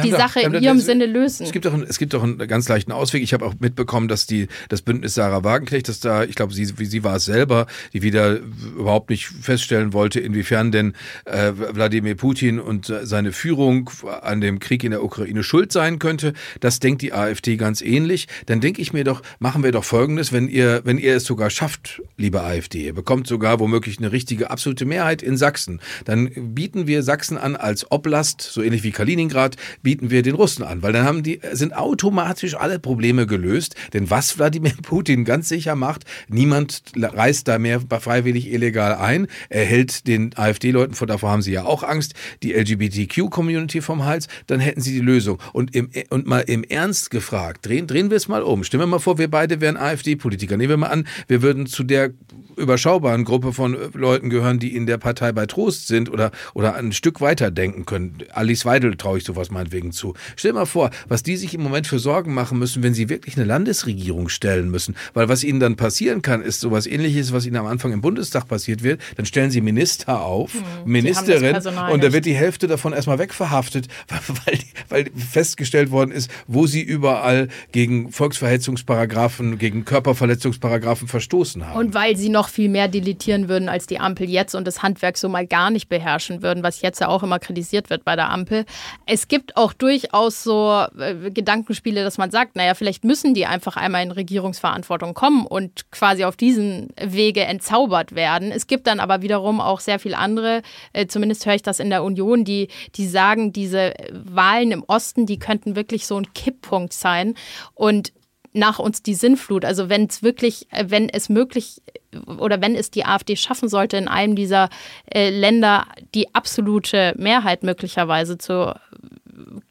die 0.00 0.10
doch- 0.10 0.18
Sache 0.18 0.40
in 0.40 0.54
ihrem 0.54 0.78
es- 0.78 0.86
Sinne 0.86 1.06
lösen. 1.06 1.44
Es 1.44 1.52
gibt 1.52 1.64
doch, 1.64 1.74
einen- 1.74 1.82
es 1.88 1.98
gibt 1.98 2.14
doch 2.14 2.22
einen 2.22 2.38
ganz 2.48 2.68
leichten 2.68 2.92
Ausweg. 2.92 3.22
Ich 3.22 3.32
habe 3.34 3.44
auch 3.44 3.54
mitbekommen, 3.58 4.08
dass 4.08 4.26
die, 4.26 4.48
das 4.68 4.82
Bündnis 4.82 5.14
Sarah 5.14 5.44
Wagenknecht, 5.44 5.88
dass 5.88 6.00
da, 6.00 6.24
ich 6.24 6.34
glaube, 6.34 6.54
sie, 6.54 6.64
sie 6.64 7.04
war 7.04 7.16
es 7.16 7.24
selber, 7.24 7.66
die 7.92 8.02
wieder 8.02 8.38
überhaupt 8.76 9.10
nicht 9.10 9.26
feststellen 9.26 9.92
wollte, 9.92 10.20
inwiefern 10.20 10.72
denn 10.72 10.94
äh, 11.24 11.52
Wladimir 11.54 12.14
Putin 12.14 12.58
und 12.60 12.92
seine 13.02 13.32
Führung 13.32 13.90
an 14.22 14.40
dem 14.40 14.58
Krieg 14.58 14.84
in 14.84 14.90
der 14.92 15.02
Ukraine 15.04 15.42
schuld 15.42 15.72
sein 15.72 15.98
könnte. 15.98 16.32
Das 16.60 16.78
denkt 16.80 17.02
die 17.02 17.12
AfD 17.12 17.56
ganz 17.56 17.80
ähnlich. 17.82 18.28
Dann 18.46 18.60
denke 18.60 18.80
ich 18.80 18.92
mir 18.92 19.04
doch, 19.04 19.22
machen 19.38 19.62
wir 19.62 19.72
doch 19.72 19.84
Folgendes, 19.84 20.32
wenn 20.32 20.48
ihr, 20.48 20.80
wenn 20.84 20.98
ihr 20.98 21.16
es 21.16 21.24
sogar 21.24 21.50
schafft, 21.50 22.02
liebe 22.16 22.42
AfD, 22.42 22.84
ihr 22.86 22.94
bekommt 22.94 23.26
sogar 23.26 23.60
womöglich 23.60 23.98
eine 23.98 24.12
richtige 24.12 24.50
absolute 24.50 24.84
Mehrheit 24.84 25.22
in 25.22 25.36
Sachsen, 25.36 25.80
dann 26.04 26.30
bieten 26.54 26.86
wir 26.86 27.02
Sachsen 27.02 27.36
an 27.38 27.56
als 27.56 27.90
Oblast, 27.90 28.40
so 28.40 28.62
ähnlich 28.62 28.82
wie 28.82 28.90
Kaliningrad, 28.92 29.56
bieten 29.82 30.10
wir 30.10 30.22
den 30.22 30.34
Russen 30.34 30.64
an, 30.64 30.82
weil 30.82 30.92
dann 30.92 31.04
haben 31.04 31.22
die, 31.22 31.40
sind 31.52 31.76
automatisch 31.76 32.54
alle 32.54 32.78
Probleme 32.78 33.26
gelöst. 33.26 33.74
Denn 33.92 34.10
was 34.10 34.38
Wladimir 34.38 34.72
Putin 34.82 35.24
ganz 35.24 35.48
sicher 35.48 35.74
macht, 35.74 36.04
niemand 36.28 36.82
reist 36.96 37.48
da 37.48 37.58
mehr 37.58 37.80
freiwillig 37.80 38.52
illegal 38.52 38.94
ein. 38.94 39.26
Er 39.48 39.64
hält 39.64 40.06
den 40.06 40.36
AfD-Leuten, 40.36 40.94
vor 40.94 41.06
davor 41.06 41.30
haben 41.30 41.42
sie 41.42 41.52
ja 41.52 41.64
auch 41.64 41.82
Angst, 41.82 42.14
die 42.42 42.52
LGBTQ-Community 42.52 43.80
vom 43.80 44.04
Hals, 44.04 44.28
dann 44.46 44.60
hätten 44.60 44.80
sie 44.80 44.92
die 44.92 45.00
Lösung. 45.00 45.38
Und, 45.52 45.74
im, 45.74 45.90
und 46.10 46.26
mal 46.26 46.40
im 46.40 46.64
Ernst 46.64 47.10
gefragt, 47.10 47.66
drehen, 47.66 47.86
drehen 47.86 48.10
wir 48.10 48.16
es 48.16 48.28
mal 48.28 48.42
um. 48.42 48.64
Stellen 48.64 48.82
wir 48.82 48.86
mal 48.86 48.98
vor, 48.98 49.18
wir 49.18 49.30
beide 49.30 49.60
wären 49.60 49.76
AfD-Politiker. 49.76 50.56
Nehmen 50.56 50.70
wir 50.70 50.76
mal 50.76 50.88
an, 50.88 51.06
wir 51.28 51.42
würden 51.42 51.66
zu 51.66 51.84
der 51.84 52.12
überschaubaren 52.56 53.24
Gruppe 53.24 53.52
von 53.52 53.76
Leuten 53.94 54.30
gehören, 54.30 54.58
die 54.58 54.74
in 54.74 54.86
der 54.86 54.98
Partei 54.98 55.32
bei 55.32 55.46
Trost 55.46 55.86
sind 55.86 56.10
oder, 56.10 56.30
oder 56.54 56.74
ein 56.74 56.92
Stück 56.92 57.20
weiter 57.20 57.50
denken 57.50 57.86
können. 57.86 58.18
Alice 58.32 58.64
Weidel 58.64 58.96
traue 58.96 59.18
ich 59.18 59.24
sowas 59.24 59.50
meinetwegen 59.72 59.92
zu. 59.92 60.14
Stell 60.36 60.52
dir 60.52 60.58
mal 60.58 60.66
vor, 60.66 60.90
was 61.08 61.22
die 61.22 61.36
sich 61.36 61.54
im 61.54 61.62
Moment 61.62 61.86
für 61.86 61.98
Sorgen 61.98 62.34
machen 62.34 62.58
müssen, 62.58 62.82
wenn 62.82 62.94
sie 62.94 63.08
wirklich 63.08 63.36
eine 63.36 63.44
Landesregierung 63.44 64.28
stellen 64.28 64.70
müssen. 64.70 64.94
Weil 65.14 65.28
was 65.28 65.44
ihnen 65.44 65.60
dann 65.60 65.76
passieren 65.76 66.22
kann, 66.22 66.42
ist 66.42 66.60
sowas 66.60 66.86
ähnliches, 66.86 67.32
was 67.32 67.46
ihnen 67.46 67.56
am 67.56 67.66
Anfang 67.66 67.92
im 67.92 68.00
Bundestag 68.00 68.48
passiert 68.48 68.82
wird. 68.82 69.00
Dann 69.16 69.26
stellen 69.26 69.50
sie 69.50 69.60
Minister 69.60 70.22
auf, 70.22 70.52
Ministerin, 70.84 71.52
Personal 71.52 71.92
und 71.92 72.04
da 72.04 72.12
wird 72.12 72.26
die 72.26 72.34
Hälfte 72.34 72.66
davon 72.66 72.92
erstmal 72.92 73.18
wegverhaftet, 73.18 73.88
weil, 74.44 74.58
weil 74.88 75.10
festgestellt 75.16 75.90
worden 75.90 76.10
ist, 76.12 76.30
wo 76.46 76.66
sie 76.66 76.82
überall 76.82 77.48
gegen 77.72 78.12
Volksverhetzungsparagraphen, 78.12 79.58
gegen 79.58 79.84
Körperverletzungsparagraphen 79.84 81.08
verstoßen 81.08 81.66
haben. 81.66 81.78
Und 81.78 81.94
weil 81.94 82.16
sie 82.16 82.28
noch 82.28 82.48
viel 82.48 82.68
mehr 82.68 82.88
deletieren 82.88 83.48
würden 83.48 83.68
als 83.68 83.86
die 83.86 83.98
Ampel 83.98 84.28
jetzt 84.28 84.54
und 84.54 84.66
das 84.66 84.82
Handwerk 84.82 85.16
so 85.16 85.28
mal 85.28 85.46
gar 85.46 85.70
nicht 85.70 85.88
beherrschen 85.88 86.42
würden, 86.42 86.62
was 86.62 86.82
jetzt 86.82 87.00
ja 87.00 87.08
auch 87.08 87.22
immer 87.22 87.38
kritisiert 87.38 87.90
wird 87.90 88.04
bei 88.04 88.16
der 88.16 88.30
Ampel. 88.30 88.64
Es 89.06 89.28
gibt 89.28 89.51
auch 89.56 89.72
durchaus 89.72 90.42
so 90.42 90.84
äh, 90.98 91.30
Gedankenspiele, 91.30 92.02
dass 92.02 92.18
man 92.18 92.30
sagt, 92.30 92.56
naja, 92.56 92.74
vielleicht 92.74 93.04
müssen 93.04 93.34
die 93.34 93.46
einfach 93.46 93.76
einmal 93.76 94.02
in 94.02 94.10
Regierungsverantwortung 94.10 95.14
kommen 95.14 95.46
und 95.46 95.90
quasi 95.90 96.24
auf 96.24 96.36
diesen 96.36 96.88
Wege 97.00 97.42
entzaubert 97.44 98.14
werden. 98.14 98.52
Es 98.52 98.66
gibt 98.66 98.86
dann 98.86 99.00
aber 99.00 99.22
wiederum 99.22 99.60
auch 99.60 99.80
sehr 99.80 99.98
viel 99.98 100.14
andere, 100.14 100.62
äh, 100.92 101.06
zumindest 101.06 101.46
höre 101.46 101.54
ich 101.54 101.62
das 101.62 101.80
in 101.80 101.90
der 101.90 102.02
Union, 102.02 102.44
die, 102.44 102.68
die 102.94 103.06
sagen, 103.06 103.52
diese 103.52 103.94
Wahlen 104.12 104.72
im 104.72 104.84
Osten, 104.86 105.26
die 105.26 105.38
könnten 105.38 105.76
wirklich 105.76 106.06
so 106.06 106.16
ein 106.16 106.32
Kipppunkt 106.34 106.92
sein. 106.92 107.34
Und 107.74 108.12
nach 108.52 108.78
uns 108.78 109.02
die 109.02 109.14
Sinnflut. 109.14 109.64
Also 109.64 109.88
wenn 109.88 110.06
es 110.06 110.22
wirklich, 110.22 110.66
äh, 110.70 110.86
wenn 110.88 111.08
es 111.08 111.28
möglich 111.28 111.82
oder 112.26 112.60
wenn 112.60 112.74
es 112.74 112.90
die 112.90 113.04
AfD 113.04 113.36
schaffen 113.36 113.68
sollte, 113.68 113.96
in 113.96 114.08
einem 114.08 114.36
dieser 114.36 114.68
äh, 115.12 115.30
Länder 115.30 115.86
die 116.14 116.34
absolute 116.34 117.14
Mehrheit 117.16 117.62
möglicherweise 117.62 118.36
zu 118.38 118.74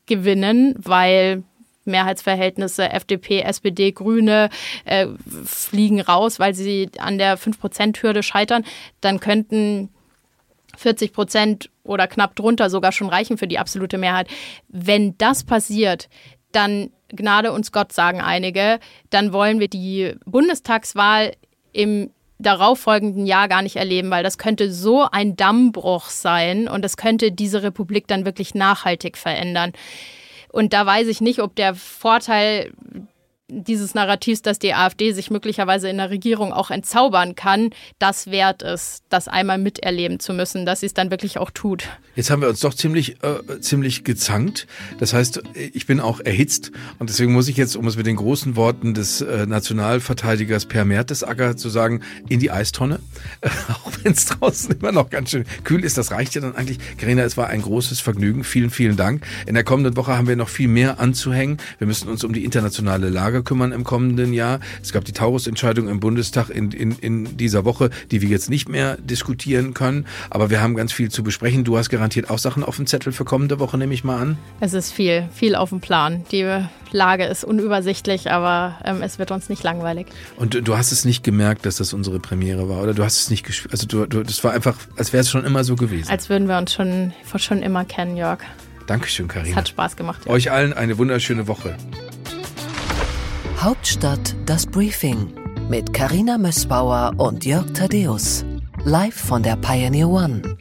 gewinnen, 0.05 0.75
weil 0.77 1.43
Mehrheitsverhältnisse 1.85 2.89
FDP, 2.91 3.41
SPD, 3.41 3.91
Grüne 3.91 4.49
äh, 4.85 5.07
fliegen 5.45 6.01
raus, 6.01 6.39
weil 6.39 6.53
sie 6.53 6.89
an 6.99 7.17
der 7.17 7.37
5%-Hürde 7.37 8.23
scheitern, 8.23 8.63
dann 9.01 9.19
könnten 9.19 9.89
40 10.77 11.13
Prozent 11.13 11.69
oder 11.83 12.07
knapp 12.07 12.35
drunter 12.35 12.69
sogar 12.69 12.91
schon 12.91 13.09
reichen 13.09 13.37
für 13.37 13.47
die 13.47 13.59
absolute 13.59 13.97
Mehrheit. 13.97 14.27
Wenn 14.67 15.17
das 15.17 15.43
passiert, 15.43 16.09
dann 16.51 16.91
Gnade 17.09 17.51
uns 17.51 17.71
Gott, 17.71 17.91
sagen 17.91 18.21
einige, 18.21 18.79
dann 19.09 19.33
wollen 19.33 19.59
wir 19.59 19.67
die 19.67 20.15
Bundestagswahl 20.25 21.33
im 21.73 22.11
darauffolgenden 22.41 23.25
Jahr 23.25 23.47
gar 23.47 23.61
nicht 23.61 23.75
erleben, 23.75 24.09
weil 24.09 24.23
das 24.23 24.37
könnte 24.37 24.71
so 24.71 25.07
ein 25.11 25.35
Dammbruch 25.35 26.09
sein 26.09 26.67
und 26.67 26.83
es 26.85 26.97
könnte 26.97 27.31
diese 27.31 27.63
Republik 27.63 28.07
dann 28.07 28.25
wirklich 28.25 28.55
nachhaltig 28.55 29.17
verändern. 29.17 29.73
Und 30.49 30.73
da 30.73 30.85
weiß 30.85 31.07
ich 31.07 31.21
nicht, 31.21 31.39
ob 31.39 31.55
der 31.55 31.75
Vorteil 31.75 32.73
dieses 33.51 33.93
Narrativs, 33.93 34.41
dass 34.41 34.59
die 34.59 34.73
AfD 34.73 35.11
sich 35.11 35.29
möglicherweise 35.29 35.89
in 35.89 35.97
der 35.97 36.09
Regierung 36.09 36.53
auch 36.53 36.71
entzaubern 36.71 37.35
kann, 37.35 37.71
das 37.99 38.31
wert 38.31 38.63
ist, 38.63 39.03
das 39.09 39.27
einmal 39.27 39.57
miterleben 39.57 40.19
zu 40.19 40.33
müssen, 40.33 40.65
dass 40.65 40.79
sie 40.79 40.85
es 40.85 40.93
dann 40.93 41.11
wirklich 41.11 41.37
auch 41.37 41.51
tut. 41.51 41.89
Jetzt 42.15 42.29
haben 42.29 42.41
wir 42.41 42.49
uns 42.49 42.61
doch 42.61 42.73
ziemlich, 42.73 43.21
äh, 43.23 43.59
ziemlich 43.59 44.03
gezankt. 44.03 44.67
Das 44.99 45.13
heißt, 45.13 45.43
ich 45.53 45.85
bin 45.85 45.99
auch 45.99 46.21
erhitzt 46.21 46.71
und 46.99 47.09
deswegen 47.09 47.33
muss 47.33 47.49
ich 47.49 47.57
jetzt, 47.57 47.75
um 47.75 47.87
es 47.87 47.97
mit 47.97 48.05
den 48.05 48.15
großen 48.15 48.55
Worten 48.55 48.93
des 48.93 49.21
äh, 49.21 49.45
Nationalverteidigers 49.45 50.65
Per 50.65 50.85
Mertesacker 50.85 51.57
zu 51.57 51.69
sagen, 51.69 52.01
in 52.29 52.39
die 52.39 52.51
Eistonne. 52.51 52.99
auch 53.69 53.91
wenn 54.03 54.13
es 54.13 54.25
draußen 54.25 54.75
immer 54.79 54.91
noch 54.93 55.09
ganz 55.09 55.31
schön 55.31 55.45
kühl 55.63 55.83
ist, 55.83 55.97
das 55.97 56.11
reicht 56.11 56.35
ja 56.35 56.41
dann 56.41 56.55
eigentlich. 56.55 56.79
Karina, 56.97 57.23
es 57.23 57.35
war 57.35 57.47
ein 57.47 57.61
großes 57.61 57.99
Vergnügen. 57.99 58.43
Vielen, 58.43 58.69
vielen 58.69 58.95
Dank. 58.95 59.25
In 59.45 59.55
der 59.55 59.63
kommenden 59.63 59.97
Woche 59.97 60.17
haben 60.17 60.27
wir 60.27 60.35
noch 60.37 60.49
viel 60.49 60.69
mehr 60.69 60.99
anzuhängen. 60.99 61.57
Wir 61.79 61.87
müssen 61.87 62.07
uns 62.07 62.23
um 62.23 62.33
die 62.33 62.45
internationale 62.45 63.09
Lage 63.09 63.40
kümmern 63.43 63.71
im 63.71 63.83
kommenden 63.83 64.33
Jahr. 64.33 64.59
Es 64.81 64.91
gab 64.91 65.05
die 65.05 65.11
Taurus-Entscheidung 65.11 65.87
im 65.87 65.99
Bundestag 65.99 66.49
in, 66.49 66.71
in, 66.71 66.91
in 66.99 67.37
dieser 67.37 67.65
Woche, 67.65 67.89
die 68.11 68.21
wir 68.21 68.29
jetzt 68.29 68.49
nicht 68.49 68.69
mehr 68.69 68.97
diskutieren 68.97 69.73
können. 69.73 70.05
Aber 70.29 70.49
wir 70.49 70.61
haben 70.61 70.75
ganz 70.75 70.91
viel 70.91 71.09
zu 71.09 71.23
besprechen. 71.23 71.63
Du 71.63 71.77
hast 71.77 71.89
garantiert 71.89 72.29
auch 72.29 72.39
Sachen 72.39 72.63
auf 72.63 72.75
dem 72.75 72.87
Zettel 72.87 73.13
für 73.13 73.25
kommende 73.25 73.59
Woche, 73.59 73.77
nehme 73.77 73.93
ich 73.93 74.03
mal 74.03 74.19
an. 74.19 74.37
Es 74.59 74.73
ist 74.73 74.91
viel, 74.91 75.27
viel 75.33 75.55
auf 75.55 75.69
dem 75.69 75.79
Plan. 75.79 76.23
Die 76.31 76.45
Lage 76.91 77.25
ist 77.25 77.43
unübersichtlich, 77.43 78.31
aber 78.31 78.77
ähm, 78.83 79.01
es 79.01 79.19
wird 79.19 79.31
uns 79.31 79.49
nicht 79.49 79.63
langweilig. 79.63 80.07
Und 80.37 80.67
du 80.67 80.77
hast 80.77 80.91
es 80.91 81.05
nicht 81.05 81.23
gemerkt, 81.23 81.65
dass 81.65 81.77
das 81.77 81.93
unsere 81.93 82.19
Premiere 82.19 82.69
war, 82.69 82.81
oder? 82.81 82.93
Du 82.93 83.03
hast 83.03 83.17
es 83.17 83.29
nicht 83.29 83.45
gespürt. 83.45 83.73
Also 83.73 83.87
du, 83.87 84.05
du, 84.05 84.23
das 84.23 84.43
war 84.43 84.51
einfach, 84.51 84.77
als 84.97 85.13
wäre 85.13 85.21
es 85.21 85.29
schon 85.29 85.45
immer 85.45 85.63
so 85.63 85.75
gewesen. 85.75 86.09
Als 86.09 86.29
würden 86.29 86.47
wir 86.47 86.57
uns 86.57 86.73
schon, 86.73 87.13
schon 87.37 87.61
immer 87.61 87.85
kennen, 87.85 88.17
Jörg. 88.17 88.39
Dankeschön, 88.87 89.27
Karina. 89.27 89.51
Es 89.51 89.55
hat 89.55 89.69
Spaß 89.69 89.95
gemacht. 89.95 90.21
Ja. 90.25 90.31
Euch 90.31 90.51
allen 90.51 90.73
eine 90.73 90.97
wunderschöne 90.97 91.47
Woche. 91.47 91.77
Hauptstadt 93.61 94.35
das 94.47 94.65
Briefing 94.65 95.35
mit 95.69 95.93
Karina 95.93 96.39
Mössbauer 96.39 97.13
und 97.19 97.45
Jörg 97.45 97.71
Thaddeus. 97.73 98.43
Live 98.85 99.13
von 99.13 99.43
der 99.43 99.55
Pioneer 99.55 100.09
One. 100.09 100.57